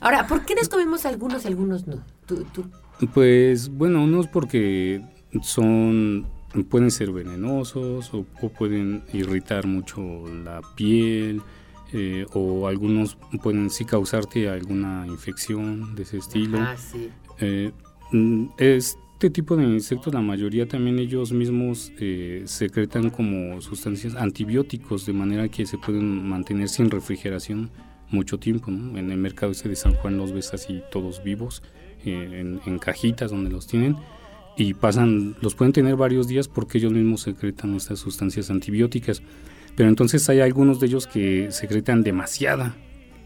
Ahora, 0.00 0.26
¿por 0.26 0.46
qué 0.46 0.54
nos 0.54 0.68
comemos 0.70 1.04
algunos 1.04 1.44
y 1.44 1.48
algunos 1.48 1.86
no? 1.86 2.02
Tú, 2.24 2.46
tú. 2.50 2.64
Pues 3.12 3.68
bueno, 3.68 4.02
unos 4.02 4.26
porque 4.26 5.02
son 5.42 6.26
pueden 6.70 6.90
ser 6.90 7.10
venenosos 7.10 8.10
o, 8.14 8.24
pueden 8.48 9.02
irritar 9.12 9.66
mucho 9.66 10.00
la 10.42 10.62
piel 10.74 11.42
eh, 11.92 12.24
o 12.32 12.66
algunos 12.66 13.18
pueden 13.42 13.68
sí 13.68 13.84
causarte 13.84 14.48
alguna 14.48 15.04
infección 15.06 15.94
de 15.94 16.04
ese 16.04 16.18
estilo. 16.18 16.58
Ah, 16.58 16.74
sí. 16.78 17.10
Eh, 17.38 17.70
mm, 18.12 18.46
este 19.14 19.30
tipo 19.30 19.56
de 19.56 19.64
insectos, 19.64 20.12
la 20.12 20.20
mayoría 20.20 20.68
también 20.68 20.98
ellos 20.98 21.32
mismos 21.32 21.92
eh, 21.98 22.42
secretan 22.44 23.10
como 23.10 23.60
sustancias 23.62 24.16
antibióticos, 24.16 25.06
de 25.06 25.12
manera 25.12 25.48
que 25.48 25.64
se 25.64 25.78
pueden 25.78 26.28
mantener 26.28 26.68
sin 26.68 26.90
refrigeración 26.90 27.70
mucho 28.10 28.38
tiempo. 28.38 28.70
En 28.70 29.10
el 29.10 29.16
mercado 29.16 29.52
ese 29.52 29.68
de 29.68 29.76
San 29.76 29.94
Juan 29.94 30.18
los 30.18 30.32
ves 30.32 30.52
así 30.52 30.82
todos 30.90 31.22
vivos, 31.24 31.62
en, 32.04 32.60
en, 32.66 32.78
cajitas 32.78 33.30
donde 33.30 33.50
los 33.50 33.66
tienen, 33.66 33.96
y 34.58 34.74
pasan, 34.74 35.36
los 35.40 35.54
pueden 35.54 35.72
tener 35.72 35.96
varios 35.96 36.28
días 36.28 36.48
porque 36.48 36.76
ellos 36.78 36.92
mismos 36.92 37.22
secretan 37.22 37.74
estas 37.76 38.00
sustancias 38.00 38.50
antibióticas. 38.50 39.22
Pero 39.74 39.88
entonces 39.88 40.28
hay 40.28 40.40
algunos 40.40 40.80
de 40.80 40.86
ellos 40.86 41.06
que 41.06 41.50
secretan 41.50 42.02
demasiada, 42.02 42.76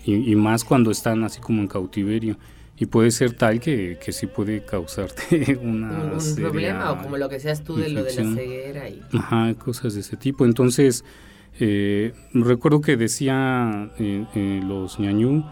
y, 0.05 0.34
más 0.36 0.64
cuando 0.64 0.91
están 0.91 1.24
así 1.24 1.41
como 1.41 1.61
en 1.61 1.68
cautiverio. 1.68 2.39
Y 2.81 2.87
puede 2.87 3.11
ser 3.11 3.33
tal 3.33 3.61
que, 3.61 3.99
que 4.05 4.12
sí 4.12 4.26
puede 4.26 4.64
causarte 4.64 5.59
una 5.62 6.12
un, 6.12 6.35
problema 6.37 6.93
o 6.93 7.03
como 7.03 7.16
lo 7.16 7.29
que 7.29 7.41
seas 7.41 7.64
tú 7.64 7.76
de 7.76 7.89
lo 7.89 8.05
de 8.05 8.14
la 8.14 8.35
ceguera. 8.35 8.89
Y... 8.89 9.03
Ajá, 9.12 9.55
cosas 9.55 9.95
de 9.95 10.01
ese 10.01 10.16
tipo. 10.16 10.45
Entonces, 10.45 11.05
eh, 11.59 12.12
recuerdo 12.33 12.81
que 12.81 12.97
decía 12.97 13.91
eh, 13.99 14.24
eh, 14.35 14.61
los 14.64 15.01
ñañú 15.01 15.45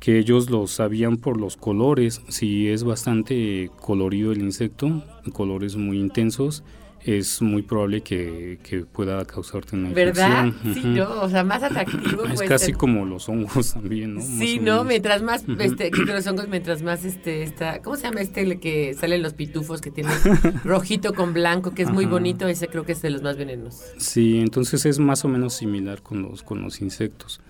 que 0.00 0.18
ellos 0.18 0.50
lo 0.50 0.66
sabían 0.66 1.16
por 1.16 1.40
los 1.40 1.56
colores. 1.56 2.20
Si 2.28 2.68
es 2.68 2.84
bastante 2.84 3.70
colorido 3.80 4.32
el 4.32 4.42
insecto, 4.42 5.02
colores 5.32 5.76
muy 5.76 5.98
intensos, 5.98 6.62
es 7.04 7.40
muy 7.40 7.62
probable 7.62 8.02
que, 8.02 8.58
pueda 8.92 9.24
causarte 9.24 9.76
una 9.76 9.90
¿Verdad? 9.90 10.52
Sí, 10.74 10.82
no, 10.84 11.22
o 11.22 11.28
sea, 11.28 11.44
más 11.44 11.62
atractivo. 11.62 12.24
Es 12.26 12.34
pues, 12.34 12.48
casi 12.48 12.72
como 12.72 13.04
los 13.04 13.28
hongos 13.28 13.74
también, 13.74 14.14
¿no? 14.14 14.20
Sí, 14.20 14.58
no, 14.58 14.84
mientras 14.84 15.22
más, 15.22 15.44
este, 15.58 15.90
los 15.90 16.26
hongos, 16.26 16.48
mientras 16.48 16.82
más, 16.82 17.04
este, 17.04 17.42
está, 17.42 17.80
¿cómo 17.80 17.96
se 17.96 18.02
llama 18.02 18.20
este 18.20 18.58
que 18.58 18.94
salen 18.94 19.22
los 19.22 19.34
pitufos 19.34 19.80
que 19.80 19.90
tiene 19.90 20.10
rojito 20.64 21.14
con 21.14 21.32
blanco, 21.32 21.72
que 21.72 21.82
es 21.82 21.90
muy 21.90 22.06
bonito, 22.06 22.48
ese 22.48 22.68
creo 22.68 22.84
que 22.84 22.92
es 22.92 23.02
de 23.02 23.10
los 23.10 23.22
más 23.22 23.36
venenosos. 23.36 23.92
Sí, 23.98 24.38
entonces 24.38 24.84
es 24.86 24.98
más 24.98 25.24
o 25.24 25.28
menos 25.28 25.54
similar 25.54 26.02
con 26.02 26.22
los, 26.22 26.42
con 26.42 26.62
los 26.62 26.80
insectos. 26.80 27.40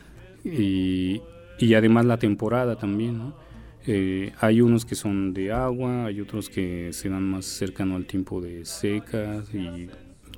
Y, 0.44 1.22
y 1.58 1.74
además 1.74 2.04
la 2.04 2.18
temporada 2.18 2.76
también, 2.76 3.18
¿no? 3.18 3.45
Eh, 3.86 4.32
hay 4.40 4.60
unos 4.60 4.84
que 4.84 4.96
son 4.96 5.32
de 5.32 5.52
agua, 5.52 6.06
hay 6.06 6.20
otros 6.20 6.48
que 6.48 6.92
se 6.92 7.08
dan 7.08 7.22
más 7.22 7.44
cercano 7.44 7.94
al 7.94 8.04
tiempo 8.04 8.40
de 8.40 8.64
secas 8.64 9.54
y 9.54 9.88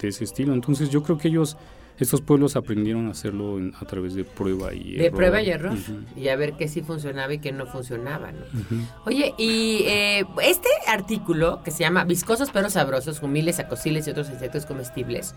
de 0.01 0.09
ese 0.09 0.25
estilo. 0.25 0.53
Entonces 0.53 0.91
yo 0.91 1.03
creo 1.03 1.17
que 1.17 1.29
ellos, 1.29 1.57
estos 1.99 2.21
pueblos 2.21 2.57
aprendieron 2.57 3.09
a 3.09 3.13
hacerlo 3.13 3.59
a 3.81 3.85
través 3.87 4.15
de 4.15 4.25
prueba 4.25 4.75
y 4.75 4.97
error. 4.97 5.03
De 5.03 5.11
prueba 5.11 5.43
y 5.43 5.51
error. 5.51 5.77
Y 6.15 6.29
a 6.29 6.37
ver 6.37 6.55
qué 6.59 6.69
sí 6.69 6.83
funcionaba 6.83 7.33
y 7.33 7.39
qué 7.39 7.53
no 7.53 7.67
funcionaba. 7.67 8.33
¿no? 8.33 8.41
Oye, 9.07 9.35
y 9.39 9.83
eh, 9.87 10.27
este 10.43 10.69
artículo 10.87 11.63
que 11.65 11.71
se 11.71 11.81
llama 11.81 12.05
Viscosos 12.05 12.51
pero 12.53 12.69
sabrosos, 12.69 13.23
humiles, 13.23 13.59
acosiles 13.61 14.07
y 14.07 14.11
otros 14.11 14.29
insectos 14.29 14.67
comestibles, 14.67 15.35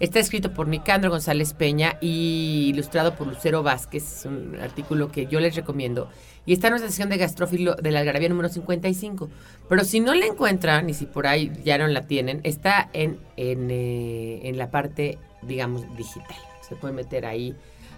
está 0.00 0.18
escrito 0.18 0.52
por 0.52 0.66
Nicandro 0.66 1.10
González 1.10 1.54
Peña 1.54 1.96
y 2.00 2.70
ilustrado 2.70 3.14
por 3.14 3.28
Lucero 3.28 3.62
Vázquez. 3.62 4.18
Es 4.18 4.24
un 4.26 4.56
artículo 4.60 5.12
que 5.12 5.26
yo 5.26 5.38
les 5.38 5.54
recomiendo 5.54 6.10
y 6.44 6.52
está 6.52 6.68
en 6.68 6.72
nuestra 6.72 6.90
sección 6.90 7.08
de 7.08 7.18
gastrófilo 7.18 7.74
de 7.76 7.90
la 7.90 8.00
algarabía 8.00 8.28
número 8.28 8.48
55. 8.48 9.30
Pero 9.68 9.84
si 9.84 10.00
no 10.00 10.14
la 10.14 10.26
encuentran, 10.26 10.88
y 10.90 10.94
si 10.94 11.06
por 11.06 11.26
ahí 11.26 11.52
ya 11.64 11.78
no 11.78 11.86
la 11.86 12.06
tienen, 12.06 12.40
está 12.42 12.90
en, 12.92 13.18
en, 13.36 13.70
eh, 13.70 14.40
en 14.44 14.58
la 14.58 14.70
parte, 14.70 15.18
digamos, 15.42 15.82
digital. 15.96 16.36
Se 16.68 16.74
puede 16.74 16.94
meter 16.94 17.26
ahí 17.26 17.54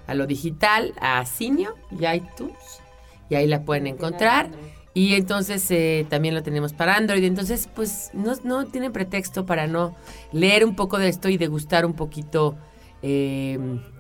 a 0.07 0.15
lo 0.15 0.27
digital, 0.27 0.93
a 1.01 1.25
Cineo 1.25 1.75
y 1.91 2.07
iTunes, 2.07 2.81
y 3.31 3.37
ahí 3.37 3.47
la 3.47 3.63
pueden 3.63 3.87
encontrar. 3.87 4.51
Y 4.93 5.15
entonces 5.15 5.69
eh, 5.71 6.07
también 6.09 6.35
lo 6.35 6.43
tenemos 6.43 6.73
para 6.73 6.97
Android. 6.97 7.25
Entonces, 7.25 7.69
pues 7.75 8.11
no, 8.13 8.35
no 8.45 8.67
tienen 8.67 8.93
pretexto 8.93 9.45
para 9.45 9.67
no 9.67 9.97
leer 10.33 10.65
un 10.65 10.77
poco 10.77 10.99
de 10.99 11.09
esto 11.09 11.29
y 11.29 11.37
degustar 11.37 11.85
un 11.85 11.95
poquito 11.95 12.57
eh, 13.03 13.59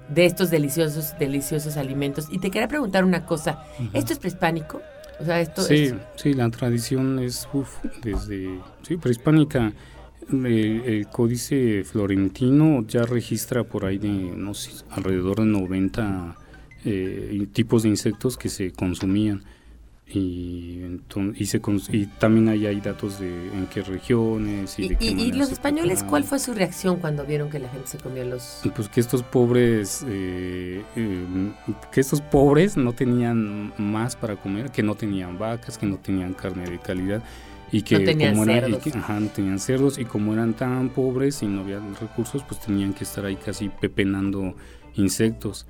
de 0.09 0.27
estos 0.27 0.51
deliciosos, 0.51 1.15
deliciosos 1.19 1.77
alimentos. 1.77 2.29
Y 2.31 2.39
te 2.39 2.51
quería 2.51 2.69
preguntar 2.69 3.05
una 3.05 3.25
cosa, 3.27 3.65
¿esto 3.93 4.13
es 4.13 4.19
prehispánico? 4.19 4.81
O 5.21 5.25
sea, 5.25 5.41
esto 5.41 5.63
sí, 5.63 5.93
sí, 6.17 6.33
la 6.35 6.51
tradición 6.51 7.19
es 7.21 7.49
desde 8.03 8.61
sí, 8.83 8.97
prehispánica. 8.97 9.73
El, 10.31 11.07
códice 11.13 11.85
florentino 11.85 12.83
ya 12.89 13.03
registra 13.03 13.63
por 13.63 13.85
ahí 13.85 13.99
de 13.99 14.09
no 14.09 14.55
sé, 14.55 14.71
alrededor 14.91 15.41
de 15.41 15.45
90 15.45 16.37
eh, 16.87 17.47
tipos 17.53 17.83
de 17.83 17.91
insectos 17.91 18.39
que 18.39 18.49
se 18.49 18.73
consumían 18.73 19.45
y, 20.07 21.01
y, 21.35 21.47
se, 21.47 21.63
y 21.93 22.07
también 22.07 22.49
ahí 22.51 22.67
hay 22.67 22.81
datos 22.81 23.19
de 23.21 23.49
en 23.49 23.67
qué 23.73 23.81
regiones 23.81 24.79
y, 24.79 24.95
y, 25.01 25.33
los 25.33 25.51
españoles 25.51 26.05
cuál 26.05 26.25
fue 26.25 26.39
su 26.39 26.53
reacción 26.53 26.97
cuando 26.97 27.25
vieron 27.25 27.49
que 27.49 27.59
la 27.59 27.71
gente 27.71 27.89
se 27.89 27.99
comía 27.99 28.23
los 28.25 28.61
pues 28.77 28.91
que 28.91 29.01
estos 29.01 29.23
pobres 29.23 30.05
eh, 30.07 30.83
eh, 30.95 31.53
que 31.91 32.01
estos 32.03 32.21
pobres 32.21 32.77
no 32.77 32.93
tenían 32.93 33.73
más 33.79 34.15
para 34.15 34.37
comer 34.37 34.71
que 34.71 34.83
no 34.83 34.95
tenían 34.95 35.39
vacas 35.39 35.79
que 35.79 35.87
no 35.87 35.97
tenían 35.97 36.35
carne 36.35 36.69
de 36.69 36.79
calidad 36.79 37.23
y 37.73 37.81
que 37.81 37.99
no 37.99 38.05
tenían 38.05 38.35
como 38.35 38.45
cerdos. 38.45 38.87
ajá, 38.95 39.21
no 39.21 39.29
tenían 39.29 39.59
cerdos 39.59 39.99
y 39.99 40.05
como 40.05 40.35
eran 40.35 40.53
tan 40.53 40.91
pobres 40.91 41.43
y 41.43 41.47
no 41.47 41.63
había 41.63 41.81
recursos 41.99 42.45
pues 42.47 42.61
tenían 42.61 42.93
que 42.93 43.05
estar 43.05 43.25
ahí 43.25 43.37
casi 43.37 43.71
pepenando 43.71 44.55
insectos 44.97 45.67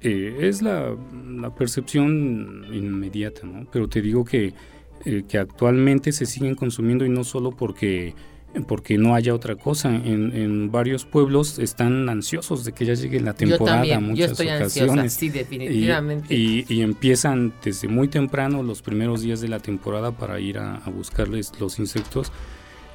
eh, 0.00 0.36
es 0.40 0.62
la, 0.62 0.96
percepción 1.56 2.66
inmediata, 2.72 3.46
¿no? 3.46 3.66
Pero 3.72 3.88
te 3.88 4.00
digo 4.00 4.24
que, 4.24 4.54
eh, 5.04 5.24
que 5.28 5.38
actualmente 5.38 6.12
se 6.12 6.26
siguen 6.26 6.54
consumiendo 6.54 7.04
y 7.04 7.08
no 7.08 7.24
solo 7.24 7.52
porque 7.52 8.14
porque 8.66 8.96
no 8.96 9.14
haya 9.14 9.34
otra 9.34 9.56
cosa. 9.56 9.94
En, 9.94 10.70
varios 10.72 11.04
pueblos 11.04 11.58
están 11.58 12.08
ansiosos 12.08 12.64
de 12.64 12.72
que 12.72 12.86
ya 12.86 12.94
llegue 12.94 13.20
la 13.20 13.34
temporada 13.34 13.84
yo 13.84 14.00
muchas 14.00 14.18
yo 14.18 14.32
estoy 14.32 14.46
ocasiones. 14.46 14.90
Ansiosa, 14.90 15.08
sí, 15.20 15.28
definitivamente. 15.28 16.34
Y, 16.34 16.64
y, 16.68 16.80
empiezan 16.80 17.52
desde 17.62 17.88
muy 17.88 18.08
temprano, 18.08 18.62
los 18.62 18.80
primeros 18.82 19.20
días 19.20 19.40
de 19.40 19.48
la 19.48 19.60
temporada, 19.60 20.12
para 20.12 20.40
ir 20.40 20.58
a 20.58 20.82
buscarles 20.90 21.52
los 21.60 21.78
insectos 21.78 22.32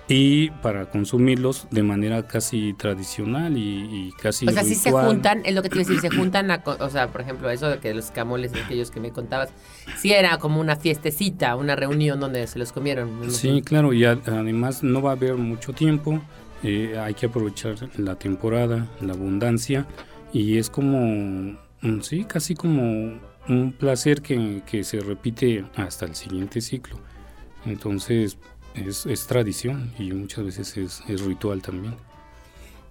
y 0.08 0.49
para 0.62 0.89
consumirlos 0.89 1.68
de 1.72 1.82
manera 1.82 2.28
casi 2.28 2.74
tradicional 2.74 3.58
y, 3.58 4.14
casi 4.22 4.47
o 4.47 4.51
sea 4.51 4.64
si 4.64 4.76
se 4.76 4.91
juntan 4.91 5.41
es 5.45 5.56
lo 5.56 5.62
que 5.62 5.70
te 5.70 5.76
iba 5.76 5.86
a 5.86 5.88
decir 5.88 6.01
se 6.01 6.16
juntan 6.16 6.49
o 6.66 6.89
sea 6.89 7.08
por 7.08 7.22
ejemplo 7.22 7.49
eso 7.49 7.70
de 7.70 7.80
que 7.80 7.93
los 7.93 8.12
camoles 8.12 8.51
aquellos 8.54 8.91
que 8.91 8.99
me 8.99 9.12
contabas 9.12 9.49
sí 9.97 10.12
era 10.12 10.38
como 10.39 10.60
una 10.60 10.76
fiestecita 10.76 11.56
una 11.56 11.76
reunión 11.76 12.20
donde 12.20 12.45
se 12.47 12.60
los 12.60 12.74
comieron 12.74 13.32
sí 13.32 13.62
claro 13.62 13.93
y 13.93 14.04
además 14.04 14.84
no 14.84 15.01
va 15.01 15.12
a 15.12 15.14
haber 15.14 15.36
mucho 15.36 15.72
tiempo 15.72 16.22
eh, 16.64 16.97
hay 16.99 17.14
que 17.14 17.28
aprovechar 17.28 17.76
la 17.97 18.16
temporada 18.16 18.88
la 18.99 19.14
abundancia 19.14 19.88
y 20.34 20.58
es 20.58 20.70
como 20.70 21.58
mm, 21.82 22.01
sí 22.01 22.26
casi 22.26 22.56
como 22.56 23.20
un 23.47 23.74
placer 23.74 24.22
que, 24.22 24.64
que 24.66 24.84
se 24.84 24.99
repite 24.99 25.66
hasta 25.76 26.06
el 26.06 26.16
siguiente 26.16 26.62
ciclo. 26.62 26.97
Entonces 27.66 28.38
es, 28.76 29.28
tradición 29.28 29.91
y 29.97 30.11
muchas 30.11 30.45
veces 30.45 30.78
es, 30.78 31.21
ritual 31.26 31.61
también. 31.61 31.95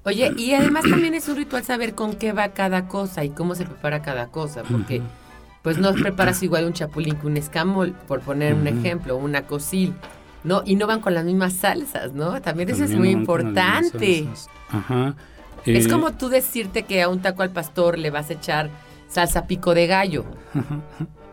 Oye, 0.05 0.33
y 0.37 0.53
además 0.55 0.85
también 0.89 1.15
es 1.15 1.29
un 1.29 1.37
ritual 1.37 1.65
saber 1.65 1.95
con 1.95 2.15
qué 2.15 2.33
va 2.33 2.49
cada 2.49 2.89
cosa 2.89 3.25
y 3.25 3.31
cómo 3.31 3.55
se 3.55 3.65
prepara 3.65 4.03
cada 4.03 4.29
cosa, 4.29 4.63
porque 4.65 5.01
pues 5.63 5.79
no 5.79 5.93
preparas 5.95 6.43
igual 6.43 6.67
un 6.67 6.73
chapulín 6.73 7.17
que 7.17 7.27
un 7.27 7.37
escamol, 7.37 7.93
por 8.09 8.21
poner 8.21 8.55
un 8.55 8.67
ejemplo, 8.67 9.17
una 9.17 9.47
cosil, 9.47 9.95
¿no? 10.43 10.63
Y 10.67 10.75
no 10.75 10.89
van 10.89 11.01
con 11.01 11.15
las 11.15 11.25
mismas 11.25 11.53
salsas, 11.53 12.13
¿no? 12.13 12.41
También, 12.43 12.69
eso 12.71 12.83
es 12.85 12.91
muy 12.91 13.11
importante. 13.11 14.27
Ajá. 14.69 15.15
es 15.65 15.87
eh, 15.87 15.89
como 15.89 16.13
tú 16.13 16.29
decirte 16.29 16.83
que 16.83 17.01
a 17.03 17.09
un 17.09 17.23
taco 17.23 17.43
al 17.43 17.51
pastor 17.51 17.97
le 17.97 18.11
vas 18.11 18.31
a 18.31 18.33
echar 18.33 18.71
salsa 19.09 19.47
pico 19.47 19.75
de 19.75 19.87
gallo, 19.87 20.25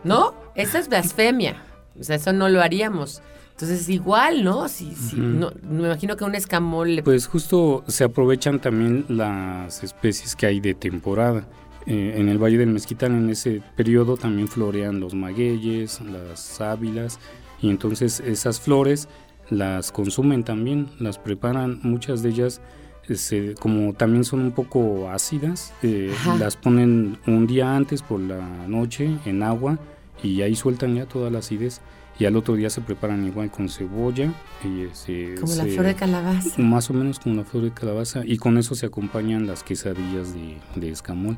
¿no? 0.04 0.34
Esa 0.54 0.78
es 0.78 0.88
blasfemia, 0.88 1.56
o 1.98 2.04
sea, 2.04 2.16
eso 2.16 2.32
no 2.32 2.48
lo 2.48 2.62
haríamos. 2.62 3.20
Entonces 3.62 3.90
igual, 3.90 4.42
¿no? 4.42 4.68
Si, 4.68 4.90
no, 5.14 5.52
me 5.68 5.84
imagino 5.84 6.16
que 6.16 6.24
un 6.24 6.34
escamol... 6.34 7.02
Pues 7.04 7.26
justo 7.26 7.84
se 7.88 8.04
aprovechan 8.04 8.58
también 8.58 9.04
las 9.08 9.84
especies 9.84 10.34
que 10.34 10.46
hay 10.46 10.60
de 10.60 10.72
temporada. 10.72 11.46
Eh, 11.84 12.14
en 12.16 12.30
el 12.30 12.38
Valle 12.38 12.56
del 12.56 12.70
Mezquital 12.70 13.12
en 13.12 13.28
ese 13.28 13.62
periodo 13.76 14.16
también 14.16 14.48
florean 14.48 14.98
los 14.98 15.14
magueyes, 15.14 16.00
las 16.00 16.40
sábilas 16.40 17.18
y 17.60 17.68
entonces 17.68 18.20
esas 18.20 18.60
flores 18.60 19.08
las 19.50 19.92
consumen 19.92 20.42
también, 20.42 20.88
las 20.98 21.18
preparan, 21.18 21.80
muchas 21.82 22.22
de 22.22 22.30
ellas 22.30 22.62
eh, 23.08 23.54
como 23.60 23.92
también 23.92 24.24
son 24.24 24.40
un 24.40 24.52
poco 24.52 25.10
ácidas, 25.10 25.74
eh, 25.82 26.14
las 26.38 26.56
ponen 26.56 27.18
un 27.26 27.46
día 27.46 27.76
antes 27.76 28.02
por 28.02 28.20
la 28.20 28.40
noche 28.68 29.18
en 29.26 29.42
agua 29.42 29.78
y 30.22 30.42
ahí 30.42 30.54
sueltan 30.54 30.94
ya 30.94 31.06
toda 31.06 31.28
la 31.28 31.40
acidez 31.40 31.80
y 32.20 32.26
al 32.26 32.36
otro 32.36 32.54
día 32.54 32.70
se 32.70 32.80
preparan 32.82 33.26
igual 33.26 33.50
con 33.50 33.68
cebolla. 33.68 34.32
Y 34.64 34.86
se, 34.92 35.34
Como 35.40 35.54
la 35.56 35.64
se- 35.64 35.70
flor 35.72 35.86
de 35.86 35.94
calabaza. 35.96 36.62
Más 36.62 36.88
o 36.90 36.94
menos 36.94 37.18
como 37.18 37.34
la 37.34 37.44
flor 37.44 37.64
de 37.64 37.72
calabaza 37.72 38.22
y 38.24 38.36
con 38.36 38.58
eso 38.58 38.76
se 38.76 38.86
acompañan 38.86 39.46
las 39.48 39.64
quesadillas 39.64 40.34
de, 40.34 40.58
de 40.76 40.90
escamol. 40.90 41.36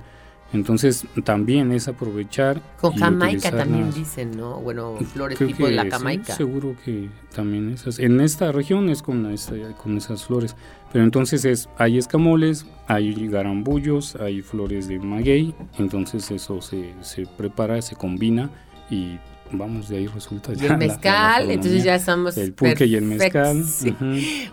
Entonces 0.52 1.06
también 1.24 1.72
es 1.72 1.88
aprovechar. 1.88 2.60
Con 2.78 2.92
jamaica 2.94 3.50
también 3.50 3.90
dicen, 3.90 4.36
¿no? 4.36 4.56
Bueno, 4.60 4.96
flores 5.14 5.38
tipo 5.38 5.64
de 5.66 5.72
la 5.72 5.84
que 5.84 5.90
sí, 5.90 5.96
jamaica. 5.96 6.34
seguro 6.36 6.76
que 6.84 7.08
también 7.34 7.70
esas. 7.70 7.98
En 7.98 8.20
esta 8.20 8.52
región 8.52 8.90
es 8.90 9.00
con, 9.02 9.24
esta- 9.32 9.54
con 9.78 9.96
esas 9.96 10.26
flores. 10.26 10.54
Pero 10.92 11.04
entonces 11.04 11.46
es, 11.46 11.70
hay 11.78 11.96
escamoles, 11.96 12.66
hay 12.86 13.28
garambullos, 13.28 14.14
hay 14.16 14.42
flores 14.42 14.88
de 14.88 14.98
maguey. 14.98 15.54
Entonces 15.78 16.30
eso 16.30 16.60
se, 16.60 16.92
se 17.00 17.24
prepara, 17.24 17.80
se 17.80 17.96
combina 17.96 18.50
y 18.90 19.16
vamos, 19.52 19.88
de 19.88 19.98
ahí 19.98 20.06
resulta 20.06 20.52
Y 20.52 20.56
ya. 20.56 20.62
el 20.64 20.68
la 20.72 20.76
mezcal, 20.78 21.50
entonces 21.50 21.84
ya 21.84 21.94
estamos 21.94 22.36
El 22.36 22.52
pulque 22.52 22.86
y 22.86 22.94
el 22.96 23.04
mezcal. 23.04 23.64
sí. 23.64 23.94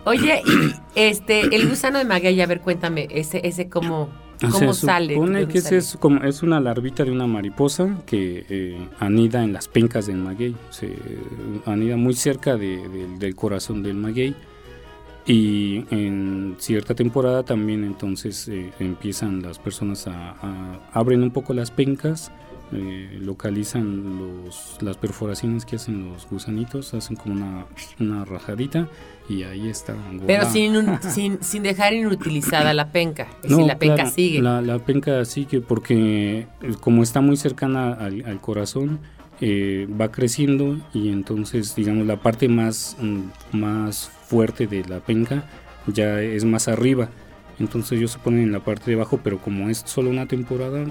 Oye, 0.04 0.42
y 0.46 0.74
este, 0.94 1.54
el 1.54 1.68
gusano 1.68 1.98
de 1.98 2.04
maguey, 2.04 2.40
a 2.40 2.46
ver, 2.46 2.60
cuéntame, 2.60 3.08
ese, 3.10 3.46
ese 3.46 3.68
cómo, 3.68 4.08
cómo 4.40 4.72
Se 4.74 4.86
sale. 4.86 5.14
supone 5.14 5.30
¿De 5.32 5.38
dónde 5.40 5.52
que 5.52 5.58
ese 5.58 5.68
sale? 5.68 5.78
es, 5.78 5.96
como, 5.98 6.22
es 6.24 6.42
una 6.42 6.60
larvita 6.60 7.04
de 7.04 7.10
una 7.10 7.26
mariposa 7.26 7.98
que 8.06 8.44
eh, 8.48 8.88
anida 8.98 9.42
en 9.44 9.52
las 9.52 9.68
pencas 9.68 10.06
del 10.06 10.16
maguey. 10.16 10.54
Se 10.70 10.86
eh, 10.86 10.96
anida 11.66 11.96
muy 11.96 12.14
cerca 12.14 12.56
de- 12.56 12.88
del- 12.88 13.18
del 13.18 13.34
corazón 13.34 13.82
del 13.82 13.94
maguey. 13.96 14.34
Y 15.26 15.84
en 15.90 16.56
cierta 16.58 16.94
temporada 16.94 17.42
también 17.44 17.84
entonces 17.84 18.48
eh, 18.48 18.72
empiezan 18.80 19.42
las 19.42 19.58
personas 19.58 20.06
a, 20.08 20.30
a- 20.40 20.80
abren 20.92 21.22
un 21.22 21.30
poco 21.30 21.52
las 21.52 21.70
pencas, 21.70 22.32
eh, 22.72 23.18
localizan 23.20 24.18
los, 24.18 24.78
las 24.80 24.96
perforaciones 24.96 25.64
que 25.64 25.76
hacen 25.76 26.08
los 26.12 26.28
gusanitos, 26.28 26.94
hacen 26.94 27.16
como 27.16 27.34
una, 27.34 27.66
una 27.98 28.24
rajadita 28.24 28.88
y 29.28 29.42
ahí 29.42 29.68
está. 29.68 29.94
Pero 30.26 30.48
sin, 30.50 30.76
un- 30.76 31.02
sin, 31.02 31.42
sin 31.42 31.62
dejar 31.62 31.92
inutilizada 31.94 32.72
la 32.74 32.92
penca. 32.92 33.26
Es 33.42 33.50
No, 33.50 33.56
decir, 33.58 33.66
la 33.72 33.78
penca 33.78 33.94
claro, 33.96 34.10
sigue. 34.10 34.42
La, 34.42 34.60
la 34.62 34.78
penca 34.78 35.24
sigue 35.24 35.60
porque 35.60 36.46
eh, 36.62 36.74
como 36.80 37.02
está 37.02 37.20
muy 37.20 37.36
cercana 37.36 37.92
al, 37.92 38.24
al 38.26 38.40
corazón, 38.40 39.00
eh, 39.40 39.88
va 40.00 40.10
creciendo 40.12 40.78
y 40.92 41.08
entonces, 41.10 41.74
digamos, 41.74 42.06
la 42.06 42.20
parte 42.20 42.48
más, 42.48 42.96
mm, 43.00 43.56
más 43.56 44.10
fuerte 44.26 44.66
de 44.66 44.84
la 44.86 45.00
penca 45.00 45.44
ya 45.86 46.20
es 46.20 46.44
más 46.44 46.68
arriba. 46.68 47.08
Entonces 47.60 47.92
ellos 47.98 48.10
se 48.12 48.18
ponen 48.18 48.40
en 48.42 48.52
la 48.52 48.60
parte 48.60 48.90
de 48.90 48.96
abajo, 48.96 49.20
pero 49.22 49.38
como 49.38 49.68
es 49.68 49.82
solo 49.86 50.10
una 50.10 50.26
temporada, 50.26 50.84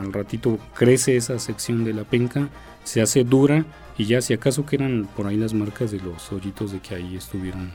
al 0.00 0.12
ratito 0.12 0.58
crece 0.74 1.16
esa 1.16 1.38
sección 1.38 1.84
de 1.84 1.92
la 1.94 2.02
penca, 2.04 2.48
se 2.82 3.00
hace 3.02 3.22
dura 3.24 3.64
y 3.98 4.06
ya 4.06 4.20
si 4.22 4.32
acaso 4.32 4.64
quedan 4.66 5.06
por 5.16 5.26
ahí 5.26 5.36
las 5.36 5.52
marcas 5.54 5.90
de 5.90 6.00
los 6.00 6.32
hoyitos 6.32 6.72
de 6.72 6.80
que 6.80 6.94
ahí 6.94 7.14
estuvieron, 7.16 7.70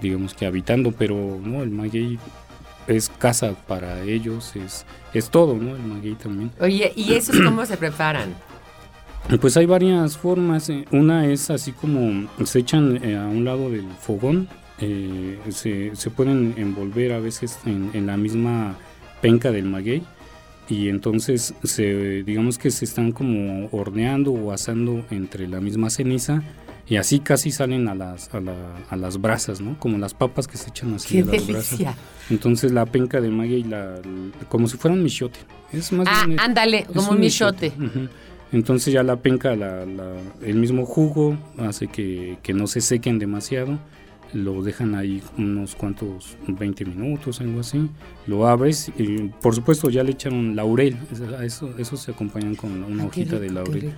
digamos 0.00 0.32
que 0.34 0.46
habitando, 0.46 0.92
pero 0.92 1.40
no, 1.42 1.62
el 1.62 1.70
maguey 1.70 2.18
es 2.86 3.08
casa 3.08 3.54
para 3.66 4.02
ellos, 4.02 4.54
es, 4.56 4.86
es 5.12 5.28
todo, 5.30 5.56
¿no? 5.56 5.74
El 5.74 5.82
maguey 5.82 6.14
también. 6.14 6.50
Oye, 6.60 6.92
¿y 6.94 7.14
esos 7.14 7.36
cómo 7.44 7.66
se 7.66 7.76
preparan? 7.76 8.32
Pues 9.40 9.56
hay 9.56 9.66
varias 9.66 10.16
formas. 10.18 10.68
eh, 10.68 10.84
Una 10.90 11.26
es 11.26 11.48
así 11.50 11.72
como 11.72 12.28
se 12.44 12.58
echan 12.60 12.98
eh, 13.04 13.16
a 13.16 13.26
un 13.26 13.44
lado 13.44 13.70
del 13.70 13.86
fogón, 14.00 14.48
eh, 14.82 15.38
se, 15.50 15.94
se 15.96 16.10
pueden 16.10 16.54
envolver 16.56 17.12
a 17.12 17.20
veces 17.20 17.58
en, 17.64 17.90
en 17.94 18.06
la 18.06 18.16
misma 18.16 18.76
penca 19.20 19.50
del 19.52 19.64
maguey 19.66 20.02
y 20.68 20.88
entonces 20.88 21.54
se, 21.62 22.22
digamos 22.24 22.58
que 22.58 22.70
se 22.70 22.84
están 22.84 23.12
como 23.12 23.68
horneando 23.70 24.32
o 24.32 24.52
asando 24.52 25.04
entre 25.10 25.46
la 25.48 25.60
misma 25.60 25.88
ceniza 25.90 26.42
y 26.88 26.96
así 26.96 27.20
casi 27.20 27.52
salen 27.52 27.86
a 27.88 27.94
las, 27.94 28.34
a, 28.34 28.40
la- 28.40 28.76
a 28.90 28.96
las 28.96 29.20
brasas, 29.20 29.60
¿no? 29.60 29.78
Como 29.78 29.98
las 29.98 30.14
papas 30.14 30.48
que 30.48 30.56
se 30.58 30.68
echan 30.70 30.92
así 30.94 31.14
¡Qué 31.14 31.20
a 31.22 31.24
las 31.32 31.46
brasas. 31.46 31.70
delicia! 31.78 31.96
Entonces 32.28 32.72
la 32.72 32.86
penca 32.86 33.20
del 33.20 33.30
maguey, 33.32 33.62
la, 33.62 34.00
como 34.48 34.66
si 34.66 34.76
fuera 34.76 34.94
un 34.94 35.02
michote. 35.02 35.38
Es 35.72 35.92
más 35.92 36.08
Ah, 36.10 36.24
bien- 36.26 36.40
ándale, 36.40 36.78
es 36.80 36.86
como 36.88 37.12
un 37.12 37.20
michote. 37.20 37.68
Ujú. 37.78 38.08
Entonces 38.52 38.92
ya 38.92 39.02
la 39.04 39.16
penca, 39.16 39.54
la- 39.56 39.86
la- 39.86 40.16
el 40.42 40.56
mismo 40.56 40.84
jugo 40.84 41.38
hace 41.58 41.86
que, 41.86 42.36
que 42.42 42.52
no 42.52 42.66
se 42.66 42.80
sequen 42.80 43.18
demasiado. 43.20 43.78
Lo 44.32 44.62
dejan 44.62 44.94
ahí 44.94 45.22
unos 45.36 45.74
cuantos, 45.74 46.36
20 46.46 46.84
minutos, 46.86 47.40
algo 47.40 47.60
así. 47.60 47.90
Lo 48.26 48.48
abres 48.48 48.90
y 48.96 49.28
por 49.40 49.54
supuesto 49.54 49.90
ya 49.90 50.02
le 50.02 50.12
echaron 50.12 50.56
laurel. 50.56 50.96
Eso, 51.42 51.76
eso, 51.78 51.96
se 51.96 52.12
acompañan 52.12 52.54
con 52.54 52.82
una 52.84 53.04
Ah, 53.04 53.06
hojita 53.06 53.38
de 53.38 53.48
rico, 53.48 53.64
qué 53.64 53.70
laurel. 53.70 53.92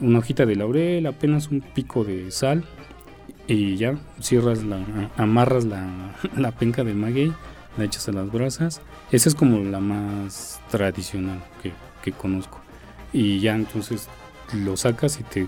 Una 0.00 0.18
hojita 0.18 0.46
de 0.46 0.56
laurel, 0.56 1.06
apenas 1.06 1.48
un 1.50 1.60
pico 1.60 2.04
de 2.04 2.30
sal. 2.30 2.64
Y 3.48 3.76
ya 3.76 3.98
cierras 4.20 4.64
la, 4.64 5.10
amarras 5.16 5.64
la, 5.64 6.16
la 6.36 6.52
penca 6.52 6.82
del 6.82 6.96
maguey, 6.96 7.32
la 7.76 7.84
echas 7.84 8.08
a 8.08 8.12
las 8.12 8.32
brasas. 8.32 8.80
Esa 9.12 9.28
es 9.28 9.34
como 9.34 9.58
la 9.58 9.78
más 9.78 10.60
tradicional 10.70 11.42
que, 11.62 11.72
que 12.02 12.12
conozco. 12.12 12.60
Y 13.12 13.40
ya 13.40 13.54
entonces 13.54 14.08
lo 14.64 14.76
sacas 14.76 15.20
y 15.20 15.22
te 15.22 15.46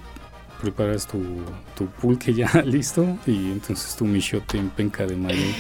preparas 0.61 1.07
tu, 1.07 1.43
tu 1.77 1.87
pulque 1.87 2.35
ya 2.35 2.51
listo 2.65 3.19
y 3.27 3.53
entonces 3.53 3.97
tu 3.97 4.05
michote 4.05 4.59
en 4.59 4.71
penca 4.71 5.07
de 5.07 5.17
maguey. 5.17 5.55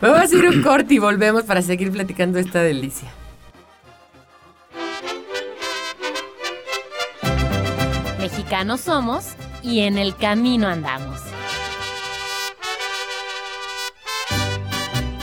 Vamos 0.00 0.18
a 0.18 0.22
hacer 0.22 0.46
un 0.46 0.62
corte 0.62 0.94
y 0.94 0.98
volvemos 0.98 1.44
para 1.44 1.62
seguir 1.62 1.90
platicando 1.90 2.38
esta 2.38 2.62
delicia. 2.62 3.08
Mexicanos 8.18 8.80
somos 8.82 9.34
y 9.62 9.80
en 9.80 9.98
el 9.98 10.14
camino 10.16 10.68
andamos. 10.68 11.20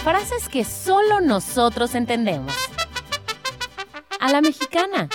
Frases 0.04 0.50
que 0.50 0.66
solo 0.66 1.22
nosotros 1.22 1.96
entendemos. 1.96 2.54
A 4.20 4.30
la 4.30 4.42
mexicana. 4.42 5.08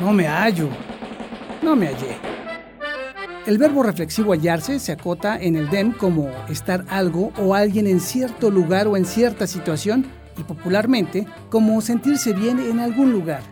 No 0.00 0.12
me 0.12 0.26
hallo. 0.26 0.68
No 1.62 1.76
me 1.76 1.86
hallé. 1.86 2.16
El 3.46 3.58
verbo 3.58 3.82
reflexivo 3.82 4.32
hallarse 4.32 4.78
se 4.78 4.92
acota 4.92 5.38
en 5.40 5.54
el 5.54 5.70
DEM 5.70 5.92
como 5.92 6.30
estar 6.48 6.84
algo 6.88 7.32
o 7.38 7.54
alguien 7.54 7.86
en 7.86 8.00
cierto 8.00 8.50
lugar 8.50 8.88
o 8.88 8.96
en 8.96 9.04
cierta 9.04 9.46
situación 9.46 10.06
y 10.36 10.42
popularmente 10.42 11.26
como 11.50 11.80
sentirse 11.80 12.32
bien 12.32 12.58
en 12.58 12.80
algún 12.80 13.12
lugar. 13.12 13.42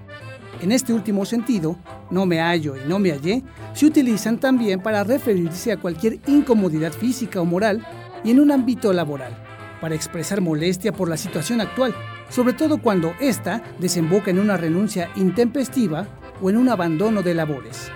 En 0.60 0.72
este 0.72 0.92
último 0.92 1.24
sentido, 1.24 1.76
no 2.10 2.26
me 2.26 2.40
hallo 2.40 2.76
y 2.76 2.88
no 2.88 2.98
me 2.98 3.10
hallé 3.10 3.42
se 3.74 3.86
utilizan 3.86 4.38
también 4.38 4.80
para 4.80 5.04
referirse 5.04 5.72
a 5.72 5.76
cualquier 5.76 6.18
incomodidad 6.26 6.92
física 6.92 7.40
o 7.40 7.44
moral 7.44 7.84
y 8.24 8.30
en 8.30 8.40
un 8.40 8.50
ámbito 8.50 8.92
laboral, 8.92 9.32
para 9.80 9.94
expresar 9.94 10.40
molestia 10.40 10.92
por 10.92 11.08
la 11.08 11.16
situación 11.16 11.60
actual, 11.60 11.94
sobre 12.28 12.52
todo 12.52 12.78
cuando 12.78 13.14
ésta 13.20 13.62
desemboca 13.78 14.30
en 14.30 14.38
una 14.38 14.56
renuncia 14.56 15.10
intempestiva 15.16 16.06
o 16.42 16.50
en 16.50 16.56
un 16.56 16.68
abandono 16.68 17.22
de 17.22 17.34
labores. 17.34 17.90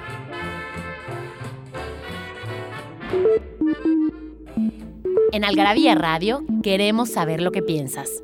En 5.32 5.44
Algarabía 5.44 5.94
Radio 5.94 6.44
queremos 6.62 7.11
saber 7.11 7.42
lo 7.42 7.53
que 7.53 7.61
piensas. 7.61 8.22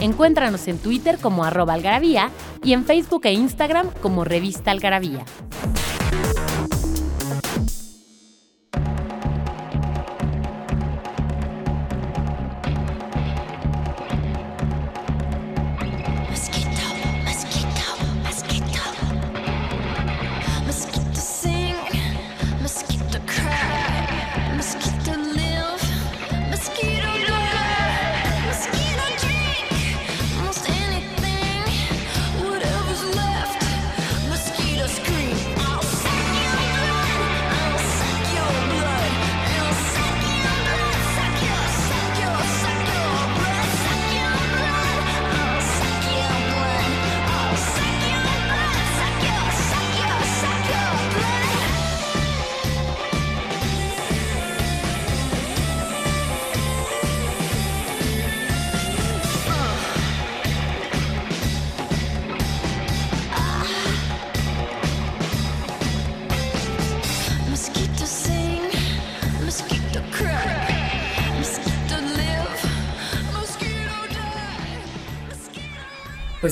Encuéntranos 0.00 0.66
en 0.68 0.78
Twitter 0.78 1.18
como 1.20 1.44
arroba 1.44 1.74
algarabía 1.74 2.30
y 2.64 2.72
en 2.72 2.84
Facebook 2.84 3.22
e 3.24 3.32
Instagram 3.32 3.90
como 4.02 4.24
revista 4.24 4.70
algarabía. 4.70 5.24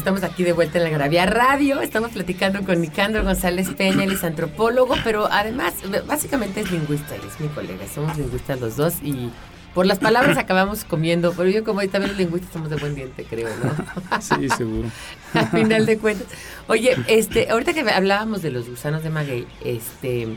Estamos 0.05 0.23
aquí 0.23 0.45
de 0.45 0.53
vuelta 0.53 0.77
en 0.77 0.85
la 0.85 0.91
Gravia 0.91 1.25
Radio. 1.25 1.81
Estamos 1.81 2.11
platicando 2.11 2.63
con 2.63 2.79
Nicandro 2.79 3.25
González 3.25 3.71
Peña, 3.71 4.05
él 4.05 4.13
es 4.13 4.23
antropólogo, 4.23 4.97
pero 5.03 5.33
además, 5.33 5.73
básicamente 6.07 6.61
es 6.61 6.71
lingüista, 6.71 7.15
él 7.15 7.23
es 7.27 7.41
mi 7.41 7.49
colega. 7.49 7.87
Somos 7.89 8.19
lingüistas 8.19 8.61
los 8.61 8.77
dos 8.77 8.97
y 9.03 9.31
por 9.73 9.87
las 9.87 9.99
palabras 9.99 10.37
acabamos 10.37 10.85
comiendo. 10.85 11.33
Pero 11.33 11.49
yo, 11.49 11.65
como 11.65 11.81
también 11.89 12.09
los 12.09 12.19
lingüistas, 12.19 12.53
somos 12.53 12.69
de 12.69 12.77
buen 12.77 12.95
diente, 12.95 13.25
creo, 13.25 13.49
¿no? 13.49 14.21
Sí, 14.21 14.47
seguro. 14.51 14.91
Al 15.33 15.49
final 15.49 15.87
de 15.87 15.97
cuentas. 15.97 16.27
Oye, 16.69 16.99
este, 17.07 17.49
ahorita 17.49 17.73
que 17.73 17.81
hablábamos 17.81 18.43
de 18.43 18.51
los 18.51 18.69
gusanos 18.69 19.03
de 19.05 19.09
maguey, 19.09 19.47
este, 19.65 20.37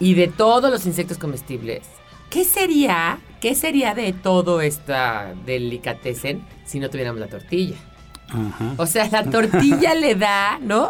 y 0.00 0.14
de 0.14 0.28
todos 0.28 0.70
los 0.70 0.86
insectos 0.86 1.18
comestibles, 1.18 1.82
¿qué 2.30 2.46
sería, 2.46 3.18
qué 3.42 3.54
sería 3.54 3.94
de 3.94 4.14
todo 4.14 4.62
esta 4.62 5.34
delicatessen 5.44 6.42
si 6.64 6.80
no 6.80 6.88
tuviéramos 6.88 7.20
la 7.20 7.26
tortilla? 7.26 7.76
Ajá. 8.32 8.74
O 8.76 8.86
sea, 8.86 9.08
la 9.10 9.24
tortilla 9.24 9.94
le 9.94 10.14
da, 10.14 10.58
¿no? 10.60 10.88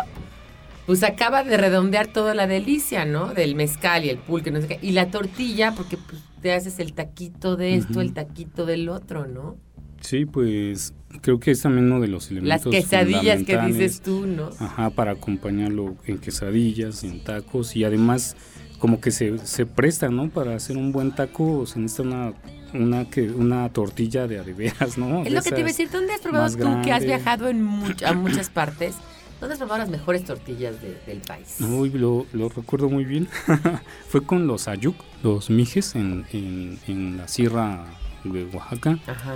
Pues 0.86 1.02
acaba 1.02 1.44
de 1.44 1.56
redondear 1.56 2.08
toda 2.08 2.34
la 2.34 2.46
delicia, 2.46 3.04
¿no? 3.04 3.34
Del 3.34 3.54
mezcal 3.54 4.04
y 4.04 4.10
el 4.10 4.18
pulque, 4.18 4.50
no 4.50 4.60
sé 4.60 4.66
qué. 4.66 4.78
Y 4.82 4.92
la 4.92 5.10
tortilla, 5.10 5.74
porque 5.76 5.96
pues, 5.96 6.22
te 6.40 6.52
haces 6.52 6.78
el 6.78 6.92
taquito 6.92 7.56
de 7.56 7.76
esto, 7.76 8.00
el 8.00 8.12
taquito 8.12 8.66
del 8.66 8.88
otro, 8.88 9.26
¿no? 9.26 9.56
Sí, 10.00 10.26
pues 10.26 10.94
creo 11.20 11.38
que 11.38 11.52
es 11.52 11.62
también 11.62 11.86
uno 11.86 12.00
de 12.00 12.08
los 12.08 12.24
Las 12.24 12.32
elementos 12.32 12.72
quesadillas 12.72 13.44
que 13.44 13.56
dices 13.58 14.00
tú, 14.00 14.26
¿no? 14.26 14.50
Ajá, 14.58 14.90
para 14.90 15.12
acompañarlo 15.12 15.96
en 16.06 16.18
quesadillas, 16.18 17.04
en 17.04 17.22
tacos 17.22 17.76
y 17.76 17.84
además 17.84 18.36
como 18.78 19.00
que 19.00 19.12
se, 19.12 19.38
se 19.38 19.64
presta, 19.64 20.08
¿no? 20.08 20.28
Para 20.28 20.56
hacer 20.56 20.76
un 20.76 20.90
buen 20.90 21.12
taco 21.12 21.66
se 21.66 21.78
necesita 21.78 22.02
una, 22.02 22.32
una, 22.74 23.04
que, 23.08 23.30
una 23.30 23.68
tortilla 23.70 24.26
de 24.26 24.38
adeveras, 24.38 24.98
¿no? 24.98 25.18
Es 25.18 25.24
De 25.24 25.30
lo 25.30 25.42
que 25.42 25.50
te 25.50 25.60
iba 25.60 25.68
a 25.68 25.72
decir. 25.72 25.90
¿Dónde 25.90 26.12
has 26.14 26.20
probado 26.20 26.50
tú 26.50 26.58
que 26.58 26.64
has 26.64 26.84
grande. 26.84 27.06
viajado 27.06 27.48
en 27.48 27.66
much- 27.66 28.02
a 28.04 28.12
muchas 28.14 28.48
partes? 28.50 28.94
¿Dónde 29.40 29.54
has 29.54 29.58
probado 29.58 29.78
las 29.80 29.90
mejores 29.90 30.24
tortillas 30.24 30.80
de- 30.80 31.00
del 31.06 31.18
país? 31.18 31.56
Uy, 31.60 31.90
lo, 31.90 32.26
lo 32.32 32.48
recuerdo 32.48 32.88
muy 32.88 33.04
bien. 33.04 33.28
Fue 34.08 34.22
con 34.24 34.46
los 34.46 34.68
ayuk, 34.68 34.94
los 35.22 35.50
mijes 35.50 35.94
en, 35.96 36.24
en, 36.32 36.78
en 36.86 37.16
la 37.16 37.26
sierra 37.28 37.84
de 38.24 38.44
Oaxaca. 38.44 38.98
Ajá. 39.06 39.34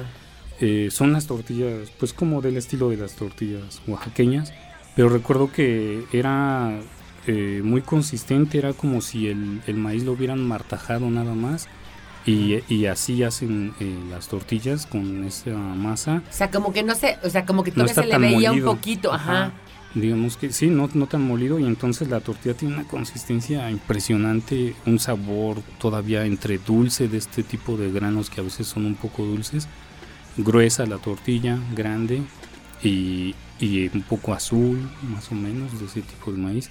Eh, 0.61 0.89
son 0.91 1.12
las 1.12 1.26
tortillas, 1.26 1.91
pues 1.99 2.12
como 2.12 2.41
del 2.41 2.57
estilo 2.57 2.89
de 2.89 2.97
las 2.97 3.12
tortillas 3.14 3.82
oaxaqueñas, 3.87 4.55
pero 4.95 5.09
recuerdo 5.11 5.53
que 5.53 6.05
era 6.12 6.78
eh, 7.26 7.61
muy 7.62 7.82
consistente, 7.82 8.57
era 8.57 8.72
como 8.72 9.03
si 9.03 9.26
el, 9.28 9.61
el 9.66 9.76
maíz 9.76 10.05
lo 10.05 10.12
hubieran 10.12 10.43
martajado 10.47 11.11
nada 11.11 11.34
más 11.34 11.68
y, 12.27 12.62
y 12.68 12.87
así 12.87 13.22
hacen 13.22 13.72
eh, 13.81 13.99
las 14.11 14.29
tortillas 14.29 14.85
con 14.87 15.24
esa 15.24 15.51
masa. 15.57 16.22
O 16.29 16.33
sea, 16.33 16.51
como 16.51 16.72
que 16.72 16.83
no 16.83 16.95
sé, 16.95 17.18
o 17.24 17.31
sea, 17.31 17.47
como 17.47 17.62
que 17.62 17.70
No 17.70 17.85
todavía 17.87 17.93
está 17.93 18.03
se 18.03 18.09
le 18.09 18.18
veía 18.18 18.51
molido. 18.51 18.70
un 18.70 18.77
poquito, 18.77 19.12
ajá. 19.12 19.53
Digamos 19.95 20.37
que 20.37 20.53
sí, 20.53 20.66
no, 20.66 20.91
no 20.93 21.07
tan 21.07 21.22
molido 21.22 21.59
y 21.59 21.64
entonces 21.64 22.09
la 22.09 22.20
tortilla 22.20 22.55
tiene 22.55 22.74
una 22.74 22.87
consistencia 22.87 23.70
impresionante, 23.70 24.74
un 24.85 24.99
sabor 24.99 25.62
todavía 25.79 26.27
entre 26.27 26.59
dulce 26.59 27.09
de 27.09 27.16
este 27.16 27.43
tipo 27.43 27.79
de 27.79 27.91
granos 27.91 28.29
que 28.29 28.41
a 28.41 28.45
veces 28.45 28.66
son 28.66 28.85
un 28.85 28.95
poco 28.97 29.24
dulces, 29.24 29.68
gruesa 30.37 30.85
la 30.85 30.99
tortilla, 30.99 31.59
grande 31.74 32.20
y, 32.83 33.35
y 33.59 33.89
un 33.95 34.03
poco 34.03 34.35
azul, 34.35 34.91
más 35.11 35.31
o 35.33 35.35
menos, 35.35 35.79
de 35.81 35.87
ese 35.87 36.03
tipo 36.03 36.31
de 36.31 36.39
maíz. 36.39 36.70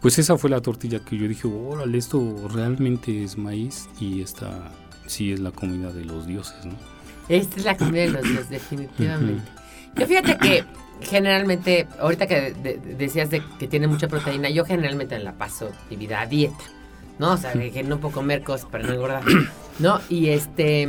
Pues 0.00 0.18
esa 0.18 0.38
fue 0.38 0.48
la 0.48 0.60
tortilla 0.62 1.00
que 1.04 1.16
yo 1.18 1.28
dije, 1.28 1.46
órale, 1.46 1.98
esto 1.98 2.48
realmente 2.48 3.22
es 3.22 3.36
maíz 3.36 3.88
y 4.00 4.22
esta 4.22 4.72
sí 5.12 5.32
es 5.32 5.40
la 5.40 5.50
comida 5.50 5.92
de 5.92 6.04
los 6.04 6.26
dioses, 6.26 6.64
¿no? 6.64 6.74
Esta 7.28 7.56
es 7.56 7.64
la 7.64 7.76
comida 7.76 8.02
de 8.02 8.10
los 8.10 8.22
dioses, 8.22 8.48
definitivamente. 8.50 9.42
Yo 9.96 10.06
fíjate 10.06 10.38
que 10.38 10.64
generalmente, 11.02 11.86
ahorita 12.00 12.26
que 12.26 12.52
de- 12.52 12.78
de- 12.78 12.94
decías 12.94 13.30
de 13.30 13.42
que 13.58 13.68
tiene 13.68 13.86
mucha 13.86 14.08
proteína, 14.08 14.48
yo 14.50 14.64
generalmente 14.64 15.18
la 15.18 15.32
paso 15.32 15.70
mi 15.90 15.96
vida 15.96 16.20
a 16.20 16.26
dieta, 16.26 16.64
¿no? 17.18 17.32
O 17.32 17.36
sea, 17.36 17.52
que 17.52 17.82
no 17.82 17.98
puedo 17.98 18.14
comer 18.14 18.42
cosas 18.42 18.66
para 18.70 18.84
no 18.84 18.92
engordar, 18.92 19.22
¿no? 19.78 20.00
Y 20.08 20.28
este, 20.28 20.88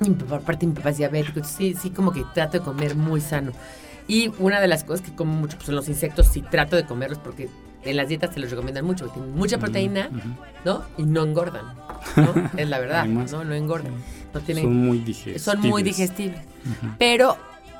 y 0.00 0.10
por 0.10 0.40
parte 0.42 0.66
mi 0.66 0.72
papá 0.72 0.90
es 0.90 0.98
diabético, 0.98 1.44
sí, 1.44 1.74
sí 1.80 1.90
como 1.90 2.12
que 2.12 2.24
trato 2.34 2.58
de 2.58 2.64
comer 2.64 2.94
muy 2.96 3.20
sano. 3.20 3.52
Y 4.08 4.30
una 4.38 4.60
de 4.60 4.68
las 4.68 4.84
cosas 4.84 5.04
que 5.04 5.14
como 5.14 5.32
mucho 5.34 5.56
pues, 5.56 5.66
son 5.66 5.74
los 5.74 5.88
insectos, 5.88 6.28
sí 6.28 6.40
trato 6.42 6.76
de 6.76 6.84
comerlos 6.86 7.18
porque 7.18 7.48
en 7.86 7.96
las 7.96 8.08
dietas 8.08 8.30
te 8.30 8.40
los 8.40 8.50
recomiendan 8.50 8.84
mucho, 8.84 9.06
porque 9.06 9.20
tienen 9.20 9.36
mucha 9.38 9.58
proteína, 9.58 10.08
Ujú. 10.10 10.28
¿no? 10.64 10.82
Y 10.98 11.02
no 11.04 11.22
engordan, 11.24 11.64
¿no? 12.16 12.50
Es 12.56 12.68
la 12.68 12.78
verdad, 12.78 13.00
Además, 13.00 13.32
¿no? 13.32 13.44
No 13.44 13.54
engordan. 13.54 13.92
No 14.34 14.40
tienen 14.40 14.64
Son 14.64 14.74
muy 14.76 14.98
digestibles. 14.98 15.42
son 15.42 15.60
muy 15.60 15.82
digestibles. 15.82 16.40
Pero 16.98 17.36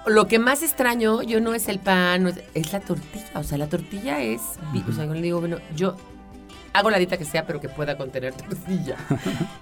lo 0.07 0.27
que 0.29 0.39
más 0.39 0.63
extraño 0.63 1.23
yo 1.23 1.41
no 1.41 1.55
es 1.55 1.69
el 1.69 1.79
pan, 1.81 2.23
no 2.23 2.29
es, 2.31 2.41
es 2.55 2.73
la 2.73 2.81
tortilla. 2.81 3.25
O 3.35 3.43
sea, 3.43 3.59
la 3.59 3.67
tortilla 3.69 4.23
es, 4.23 4.41
o 4.89 4.93
sea, 4.93 5.05
yo 5.07 5.15
le 5.15 5.23
digo, 5.23 5.41
bueno, 5.41 5.59
yo 5.75 5.97
hago 6.77 6.91
la 6.91 6.99
dieta 6.99 7.17
que 7.17 7.25
sea, 7.25 7.47
pero 7.47 7.61
que 7.61 7.69
pueda 7.69 7.97
contener 7.97 8.33
tortilla. 8.37 8.97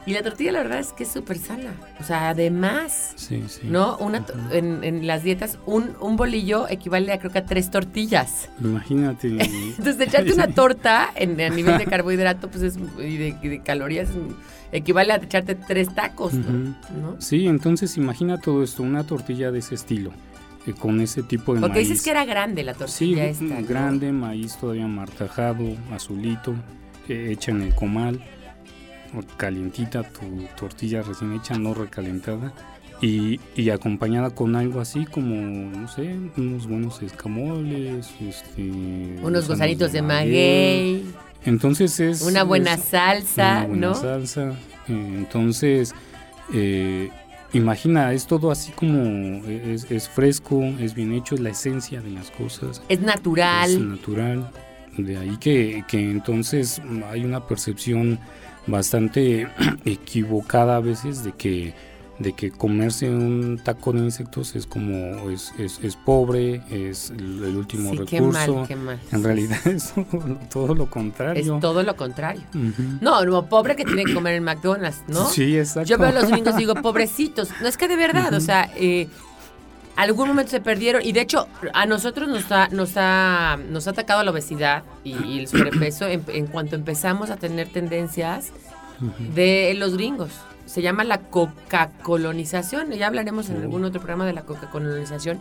y 0.06 0.12
la 0.12 0.22
tortilla 0.22 0.52
la 0.52 0.62
verdad 0.62 0.80
es 0.80 0.92
que 0.92 1.04
es 1.04 1.10
súper 1.12 1.38
sana. 1.38 1.72
O 2.00 2.04
sea, 2.04 2.28
además, 2.30 3.12
Sí, 3.16 3.42
sí. 3.48 3.60
¿no? 3.64 3.96
Una 3.98 4.24
en, 4.52 4.82
en 4.84 5.06
las 5.06 5.22
dietas, 5.22 5.58
un, 5.66 5.92
un 6.00 6.16
bolillo 6.16 6.68
equivale 6.68 7.12
a 7.12 7.18
creo 7.18 7.30
que 7.32 7.38
a 7.38 7.44
tres 7.46 7.70
tortillas. 7.70 8.48
Imagínate. 8.60 9.28
Entonces, 9.78 10.00
echarte 10.00 10.32
una 10.32 10.48
torta 10.48 11.10
en, 11.14 11.40
a 11.40 11.48
nivel 11.48 11.78
de 11.78 11.86
carbohidrato 11.86 12.48
pues 12.50 12.62
es, 12.62 12.76
y, 12.98 13.16
de, 13.16 13.36
y 13.42 13.48
de 13.48 13.62
calorías 13.62 14.08
equivale 14.72 15.12
a 15.12 15.16
echarte 15.16 15.54
tres 15.54 15.94
tacos, 15.94 16.34
¿no? 16.34 16.74
¿No? 17.00 17.20
Sí, 17.20 17.46
entonces 17.46 17.96
imagina 17.96 18.38
todo 18.38 18.62
esto, 18.64 18.82
una 18.82 19.04
tortilla 19.04 19.52
de 19.52 19.60
ese 19.60 19.76
estilo, 19.76 20.10
eh, 20.66 20.72
con 20.72 21.00
ese 21.00 21.22
tipo 21.22 21.54
de 21.54 21.60
Porque 21.60 21.76
maíz. 21.76 21.88
dices 21.90 22.02
que 22.04 22.10
era 22.10 22.24
grande 22.24 22.64
la 22.64 22.72
Sí, 22.72 22.78
tortilla 22.80 23.24
esta. 23.26 23.44
¿no? 23.44 23.66
grande, 23.66 24.10
maíz 24.10 24.56
todavía 24.56 24.88
martajado, 24.88 25.64
azulito, 25.92 26.54
eh, 27.08 27.28
hecha 27.32 27.50
en 27.52 27.62
el 27.62 27.74
comal, 27.74 28.20
calientita, 29.36 30.02
tu 30.02 30.46
tortilla 30.56 31.02
recién 31.02 31.32
hecha, 31.34 31.56
no 31.58 31.74
recalentada, 31.74 32.52
y, 33.00 33.38
y 33.54 33.70
acompañada 33.70 34.30
con 34.30 34.56
algo 34.56 34.80
así 34.80 35.04
como, 35.04 35.34
no 35.36 35.88
sé, 35.88 36.16
unos 36.36 36.66
buenos 36.66 37.02
escamoles, 37.02 38.08
este, 38.20 39.16
Unos 39.22 39.48
gusanitos 39.48 39.92
de 39.92 40.02
maguey, 40.02 41.04
Entonces 41.44 42.00
es... 42.00 42.22
una 42.22 42.42
buena 42.44 42.74
es- 42.74 42.82
salsa, 42.84 43.58
una 43.58 43.66
buena 43.66 43.86
¿no? 43.88 43.94
salsa. 43.94 44.52
entonces, 44.88 45.94
eh, 46.52 47.10
imagina, 47.52 48.12
es 48.12 48.26
todo 48.26 48.50
así 48.50 48.72
como 48.72 49.44
es, 49.46 49.90
es 49.90 50.08
fresco, 50.08 50.62
es 50.80 50.94
bien 50.94 51.12
hecho, 51.12 51.34
es 51.34 51.40
la 51.40 51.50
esencia 51.50 52.00
de 52.00 52.10
las 52.10 52.30
cosas, 52.30 52.82
Es 52.88 53.00
natural. 53.00 53.70
es 53.70 53.78
natural. 53.80 54.50
De 54.96 55.16
ahí 55.16 55.36
que, 55.38 55.84
que 55.88 56.10
entonces 56.10 56.80
mm, 56.84 57.02
hay 57.10 57.24
una 57.24 57.46
percepción 57.46 58.18
bastante 58.66 59.48
equivocada 59.84 60.76
a 60.76 60.80
veces 60.80 61.24
de 61.24 61.32
que 61.32 61.74
de 62.18 62.32
que 62.32 62.50
comerse 62.50 63.10
un 63.10 63.60
taco 63.62 63.92
de 63.92 64.00
insectos 64.00 64.54
es 64.54 64.66
como 64.66 65.30
es, 65.30 65.52
es, 65.58 65.80
es 65.82 65.96
pobre, 65.96 66.62
es 66.70 67.10
el, 67.10 67.42
el 67.42 67.56
último 67.56 67.90
sí, 67.90 67.98
qué 68.06 68.18
recurso. 68.18 68.54
mal, 68.54 68.68
qué 68.68 68.76
mal. 68.76 69.00
En 69.10 69.24
realidad 69.24 69.66
es 69.66 69.92
todo, 69.94 70.38
todo 70.50 70.74
lo 70.74 70.88
contrario. 70.88 71.56
Es 71.56 71.60
todo 71.60 71.82
lo 71.82 71.96
contrario. 71.96 72.42
No, 73.00 73.24
no, 73.24 73.46
pobre 73.46 73.74
que 73.74 73.84
tiene 73.84 74.04
que 74.04 74.14
comer 74.14 74.34
en 74.34 74.44
McDonald's, 74.44 75.02
¿no? 75.08 75.26
Sí, 75.28 75.58
exacto. 75.58 75.88
Yo 75.88 75.98
veo 75.98 76.08
a 76.08 76.12
los 76.12 76.30
gringos 76.30 76.54
y 76.54 76.58
digo, 76.58 76.74
pobrecitos. 76.76 77.48
No 77.60 77.68
es 77.68 77.76
que 77.76 77.88
de 77.88 77.96
verdad, 77.96 78.32
o 78.32 78.40
sea, 78.40 78.70
eh, 78.76 79.08
algún 79.96 80.28
momento 80.28 80.50
se 80.50 80.60
perdieron 80.60 81.02
y 81.04 81.12
de 81.12 81.20
hecho 81.20 81.48
a 81.72 81.86
nosotros 81.86 82.28
nos 82.28 82.50
ha, 82.50 82.68
nos 82.68 82.92
ha, 82.96 83.58
nos 83.68 83.86
ha 83.86 83.90
atacado 83.90 84.22
la 84.22 84.30
obesidad 84.30 84.84
y, 85.04 85.14
y 85.24 85.38
el 85.40 85.48
sobrepeso 85.48 86.06
en, 86.06 86.24
en 86.28 86.46
cuanto 86.46 86.76
empezamos 86.76 87.30
a 87.30 87.36
tener 87.36 87.68
tendencias 87.68 88.52
de 89.34 89.74
los 89.76 89.96
gringos. 89.96 90.30
Se 90.66 90.80
llama 90.80 91.04
la 91.04 91.18
coca-colonización. 91.18 92.90
Ya 92.92 93.08
hablaremos 93.08 93.50
en 93.50 93.60
algún 93.60 93.84
otro 93.84 94.00
programa 94.00 94.24
de 94.24 94.32
la 94.32 94.42
coca-colonización. 94.42 95.38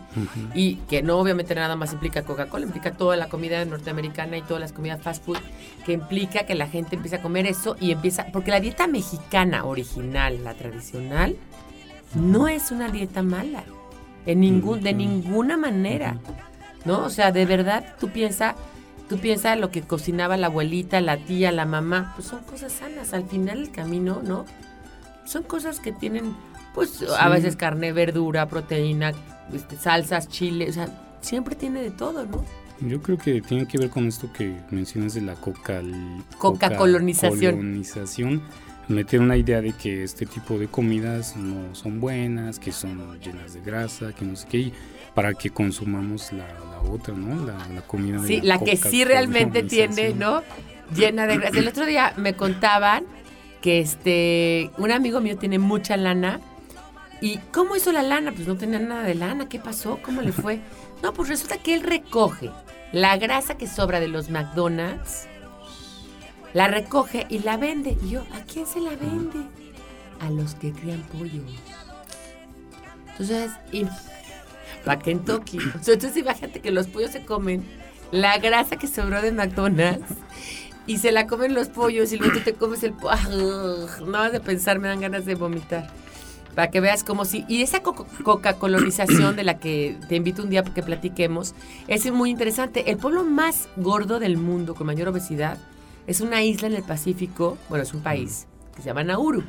Y 0.54 0.76
que 0.88 1.02
no 1.02 1.18
obviamente 1.18 1.54
nada 1.54 1.76
más 1.76 1.94
implica 1.94 2.22
Coca-Cola, 2.22 2.66
implica 2.66 2.92
toda 2.92 3.16
la 3.16 3.28
comida 3.28 3.64
norteamericana 3.64 4.36
y 4.36 4.42
todas 4.42 4.60
las 4.60 4.72
comidas 4.72 5.00
fast 5.00 5.24
food, 5.24 5.38
que 5.86 5.92
implica 5.92 6.44
que 6.44 6.54
la 6.54 6.66
gente 6.68 6.96
empieza 6.96 7.16
a 7.16 7.22
comer 7.22 7.46
eso 7.46 7.74
y 7.80 7.90
empieza, 7.92 8.26
porque 8.32 8.50
la 8.50 8.60
dieta 8.60 8.86
mexicana 8.86 9.64
original, 9.64 10.44
la 10.44 10.52
tradicional, 10.54 11.36
no 12.14 12.46
es 12.46 12.70
una 12.70 12.88
dieta 12.88 13.22
mala, 13.22 13.64
en 14.26 14.40
ningún, 14.40 14.82
de 14.82 14.94
ninguna 14.94 15.56
manera, 15.56 16.18
¿no? 16.84 17.04
O 17.04 17.10
sea, 17.10 17.32
de 17.32 17.46
verdad, 17.46 17.94
tú 17.98 18.10
piensas, 18.10 18.54
tú 19.08 19.18
piensas 19.18 19.58
lo 19.58 19.70
que 19.70 19.82
cocinaba 19.82 20.36
la 20.36 20.46
abuelita, 20.46 21.00
la 21.00 21.18
tía, 21.18 21.52
la 21.52 21.66
mamá, 21.66 22.12
pues 22.14 22.28
son 22.28 22.42
cosas 22.44 22.72
sanas, 22.72 23.12
al 23.12 23.24
final 23.24 23.58
el 23.58 23.70
camino, 23.70 24.20
¿no? 24.22 24.44
Son 25.24 25.42
cosas 25.42 25.80
que 25.80 25.92
tienen, 25.92 26.34
pues, 26.74 27.04
a 27.18 27.28
veces 27.28 27.56
carne, 27.56 27.92
verdura, 27.92 28.48
proteína, 28.48 29.12
este, 29.52 29.76
salsas, 29.76 30.28
chile, 30.28 30.68
o 30.68 30.72
sea, 30.72 30.88
siempre 31.20 31.54
tiene 31.54 31.82
de 31.82 31.90
todo, 31.90 32.26
¿no? 32.26 32.44
Yo 32.80 33.00
creo 33.00 33.16
que 33.16 33.40
tiene 33.40 33.66
que 33.66 33.78
ver 33.78 33.88
con 33.88 34.06
esto 34.06 34.32
que 34.32 34.56
mencionas 34.70 35.14
de 35.14 35.20
la 35.20 35.34
coca 35.34 35.80
Coca-colonización. 36.38 37.56
colonización. 37.56 38.42
Meter 38.88 39.20
una 39.20 39.36
idea 39.36 39.60
de 39.60 39.72
que 39.72 40.02
este 40.02 40.26
tipo 40.26 40.58
de 40.58 40.68
comidas 40.68 41.36
no 41.36 41.74
son 41.74 42.00
buenas, 42.00 42.58
que 42.58 42.72
son 42.72 43.18
llenas 43.20 43.54
de 43.54 43.60
grasa, 43.60 44.12
que 44.12 44.24
no 44.24 44.36
sé 44.36 44.46
qué, 44.48 44.72
para 45.14 45.34
que 45.34 45.50
consumamos 45.50 46.32
la, 46.32 46.46
la 46.46 46.80
otra, 46.90 47.14
¿no? 47.14 47.46
La, 47.46 47.56
la 47.74 47.80
comida 47.82 48.20
de 48.20 48.28
Sí, 48.28 48.40
la 48.42 48.58
que 48.58 48.76
sí 48.76 49.04
realmente 49.04 49.62
tiene, 49.62 50.12
¿no? 50.14 50.42
Llena 50.94 51.26
de 51.26 51.38
grasa. 51.38 51.58
El 51.58 51.68
otro 51.68 51.86
día 51.86 52.12
me 52.16 52.34
contaban 52.34 53.04
que 53.60 53.80
este 53.80 54.70
un 54.76 54.90
amigo 54.90 55.20
mío 55.20 55.38
tiene 55.38 55.58
mucha 55.58 55.96
lana. 55.96 56.40
¿Y 57.20 57.38
cómo 57.52 57.76
hizo 57.76 57.92
la 57.92 58.02
lana? 58.02 58.32
Pues 58.32 58.46
no 58.46 58.56
tenía 58.56 58.78
nada 58.78 59.04
de 59.04 59.14
lana. 59.14 59.48
¿Qué 59.48 59.58
pasó? 59.58 59.98
¿Cómo 60.02 60.20
le 60.20 60.32
fue? 60.32 60.60
No, 61.02 61.12
pues 61.12 61.28
resulta 61.28 61.58
que 61.58 61.74
él 61.74 61.82
recoge 61.82 62.50
la 62.92 63.18
grasa 63.18 63.58
que 63.58 63.66
sobra 63.66 64.00
de 64.00 64.08
los 64.08 64.30
McDonald's, 64.30 65.28
la 66.54 66.68
recoge 66.68 67.26
y 67.28 67.40
la 67.40 67.58
vende. 67.58 67.98
Y 68.02 68.10
yo, 68.10 68.22
¿a 68.32 68.40
quién 68.50 68.66
se 68.66 68.80
la 68.80 68.90
vende? 68.90 69.40
A 70.20 70.30
los 70.30 70.54
que 70.54 70.72
crían 70.72 71.02
pollos. 71.12 71.44
Entonces, 73.10 73.50
y 73.70 73.86
para 74.84 74.98
Kentucky. 75.00 75.58
Entonces 75.74 76.16
imagínate 76.16 76.60
que 76.60 76.70
los 76.70 76.86
pollos 76.86 77.10
se 77.10 77.24
comen 77.24 77.64
la 78.10 78.38
grasa 78.38 78.76
que 78.76 78.86
sobró 78.86 79.20
de 79.20 79.32
McDonald's 79.32 80.14
y 80.86 80.98
se 80.98 81.12
la 81.12 81.26
comen 81.26 81.54
los 81.54 81.68
pollos 81.68 82.12
y 82.12 82.16
luego 82.16 82.34
tú 82.34 82.40
te 82.40 82.54
comes 82.54 82.82
el 82.82 82.92
pollo. 82.92 83.88
No 84.06 84.12
vas 84.12 84.32
de 84.32 84.40
pensar, 84.40 84.78
me 84.78 84.88
dan 84.88 85.00
ganas 85.00 85.24
de 85.26 85.34
vomitar. 85.34 85.90
Para 86.54 86.70
que 86.70 86.80
veas 86.80 87.02
como 87.02 87.24
si... 87.24 87.44
Y 87.48 87.62
esa 87.62 87.82
co- 87.82 88.06
coca-colonización 88.22 89.34
de 89.34 89.42
la 89.42 89.58
que 89.58 89.98
te 90.08 90.14
invito 90.14 90.42
un 90.42 90.50
día 90.50 90.62
porque 90.62 90.84
platiquemos 90.84 91.52
es 91.88 92.08
muy 92.12 92.30
interesante. 92.30 92.90
El 92.92 92.96
pueblo 92.96 93.24
más 93.24 93.68
gordo 93.76 94.20
del 94.20 94.36
mundo 94.36 94.76
con 94.76 94.86
mayor 94.86 95.08
obesidad 95.08 95.58
es 96.06 96.20
una 96.20 96.42
isla 96.42 96.68
en 96.68 96.74
el 96.74 96.82
Pacífico, 96.82 97.56
bueno, 97.68 97.82
es 97.82 97.94
un 97.94 98.00
país 98.00 98.46
que 98.74 98.82
se 98.82 98.86
llama 98.88 99.04
Nauru. 99.04 99.42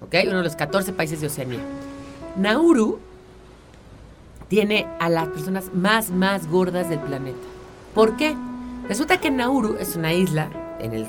¿ok? 0.00 0.14
Uno 0.26 0.38
de 0.38 0.44
los 0.44 0.56
14 0.56 0.92
países 0.92 1.20
de 1.20 1.26
Oceanía. 1.26 1.60
Nauru 2.36 2.98
tiene 4.48 4.86
a 5.00 5.08
las 5.08 5.28
personas 5.28 5.72
más, 5.74 6.10
más 6.10 6.46
gordas 6.46 6.88
del 6.88 6.98
planeta. 7.00 7.38
¿Por 7.94 8.16
qué? 8.16 8.36
Resulta 8.88 9.18
que 9.18 9.30
Nauru 9.30 9.76
es 9.78 9.96
una 9.96 10.12
isla 10.12 10.50
en 10.80 10.92
el 10.92 11.06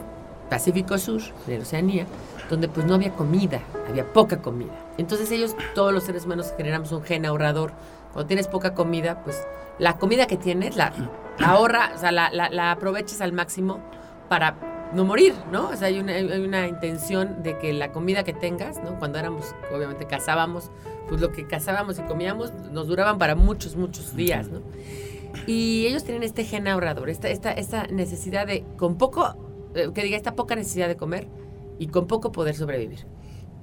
Pacífico 0.50 0.98
Sur, 0.98 1.22
en 1.48 1.62
Oceanía, 1.62 2.06
donde 2.50 2.68
pues 2.68 2.86
no 2.86 2.94
había 2.94 3.14
comida, 3.14 3.62
había 3.90 4.06
poca 4.06 4.42
comida. 4.42 4.72
Entonces 4.98 5.32
ellos, 5.32 5.56
todos 5.74 5.94
los 5.94 6.04
seres 6.04 6.26
humanos, 6.26 6.54
generamos 6.56 6.92
un 6.92 7.04
gen 7.04 7.26
ahorrador. 7.26 7.74
Cuando 8.14 8.28
tienes 8.28 8.48
poca 8.48 8.74
comida, 8.74 9.24
pues 9.24 9.42
la 9.80 9.98
comida 9.98 10.28
que 10.28 10.38
tienes 10.38 10.76
la, 10.76 10.94
la 11.40 11.48
ahorra, 11.48 11.92
o 11.96 11.98
sea, 11.98 12.12
la, 12.12 12.30
la- 12.32 12.50
la 12.50 12.72
aprovechas 12.72 13.20
al 13.22 13.34
máximo 13.34 13.80
para 14.30 14.56
no 14.94 15.04
morir, 15.04 15.34
¿no? 15.52 15.70
O 15.70 15.76
sea, 15.76 15.88
hay 15.88 16.00
una, 16.00 16.14
hay 16.14 16.40
una 16.46 16.68
intención 16.68 17.42
de 17.42 17.58
que 17.58 17.74
la 17.74 17.92
comida 17.92 18.24
que 18.24 18.34
tengas, 18.34 18.82
¿no? 18.84 19.00
Cuando 19.00 19.18
éramos, 19.18 19.56
obviamente, 19.76 20.06
cazábamos, 20.06 20.70
pues 21.10 21.20
lo 21.20 21.32
que 21.32 21.48
cazábamos 21.48 21.98
y 21.98 22.04
comíamos 22.04 22.54
nos 22.72 22.88
duraban 22.88 23.18
para 23.18 23.36
muchos, 23.36 23.76
muchos 23.76 24.16
días, 24.16 24.50
¿no? 24.50 24.62
Y 25.48 25.88
ellos 25.88 26.04
tienen 26.04 26.22
este 26.22 26.44
gen 26.46 26.68
ahorrador, 26.68 27.10
esta, 27.10 27.30
esta, 27.30 27.52
esta 27.52 27.88
necesidad 27.88 28.46
de, 28.46 28.64
con 28.78 28.98
poco, 29.00 29.36
eh, 29.74 29.90
que 29.94 30.04
diga, 30.04 30.16
esta 30.16 30.36
poca 30.36 30.56
necesidad 30.56 30.88
de 30.88 30.96
comer 30.96 31.28
y 31.80 31.88
con 31.88 32.06
poco 32.06 32.32
poder 32.32 32.56
sobrevivir. 32.56 33.08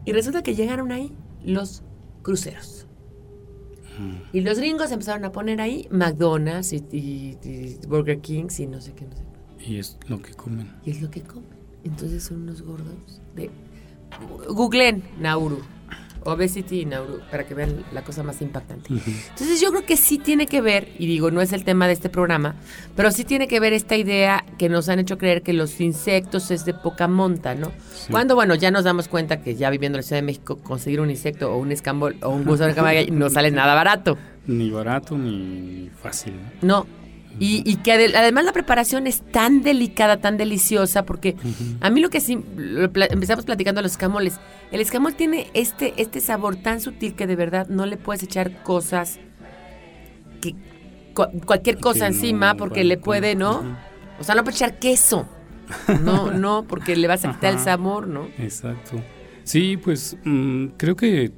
Y 0.05 0.13
resulta 0.13 0.43
que 0.43 0.57
llegaron 0.57 0.91
ahí 0.91 1.15
los 1.45 1.85
cruceros. 2.23 2.89
Y 4.33 4.41
los 4.41 4.59
gringos 4.59 4.91
empezaron 4.93 5.25
a 5.25 5.33
poner 5.33 5.61
ahí 5.61 5.87
McDonald's 5.91 6.73
y, 6.73 6.77
y- 6.93 7.39
y 7.45 7.79
Burger 7.87 8.21
Kings 8.21 8.61
y 8.61 8.67
no 8.67 8.81
sé 8.81 8.93
qué, 8.93 9.05
no 9.07 9.17
sé 9.17 9.23
qué. 9.59 9.71
Y 9.73 9.77
es 9.79 9.99
lo 10.09 10.21
que 10.23 10.33
comen. 10.35 10.71
Y 10.85 10.91
es 10.91 11.03
lo 11.03 11.11
que 11.11 11.21
comen. 11.23 11.49
Entonces 11.85 12.23
son 12.25 12.43
unos 12.43 12.63
gordos 12.63 13.21
de... 13.37 13.51
Googleen 14.49 15.03
Nauru. 15.21 15.61
Obesity 16.25 16.85
Nauru, 16.85 17.21
para 17.31 17.47
que 17.47 17.55
vean 17.55 17.85
la 17.93 18.03
cosa 18.03 18.23
más 18.23 18.41
impactante. 18.43 18.91
Entonces 18.91 19.61
yo 19.61 19.71
creo 19.71 19.85
que 19.85 19.97
sí 19.97 20.19
tiene 20.19 20.47
que 20.47 20.61
ver, 20.61 20.89
y 20.99 21.07
digo, 21.07 21.31
no 21.31 21.41
es 21.41 21.53
el 21.53 21.65
tema 21.65 21.87
de 21.87 21.93
este 21.95 22.09
programa, 22.09 22.57
pero 22.97 23.11
sí 23.11 23.25
tiene 23.25 23.49
que 23.49 23.61
ver 23.61 23.73
esta 23.73 23.97
idea 23.97 24.45
que 24.59 24.69
nos 24.69 24.89
han 24.89 24.99
hecho 24.99 25.19
creer 25.19 25.43
que 25.43 25.53
los 25.53 25.81
insectos 25.81 26.51
es 26.51 26.65
de 26.65 26.75
poca 26.75 27.09
monta, 27.09 27.55
¿no? 27.55 27.73
Cuando, 28.11 28.35
bueno, 28.35 28.55
ya 28.55 28.71
nos 28.71 28.85
damos 28.85 29.09
cuenta 29.09 29.43
que 29.43 29.55
ya 29.55 29.71
viviendo 29.71 29.97
en 29.97 30.01
la 30.01 30.03
Ciudad 30.03 30.21
de 30.21 30.27
México, 30.27 30.59
conseguir 30.59 31.01
un 31.01 31.11
insecto 31.11 31.53
o 31.53 31.59
un 31.59 31.73
escambol 31.73 32.17
o 32.23 32.31
un 32.31 32.45
gusano 32.45 32.69
de 32.69 32.75
camarón 32.75 33.19
no 33.19 33.31
sale 33.31 33.51
nada 33.51 33.75
barato. 33.75 34.19
Ni 34.47 34.71
barato 34.71 35.17
ni 35.17 35.91
fácil. 36.03 36.35
¿no? 36.63 36.87
No. 36.87 37.00
Y, 37.39 37.63
y 37.65 37.77
que 37.77 37.93
ade- 37.93 38.15
además 38.17 38.45
la 38.45 38.53
preparación 38.53 39.07
es 39.07 39.23
tan 39.23 39.63
delicada, 39.63 40.19
tan 40.19 40.37
deliciosa, 40.37 41.05
porque 41.07 41.37
a 41.81 41.89
mí 41.89 42.01
lo 42.01 42.11
que 42.11 42.21
sí, 42.21 42.39
lo 42.57 42.85
empezamos 42.85 43.45
platicando 43.47 43.79
de 43.79 43.85
los 43.85 43.93
escamoles, 43.93 44.39
el 44.73 44.81
escamol 44.81 45.15
tiene 45.15 45.47
este, 45.55 45.95
este 45.97 46.21
sabor 46.21 46.57
tan 46.57 46.81
sutil 46.81 47.15
que 47.15 47.27
de 47.27 47.37
verdad 47.37 47.67
no 47.69 47.87
le 47.87 47.97
puedes 47.97 48.23
echar 48.23 48.63
cosas, 48.63 49.19
que 50.41 50.55
cu- 51.15 51.29
cualquier 51.47 51.79
cosa 51.79 52.07
Que 52.07 52.11
no 52.11 52.17
encima, 52.17 52.55
porque 52.57 52.85
le 52.85 52.97
puede, 52.99 53.35
¿no? 53.37 53.63
O 54.19 54.25
sea, 54.25 54.35
no 54.35 54.43
puedes 54.45 54.61
echar 54.61 54.79
queso. 54.79 55.27
No, 56.03 56.33
no, 56.33 56.65
porque 56.67 56.97
le 56.97 57.07
vas 57.07 57.25
a 57.25 57.33
quitar 57.33 57.53
el 57.55 57.59
sabor, 57.61 58.09
¿no? 58.09 58.29
Exacto. 58.39 59.01
Sí, 59.45 59.77
pues 59.77 60.17
mm, 60.25 60.67
creo 60.77 60.97
que, 60.97 61.33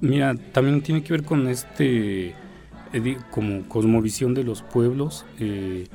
mira, 0.00 0.34
también 0.52 0.80
tiene 0.82 1.02
que 1.02 1.12
ver 1.12 1.22
con 1.22 1.46
este, 1.48 2.34
como 3.30 3.62
cosmovisión 3.68 4.34
de 4.34 4.44
los 4.44 4.62
pueblos, 4.62 5.24
eh, 5.38 5.86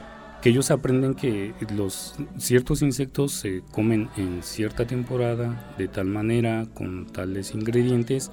que 0.42 0.50
ellos 0.50 0.72
aprenden 0.72 1.14
que 1.16 1.54
los 1.76 2.16
ciertos 2.38 2.82
insectos 2.82 3.32
se 3.32 3.62
comen 3.72 4.10
en 4.18 4.44
cierta 4.44 4.86
temporada, 4.86 5.74
de 5.78 5.88
tal 5.88 6.06
manera, 6.08 6.66
con 6.74 7.06
tales 7.08 7.54
ingredientes, 7.56 8.32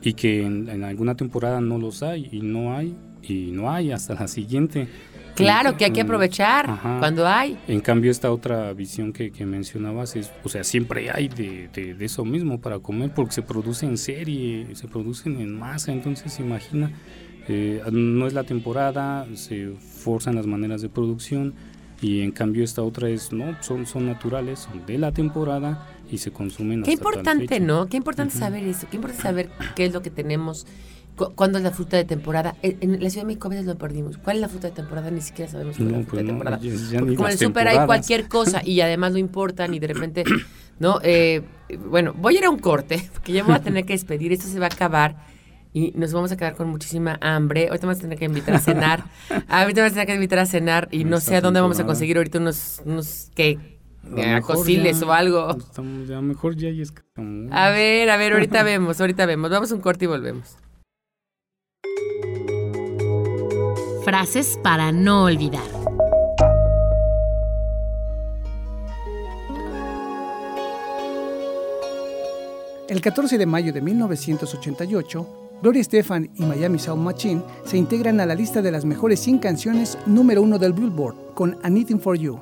y 0.00 0.14
que 0.14 0.44
en, 0.44 0.68
en 0.68 0.82
alguna 0.84 1.14
temporada 1.14 1.60
no 1.60 1.78
los 1.78 2.02
hay, 2.02 2.28
y 2.32 2.40
no 2.40 2.74
hay, 2.76 2.96
y 3.22 3.50
no 3.52 3.70
hay 3.70 3.92
hasta 3.92 4.14
la 4.14 4.28
siguiente. 4.28 4.88
Claro 5.36 5.76
que 5.78 5.86
hay 5.86 5.92
que 5.92 6.02
Mm, 6.02 6.06
aprovechar 6.06 6.68
Ajá. 6.68 6.96
cuando 6.98 7.26
hay. 7.26 7.56
En 7.68 7.80
cambio, 7.80 8.10
esta 8.10 8.30
otra 8.30 8.72
visión 8.74 9.12
que, 9.14 9.30
que 9.30 9.46
mencionabas 9.46 10.14
es, 10.16 10.30
o 10.44 10.48
sea, 10.50 10.62
siempre 10.64 11.10
hay 11.10 11.28
de, 11.28 11.68
de- 11.72 11.94
de 11.94 12.04
eso 12.04 12.24
mismo 12.24 12.60
para 12.60 12.78
comer 12.80 13.12
porque 13.14 13.32
se 13.32 13.42
produce 13.42 13.86
en 13.86 13.96
serie, 13.96 14.66
se 14.74 14.88
producen 14.88 15.40
en 15.40 15.58
masa, 15.58 15.90
entonces 15.92 16.38
imagina, 16.38 16.90
eh, 17.48 17.82
no 17.90 18.26
es 18.26 18.32
la 18.34 18.44
temporada, 18.44 19.26
se 19.34 19.70
forzan 19.80 20.34
las 20.36 20.46
maneras 20.46 20.82
de 20.82 20.88
producción 20.88 21.54
y 22.00 22.20
en 22.22 22.32
cambio 22.32 22.64
esta 22.64 22.82
otra 22.82 23.08
es, 23.08 23.32
no, 23.32 23.56
son, 23.62 23.86
son 23.86 24.06
naturales, 24.06 24.60
son 24.60 24.84
de 24.86 24.98
la 24.98 25.12
temporada 25.12 25.86
y 26.10 26.18
se 26.18 26.30
consumen 26.32 26.82
Qué 26.82 26.92
hasta 26.92 27.02
tal 27.04 27.12
importante, 27.14 27.48
fecha. 27.48 27.64
¿no? 27.64 27.86
Qué 27.86 27.96
importante 27.96 28.36
saber 28.36 28.64
eso. 28.64 28.86
Qué 28.90 28.96
importante 28.96 29.22
saber 29.22 29.50
qué 29.76 29.86
es 29.86 29.92
lo 29.92 30.02
que 30.02 30.10
tenemos. 30.10 30.66
cu- 31.16 31.32
¿Cuándo 31.34 31.58
es 31.58 31.64
la 31.64 31.70
fruta 31.70 31.96
de 31.96 32.04
temporada? 32.04 32.54
En, 32.62 32.78
en 32.94 33.02
la 33.02 33.08
Ciudad 33.08 33.22
de 33.22 33.28
México 33.28 33.46
a 33.46 33.50
veces 33.50 33.66
lo 33.66 33.76
perdimos. 33.78 34.18
¿Cuál 34.18 34.36
es 34.36 34.42
la 34.42 34.48
fruta 34.48 34.68
de 34.68 34.74
temporada? 34.74 35.10
Ni 35.10 35.20
siquiera 35.20 35.50
sabemos 35.50 35.76
cuál 35.76 35.88
es 35.88 35.92
No, 35.92 35.98
la 36.00 36.04
fruta 36.04 36.10
pues 36.10 36.18
de 36.18 36.24
no, 36.24 36.28
temporada. 36.38 36.58
ya- 36.60 36.90
ya 36.90 36.98
Porque 37.16 37.32
el 37.32 37.38
súper 37.38 37.68
hay 37.68 37.86
cualquier 37.86 38.28
cosa 38.28 38.62
y 38.64 38.80
además 38.80 39.12
lo 39.12 39.18
importan 39.18 39.72
y 39.72 39.78
de 39.78 39.86
repente, 39.86 40.24
¿no? 40.80 40.98
Eh, 41.02 41.42
bueno, 41.88 42.14
voy 42.18 42.34
a 42.36 42.38
ir 42.40 42.44
a 42.44 42.50
un 42.50 42.58
corte 42.58 43.08
porque 43.12 43.32
ya 43.32 43.42
me 43.42 43.48
voy 43.50 43.56
a 43.56 43.62
tener 43.62 43.84
que 43.84 43.92
despedir. 43.94 44.32
Esto 44.32 44.48
se 44.48 44.58
va 44.58 44.66
a 44.66 44.74
acabar 44.74 45.16
y 45.72 45.92
nos 45.92 46.12
vamos 46.12 46.30
a 46.32 46.36
quedar 46.36 46.54
con 46.54 46.68
muchísima 46.68 47.18
hambre. 47.20 47.68
Ahorita 47.68 47.86
me 47.86 47.92
vas 47.92 47.98
a 47.98 48.02
tener 48.02 48.18
que 48.18 48.26
invitar 48.26 48.54
a 48.54 48.58
cenar. 48.58 49.04
Ahorita 49.48 49.80
me 49.80 49.82
vas 49.82 49.92
a 49.92 49.94
tener 49.94 50.06
que 50.06 50.14
invitar 50.14 50.38
a 50.38 50.46
cenar 50.46 50.88
y 50.90 51.04
no 51.04 51.20
sé 51.20 51.36
a 51.36 51.40
dónde 51.40 51.60
vamos 51.60 51.80
a 51.80 51.86
conseguir 51.86 52.16
ahorita 52.18 52.38
unos, 52.38 52.82
unos 52.84 53.30
que 53.34 53.78
mejor 54.02 54.56
cociles 54.56 55.00
ya 55.00 55.06
o 55.06 55.12
algo. 55.12 55.56
Estamos, 55.56 56.10
a 56.10 56.14
lo 56.14 56.22
mejor 56.22 56.56
ya 56.56 56.68
hay 56.68 56.82
escamón. 56.82 57.48
A 57.52 57.70
ver, 57.70 58.10
a 58.10 58.16
ver, 58.16 58.34
ahorita 58.34 58.62
vemos, 58.62 59.00
ahorita 59.00 59.24
vemos. 59.26 59.50
Vamos 59.50 59.72
a 59.72 59.74
un 59.74 59.80
corte 59.80 60.04
y 60.04 60.08
volvemos. 60.08 60.56
Frases 64.04 64.58
para 64.62 64.92
no 64.92 65.24
olvidar. 65.24 65.62
El 72.88 73.00
14 73.00 73.38
de 73.38 73.46
mayo 73.46 73.72
de 73.72 73.80
1988, 73.80 75.41
Gloria 75.62 75.80
Estefan 75.80 76.28
y 76.34 76.44
Miami 76.44 76.80
Sound 76.80 77.04
Machine 77.04 77.40
se 77.64 77.76
integran 77.76 78.18
a 78.18 78.26
la 78.26 78.34
lista 78.34 78.62
de 78.62 78.72
las 78.72 78.84
mejores 78.84 79.20
100 79.20 79.38
canciones 79.38 79.96
número 80.06 80.42
uno 80.42 80.58
del 80.58 80.72
Billboard 80.72 81.34
con 81.34 81.56
Anything 81.62 82.00
for 82.00 82.18
You. 82.18 82.40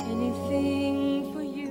Anything 0.00 1.32
for 1.32 1.42
you. 1.42 1.70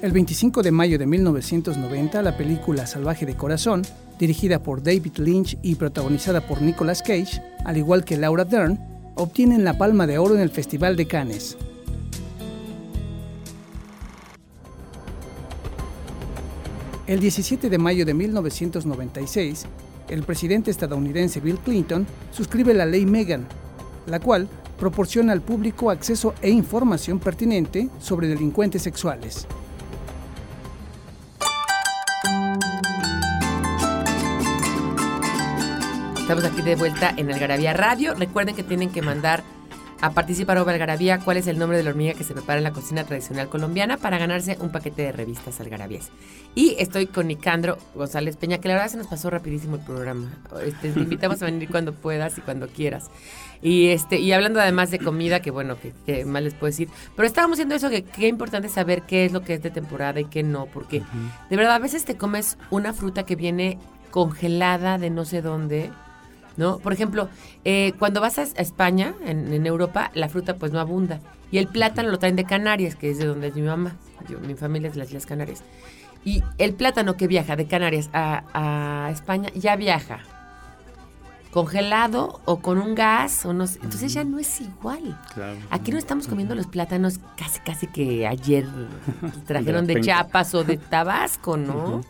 El 0.00 0.12
25 0.12 0.62
de 0.62 0.70
mayo 0.72 0.98
de 0.98 1.04
1990, 1.04 2.22
la 2.22 2.38
película 2.38 2.86
Salvaje 2.86 3.26
de 3.26 3.36
Corazón, 3.36 3.82
dirigida 4.18 4.62
por 4.62 4.82
David 4.82 5.18
Lynch 5.18 5.58
y 5.60 5.74
protagonizada 5.74 6.40
por 6.40 6.62
Nicolas 6.62 7.02
Cage, 7.02 7.42
al 7.66 7.76
igual 7.76 8.06
que 8.06 8.16
Laura 8.16 8.46
Dern, 8.46 8.80
obtienen 9.14 9.62
la 9.62 9.76
Palma 9.76 10.06
de 10.06 10.16
Oro 10.16 10.36
en 10.36 10.40
el 10.40 10.48
Festival 10.48 10.96
de 10.96 11.06
Cannes. 11.06 11.58
El 17.08 17.20
17 17.20 17.70
de 17.70 17.78
mayo 17.78 18.04
de 18.04 18.12
1996, 18.12 19.64
el 20.10 20.24
presidente 20.24 20.70
estadounidense 20.70 21.40
Bill 21.40 21.58
Clinton 21.58 22.06
suscribe 22.30 22.74
la 22.74 22.84
ley 22.84 23.06
Megan, 23.06 23.46
la 24.06 24.20
cual 24.20 24.46
proporciona 24.78 25.32
al 25.32 25.40
público 25.40 25.90
acceso 25.90 26.34
e 26.42 26.50
información 26.50 27.18
pertinente 27.18 27.88
sobre 27.98 28.28
delincuentes 28.28 28.82
sexuales. 28.82 29.46
Estamos 36.18 36.44
aquí 36.44 36.60
de 36.60 36.76
vuelta 36.76 37.14
en 37.16 37.32
Algarabía 37.32 37.72
Radio. 37.72 38.12
Recuerden 38.16 38.54
que 38.54 38.62
tienen 38.62 38.90
que 38.90 39.00
mandar 39.00 39.42
a 40.00 40.10
participar 40.10 40.58
o 40.58 40.68
Algarabía 40.68 41.18
cuál 41.18 41.38
es 41.38 41.46
el 41.46 41.58
nombre 41.58 41.78
de 41.78 41.84
la 41.84 41.90
hormiga 41.90 42.14
que 42.14 42.24
se 42.24 42.34
prepara 42.34 42.58
en 42.58 42.64
la 42.64 42.72
cocina 42.72 43.04
tradicional 43.04 43.48
colombiana 43.48 43.96
para 43.96 44.18
ganarse 44.18 44.56
un 44.60 44.70
paquete 44.70 45.02
de 45.02 45.12
revistas 45.12 45.60
algarabías. 45.60 46.10
Y 46.54 46.76
estoy 46.78 47.06
con 47.06 47.26
Nicandro 47.28 47.78
González 47.94 48.36
Peña, 48.36 48.58
que 48.58 48.68
la 48.68 48.74
verdad 48.74 48.90
se 48.90 48.96
nos 48.96 49.06
pasó 49.06 49.30
rapidísimo 49.30 49.76
el 49.76 49.82
programa. 49.82 50.30
Este, 50.64 50.92
te 50.92 51.00
invitamos 51.00 51.42
a 51.42 51.46
venir 51.46 51.68
cuando 51.68 51.92
puedas 51.92 52.38
y 52.38 52.40
cuando 52.40 52.68
quieras. 52.68 53.10
Y 53.60 53.88
este 53.88 54.18
y 54.20 54.32
hablando 54.32 54.60
además 54.60 54.90
de 54.90 54.98
comida, 54.98 55.40
que 55.40 55.50
bueno, 55.50 55.78
que, 55.80 55.92
que 56.06 56.24
más 56.24 56.42
les 56.42 56.54
puedo 56.54 56.70
decir. 56.70 56.88
Pero 57.16 57.26
estábamos 57.26 57.56
haciendo 57.56 57.74
eso, 57.74 57.90
que 57.90 58.04
qué 58.04 58.28
importante 58.28 58.68
saber 58.68 59.02
qué 59.02 59.24
es 59.24 59.32
lo 59.32 59.42
que 59.42 59.54
es 59.54 59.62
de 59.62 59.70
temporada 59.70 60.20
y 60.20 60.26
qué 60.26 60.42
no, 60.42 60.66
porque 60.66 61.02
de 61.50 61.56
verdad 61.56 61.74
a 61.74 61.78
veces 61.80 62.04
te 62.04 62.16
comes 62.16 62.56
una 62.70 62.92
fruta 62.92 63.24
que 63.24 63.34
viene 63.34 63.78
congelada 64.10 64.98
de 64.98 65.10
no 65.10 65.24
sé 65.24 65.42
dónde, 65.42 65.90
¿no? 66.58 66.78
Por 66.78 66.92
ejemplo, 66.92 67.30
eh, 67.64 67.94
cuando 67.98 68.20
vas 68.20 68.38
a, 68.38 68.42
España, 68.42 69.14
en, 69.24 69.50
en 69.54 69.66
Europa, 69.66 70.10
la 70.12 70.28
fruta 70.28 70.56
pues 70.56 70.72
no 70.72 70.80
abunda. 70.80 71.20
Y 71.50 71.56
el 71.56 71.68
plátano 71.68 72.10
lo 72.10 72.18
traen 72.18 72.36
de 72.36 72.44
Canarias, 72.44 72.94
que 72.94 73.10
es 73.10 73.18
de 73.18 73.24
donde 73.24 73.46
es 73.46 73.54
mi 73.54 73.62
mamá. 73.62 73.96
Yo, 74.28 74.38
mi 74.40 74.54
familia 74.54 74.88
es 74.88 74.94
de 74.94 74.98
las 74.98 75.08
Islas 75.08 75.24
Canarias. 75.24 75.62
Y 76.24 76.42
el 76.58 76.74
plátano 76.74 77.16
que 77.16 77.26
viaja 77.26 77.56
de 77.56 77.66
Canarias 77.66 78.10
a, 78.12 78.42
a 78.52 79.10
España 79.10 79.48
ya 79.54 79.76
viaja 79.76 80.20
congelado 81.52 82.40
o 82.44 82.60
con 82.60 82.78
un 82.78 82.94
gas 82.94 83.46
o 83.46 83.52
no 83.52 83.66
sé. 83.66 83.78
Entonces 83.82 84.12
ya 84.12 84.24
no 84.24 84.38
es 84.38 84.60
igual. 84.60 85.18
Claro. 85.32 85.58
Aquí 85.70 85.90
no 85.90 85.98
estamos 85.98 86.28
comiendo 86.28 86.54
los 86.54 86.66
plátanos 86.66 87.20
casi 87.36 87.60
casi 87.60 87.86
que 87.86 88.26
ayer 88.26 88.66
trajeron 89.46 89.86
De 89.86 89.94
de. 89.94 90.00
Chiapas 90.02 90.54
o 90.54 90.64
de 90.64 90.76
Tabasco, 90.76 91.56
¿no? 91.56 92.02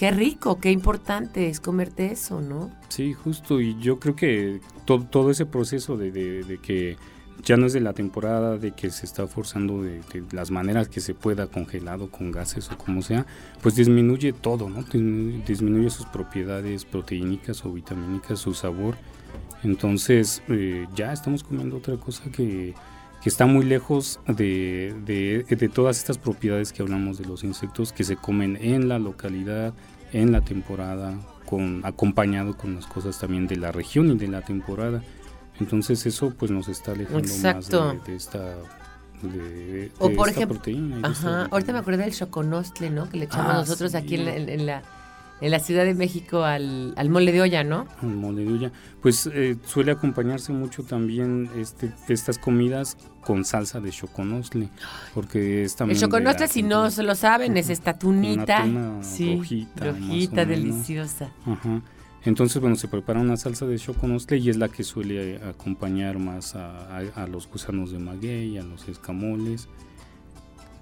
Qué 0.00 0.10
rico, 0.12 0.58
qué 0.58 0.70
importante 0.72 1.50
es 1.50 1.60
comerte 1.60 2.10
eso, 2.10 2.40
¿no? 2.40 2.70
Sí, 2.88 3.12
justo, 3.12 3.60
y 3.60 3.78
yo 3.80 4.00
creo 4.00 4.16
que 4.16 4.62
to- 4.86 5.04
todo 5.04 5.30
ese 5.30 5.44
proceso 5.44 5.98
de, 5.98 6.58
que 6.62 6.96
ya 7.44 7.58
no 7.58 7.66
es 7.66 7.74
de 7.74 7.80
la 7.80 7.92
temporada, 7.92 8.56
de 8.56 8.72
que 8.72 8.88
se 8.88 9.04
está 9.04 9.26
forzando 9.26 9.82
de, 9.82 10.00
de 10.10 10.24
las 10.32 10.50
maneras 10.50 10.88
que 10.88 11.00
se 11.02 11.12
pueda, 11.12 11.48
congelado, 11.48 12.10
con 12.10 12.32
gases 12.32 12.70
o 12.72 12.78
como 12.78 13.02
sea, 13.02 13.26
pues 13.60 13.74
disminuye 13.74 14.32
todo, 14.32 14.70
¿no? 14.70 14.84
Disminuye, 14.84 15.44
disminuye 15.46 15.90
sus 15.90 16.06
propiedades 16.06 16.86
proteínicas 16.86 17.62
o 17.66 17.70
vitamínicas, 17.70 18.38
su 18.38 18.54
sabor. 18.54 18.96
Entonces, 19.62 20.42
eh, 20.48 20.86
ya 20.96 21.12
estamos 21.12 21.44
comiendo 21.44 21.76
otra 21.76 21.98
cosa 21.98 22.22
que, 22.32 22.74
que 23.22 23.28
está 23.28 23.46
muy 23.46 23.64
lejos 23.64 24.18
de, 24.26 24.94
de- 25.04 25.44
de 25.56 25.68
todas 25.68 25.98
estas 25.98 26.16
propiedades 26.18 26.72
que 26.72 26.82
hablamos 26.82 27.18
de 27.18 27.26
los 27.26 27.44
insectos 27.44 27.92
que 27.92 28.04
se 28.04 28.16
comen 28.16 28.56
en 28.60 28.88
la 28.88 28.98
localidad, 28.98 29.74
en 30.12 30.32
la 30.32 30.40
temporada, 30.40 31.14
con, 31.46 31.80
acompañado 31.84 32.56
con 32.56 32.74
las 32.76 32.86
cosas 32.86 33.18
también 33.18 33.46
de 33.46 33.56
la 33.56 33.72
región 33.72 34.10
y 34.10 34.16
de 34.16 34.28
la 34.28 34.40
temporada. 34.42 35.02
Entonces 35.60 36.06
eso 36.06 36.32
pues 36.38 36.50
nos 36.50 36.68
está 36.68 36.92
alejando 36.92 37.18
Exacto. 37.18 37.84
más 37.94 38.04
de, 38.06 38.10
de 38.12 38.16
esta, 38.16 38.38
de, 39.22 39.92
O 39.98 40.10
por 40.12 40.28
ejemplo, 40.30 40.58
Ajá, 41.02 41.46
ahorita 41.50 41.72
me 41.72 41.78
acordé 41.80 41.98
del 41.98 42.14
choconostle, 42.14 42.88
¿no? 42.90 43.08
Que 43.10 43.18
le 43.18 43.24
echamos 43.26 43.52
Ah, 43.52 43.58
nosotros 43.58 43.94
aquí 43.94 44.16
la, 44.16 44.34
en 44.34 44.64
la, 44.64 44.82
en 45.40 45.50
la 45.50 45.58
Ciudad 45.60 45.84
de 45.84 45.94
México 45.94 46.44
al, 46.44 46.92
al 46.96 47.08
mole 47.08 47.32
de 47.32 47.40
olla, 47.40 47.64
¿no? 47.64 47.86
El 48.02 48.08
mole 48.10 48.44
de 48.44 48.52
olla. 48.52 48.72
Pues 49.02 49.28
eh, 49.32 49.56
suele 49.66 49.92
acompañarse 49.92 50.52
mucho 50.52 50.82
también 50.82 51.48
este, 51.56 51.92
estas 52.08 52.38
comidas 52.38 52.96
con 53.22 53.44
salsa 53.44 53.80
de 53.80 53.90
choconostle, 53.90 54.68
porque 55.14 55.64
es 55.64 55.76
también 55.76 55.96
El 55.96 56.00
choconostle, 56.02 56.48
si 56.48 56.62
no 56.62 56.90
se 56.90 57.02
lo 57.02 57.14
saben, 57.14 57.56
es 57.56 57.70
esta 57.70 57.98
tunita. 57.98 58.62
tuna 58.64 59.02
sí, 59.02 59.36
rojita, 59.36 59.84
rojita, 59.86 60.44
deliciosa. 60.44 61.32
Ajá. 61.46 61.80
Entonces, 62.24 62.60
bueno, 62.60 62.76
se 62.76 62.86
prepara 62.86 63.18
una 63.20 63.38
salsa 63.38 63.64
de 63.66 63.78
choconostle 63.78 64.36
y 64.36 64.50
es 64.50 64.58
la 64.58 64.68
que 64.68 64.84
suele 64.84 65.36
acompañar 65.42 66.18
más 66.18 66.54
a, 66.54 66.98
a- 66.98 67.22
a 67.22 67.26
los 67.26 67.48
gusanos 67.48 67.92
de 67.92 67.98
maguey, 67.98 68.58
a 68.58 68.62
los 68.62 68.88
escamoles. 68.88 69.68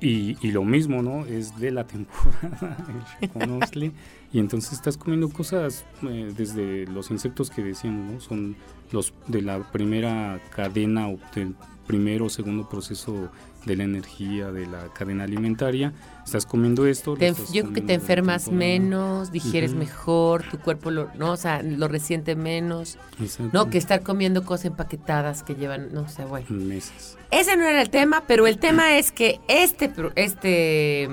Y, 0.00 0.36
y 0.46 0.52
lo 0.52 0.64
mismo, 0.64 1.02
¿no? 1.02 1.26
Es 1.26 1.58
de 1.58 1.70
la 1.72 1.84
temporada 1.86 2.76
el 3.20 3.28
choconostle. 3.28 3.92
y 4.32 4.40
entonces 4.40 4.72
estás 4.72 4.96
comiendo 4.96 5.30
cosas 5.30 5.84
eh, 6.02 6.32
desde 6.36 6.86
los 6.86 7.10
insectos 7.10 7.50
que 7.50 7.62
decíamos, 7.62 8.12
¿no? 8.12 8.20
Son 8.20 8.56
los 8.92 9.14
de 9.26 9.42
la 9.42 9.70
primera 9.70 10.40
cadena 10.54 11.08
o 11.08 11.18
del 11.34 11.54
primero 11.86 12.26
o 12.26 12.28
segundo 12.28 12.68
proceso 12.68 13.30
de 13.64 13.76
la 13.76 13.84
energía, 13.84 14.52
de 14.52 14.66
la 14.66 14.92
cadena 14.92 15.24
alimentaria. 15.24 15.92
Estás 16.24 16.44
comiendo 16.46 16.86
esto. 16.86 17.16
Te 17.16 17.28
estás 17.28 17.52
yo 17.52 17.62
creo 17.62 17.74
que 17.74 17.80
te 17.80 17.94
enfermas 17.94 18.50
menos, 18.50 19.32
digieres 19.32 19.74
mejor, 19.74 20.42
tu 20.50 20.58
cuerpo 20.58 20.90
lo, 20.90 21.10
no, 21.16 21.32
o 21.32 21.36
sea, 21.36 21.62
lo 21.62 21.88
resiente 21.88 22.36
menos. 22.36 22.98
Exacto. 23.20 23.50
No, 23.52 23.70
que 23.70 23.78
estar 23.78 24.02
comiendo 24.02 24.44
cosas 24.44 24.66
empaquetadas 24.66 25.42
que 25.42 25.54
llevan, 25.54 25.92
no 25.92 26.08
sé, 26.08 26.24
bueno. 26.24 26.46
meses. 26.50 27.16
Ese 27.30 27.56
no 27.56 27.64
era 27.64 27.80
el 27.80 27.90
tema, 27.90 28.24
pero 28.26 28.46
el 28.46 28.58
tema 28.58 28.98
es 28.98 29.10
que 29.10 29.40
este, 29.48 29.90
este, 30.16 31.08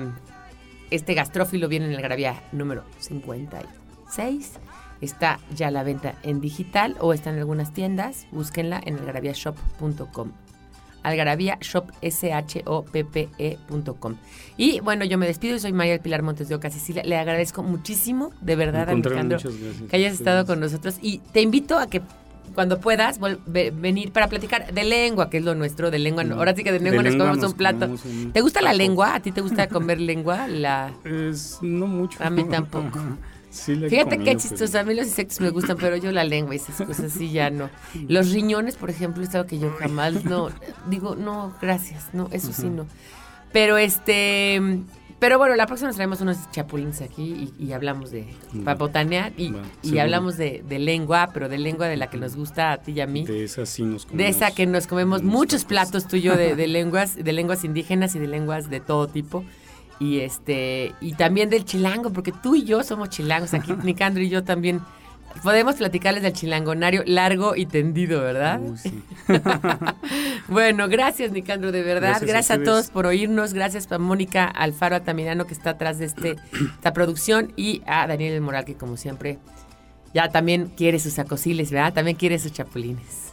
este 0.90 1.14
gastrófilo 1.14 1.68
viene 1.68 1.86
en 1.86 1.92
el 1.92 2.02
Gravía 2.02 2.42
número 2.52 2.84
56. 2.98 4.52
Está 5.00 5.40
ya 5.54 5.68
a 5.68 5.70
la 5.70 5.82
venta 5.82 6.14
en 6.22 6.40
digital 6.40 6.96
o 7.00 7.12
está 7.12 7.30
en 7.30 7.38
algunas 7.38 7.72
tiendas. 7.72 8.26
Búsquenla 8.32 8.80
en 8.84 8.98
algaraviashop.com. 8.98 10.32
Algarabía 11.02 11.58
Shop 11.60 11.92
S-H-O-P-P-E.com. 12.00 13.36
Y 14.56 14.80
bueno, 14.80 15.04
yo 15.04 15.18
me 15.18 15.26
despido. 15.26 15.56
Soy 15.60 15.72
María 15.72 15.92
del 15.92 16.00
Pilar 16.00 16.22
Montes 16.22 16.48
de 16.48 16.56
Oca, 16.56 16.68
Sicilia. 16.70 17.04
Le 17.04 17.16
agradezco 17.16 17.62
muchísimo, 17.62 18.32
de 18.40 18.56
verdad, 18.56 18.88
Alejandro, 18.88 19.38
que 19.88 19.96
hayas 19.96 20.14
estado 20.14 20.46
con 20.46 20.58
nosotros. 20.58 20.96
Y 21.00 21.18
te 21.18 21.42
invito 21.42 21.78
a 21.78 21.86
que 21.86 22.02
cuando 22.54 22.80
puedas 22.80 23.18
venir 23.46 24.12
para 24.12 24.28
platicar 24.28 24.72
de 24.72 24.84
lengua, 24.84 25.28
que 25.30 25.38
es 25.38 25.44
lo 25.44 25.54
nuestro, 25.54 25.90
de 25.90 25.98
lengua. 25.98 26.24
no- 26.24 26.36
Ahora 26.36 26.54
sí 26.54 26.64
que 26.64 26.72
de 26.72 26.78
De 26.78 26.84
lengua 26.84 27.02
nos 27.02 27.12
lengua 27.12 27.26
comemos 27.28 27.42
nos 27.42 27.52
un 27.52 27.58
plato. 27.58 28.30
¿Te 28.32 28.40
gusta 28.40 28.60
la 28.62 28.72
lengua? 28.72 29.14
¿A 29.14 29.20
ti 29.20 29.32
te 29.32 29.40
gusta 29.40 29.68
comer 29.68 30.00
lengua? 30.00 30.48
La... 30.48 30.92
Es 31.04 31.58
no 31.62 31.86
mucho. 31.86 32.22
A 32.22 32.30
mí 32.30 32.44
tampoco. 32.44 32.98
Sí 33.48 33.74
Fíjate 33.74 34.18
qué 34.18 34.36
chistoso. 34.36 34.72
pero- 34.72 34.80
A 34.80 34.84
mí 34.84 34.94
los 34.94 35.06
insectos 35.06 35.40
me 35.40 35.48
gustan, 35.48 35.78
pero 35.78 35.96
yo 35.96 36.12
la 36.12 36.24
lengua 36.24 36.54
y 36.54 36.58
esas 36.58 36.86
cosas 36.86 37.10
sí 37.10 37.30
ya 37.30 37.48
no. 37.48 37.70
Los 38.08 38.30
riñones, 38.32 38.76
por 38.76 38.90
ejemplo, 38.90 39.22
es 39.22 39.34
algo 39.34 39.46
que 39.46 39.58
yo 39.58 39.72
jamás 39.78 40.24
no. 40.26 40.50
Digo, 40.90 41.14
no, 41.16 41.54
gracias. 41.62 42.10
No, 42.12 42.28
eso 42.32 42.52
sí 42.52 42.68
no. 42.68 42.86
Pero 43.52 43.78
este. 43.78 44.60
Pero 45.18 45.38
bueno, 45.38 45.56
la 45.56 45.66
próxima 45.66 45.88
nos 45.88 45.96
traemos 45.96 46.20
unos 46.20 46.36
chapulines 46.50 47.00
aquí 47.00 47.50
y, 47.58 47.64
y 47.64 47.72
hablamos 47.72 48.10
de. 48.10 48.26
Para 48.64 48.76
botanear 48.76 49.32
y, 49.38 49.54
y 49.82 49.98
hablamos 49.98 50.36
de, 50.36 50.62
de 50.68 50.78
lengua, 50.78 51.30
pero 51.32 51.48
de 51.48 51.56
lengua 51.56 51.88
de 51.88 51.96
la 51.96 52.10
que 52.10 52.18
nos 52.18 52.36
gusta 52.36 52.72
a 52.72 52.76
ti 52.78 52.92
y 52.92 53.00
a 53.00 53.06
mí. 53.06 53.24
De 53.24 53.44
esa 53.44 53.64
sí 53.64 53.82
nos 53.82 54.02
De 54.04 54.10
comemos. 54.10 54.36
esa 54.36 54.50
que 54.50 54.66
nos 54.66 54.86
comemos 54.86 55.22
muchos 55.22 55.64
platos 55.64 56.06
yo 56.08 56.36
de, 56.36 56.54
de 56.54 56.66
lenguas, 56.66 57.16
de 57.16 57.32
lenguas 57.32 57.64
indígenas 57.64 58.14
y 58.14 58.18
de 58.18 58.26
lenguas 58.26 58.68
de 58.68 58.80
todo 58.80 59.06
tipo. 59.08 59.42
Y 59.98 60.20
este, 60.20 60.94
y 61.00 61.14
también 61.14 61.48
del 61.48 61.64
chilango, 61.64 62.10
porque 62.12 62.30
tú 62.30 62.54
y 62.54 62.64
yo 62.64 62.82
somos 62.82 63.08
chilangos. 63.08 63.54
Aquí 63.54 63.72
Nicandro 63.84 64.22
y 64.22 64.28
yo 64.28 64.44
también 64.44 64.82
podemos 65.42 65.76
platicarles 65.76 66.22
del 66.22 66.32
chilangonario 66.32 67.02
largo 67.06 67.56
y 67.56 67.66
tendido, 67.66 68.20
¿verdad? 68.22 68.60
Uy, 68.60 68.78
sí. 68.78 69.02
Bueno, 70.48 70.88
gracias 70.88 71.32
Nicandro, 71.32 71.72
de 71.72 71.82
verdad. 71.82 72.10
Gracias 72.20 72.30
Gracias, 72.30 72.58
a 72.58 72.62
todos 72.62 72.90
por 72.90 73.06
oírnos. 73.06 73.52
Gracias 73.52 73.90
a 73.90 73.98
Mónica 73.98 74.44
Alfaro 74.44 74.94
Altamirano 74.94 75.46
que 75.46 75.54
está 75.54 75.70
atrás 75.70 75.98
de 75.98 76.06
este, 76.06 76.36
esta 76.76 76.92
producción 76.92 77.52
y 77.56 77.82
a 77.86 78.06
Daniel 78.06 78.34
El 78.34 78.40
Moral 78.40 78.64
que 78.64 78.74
como 78.74 78.96
siempre 78.96 79.38
ya 80.14 80.28
también 80.28 80.72
quiere 80.76 80.98
sus 80.98 81.18
acosiles, 81.18 81.70
¿verdad? 81.70 81.92
También 81.92 82.16
quiere 82.16 82.38
sus 82.38 82.52
chapulines. 82.52 83.32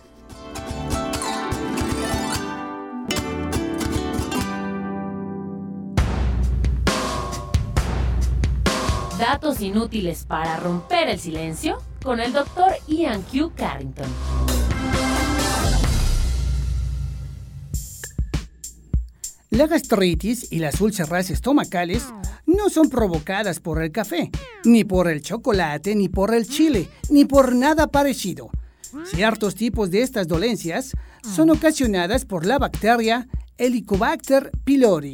Datos 9.23 9.61
inútiles 9.61 10.25
para 10.25 10.57
romper 10.57 11.07
el 11.07 11.17
silencio 11.17 11.81
con 12.03 12.19
el 12.19 12.33
doctor 12.33 12.73
Ian 12.89 13.21
Q. 13.21 13.53
Carrington. 13.55 14.05
La 19.49 19.67
gastritis 19.67 20.51
y 20.51 20.59
las 20.59 20.81
úlceras 20.81 21.29
estomacales 21.29 22.03
no 22.45 22.69
son 22.69 22.89
provocadas 22.89 23.61
por 23.61 23.81
el 23.81 23.93
café, 23.93 24.29
ni 24.65 24.83
por 24.83 25.07
el 25.07 25.21
chocolate, 25.21 25.95
ni 25.95 26.09
por 26.09 26.35
el 26.35 26.45
chile, 26.45 26.89
ni 27.09 27.23
por 27.23 27.55
nada 27.55 27.87
parecido. 27.87 28.49
Ciertos 29.05 29.55
tipos 29.55 29.89
de 29.89 30.01
estas 30.01 30.27
dolencias 30.27 30.91
son 31.33 31.49
ocasionadas 31.49 32.25
por 32.25 32.45
la 32.45 32.59
bacteria 32.59 33.29
Helicobacter 33.57 34.51
pylori. 34.65 35.13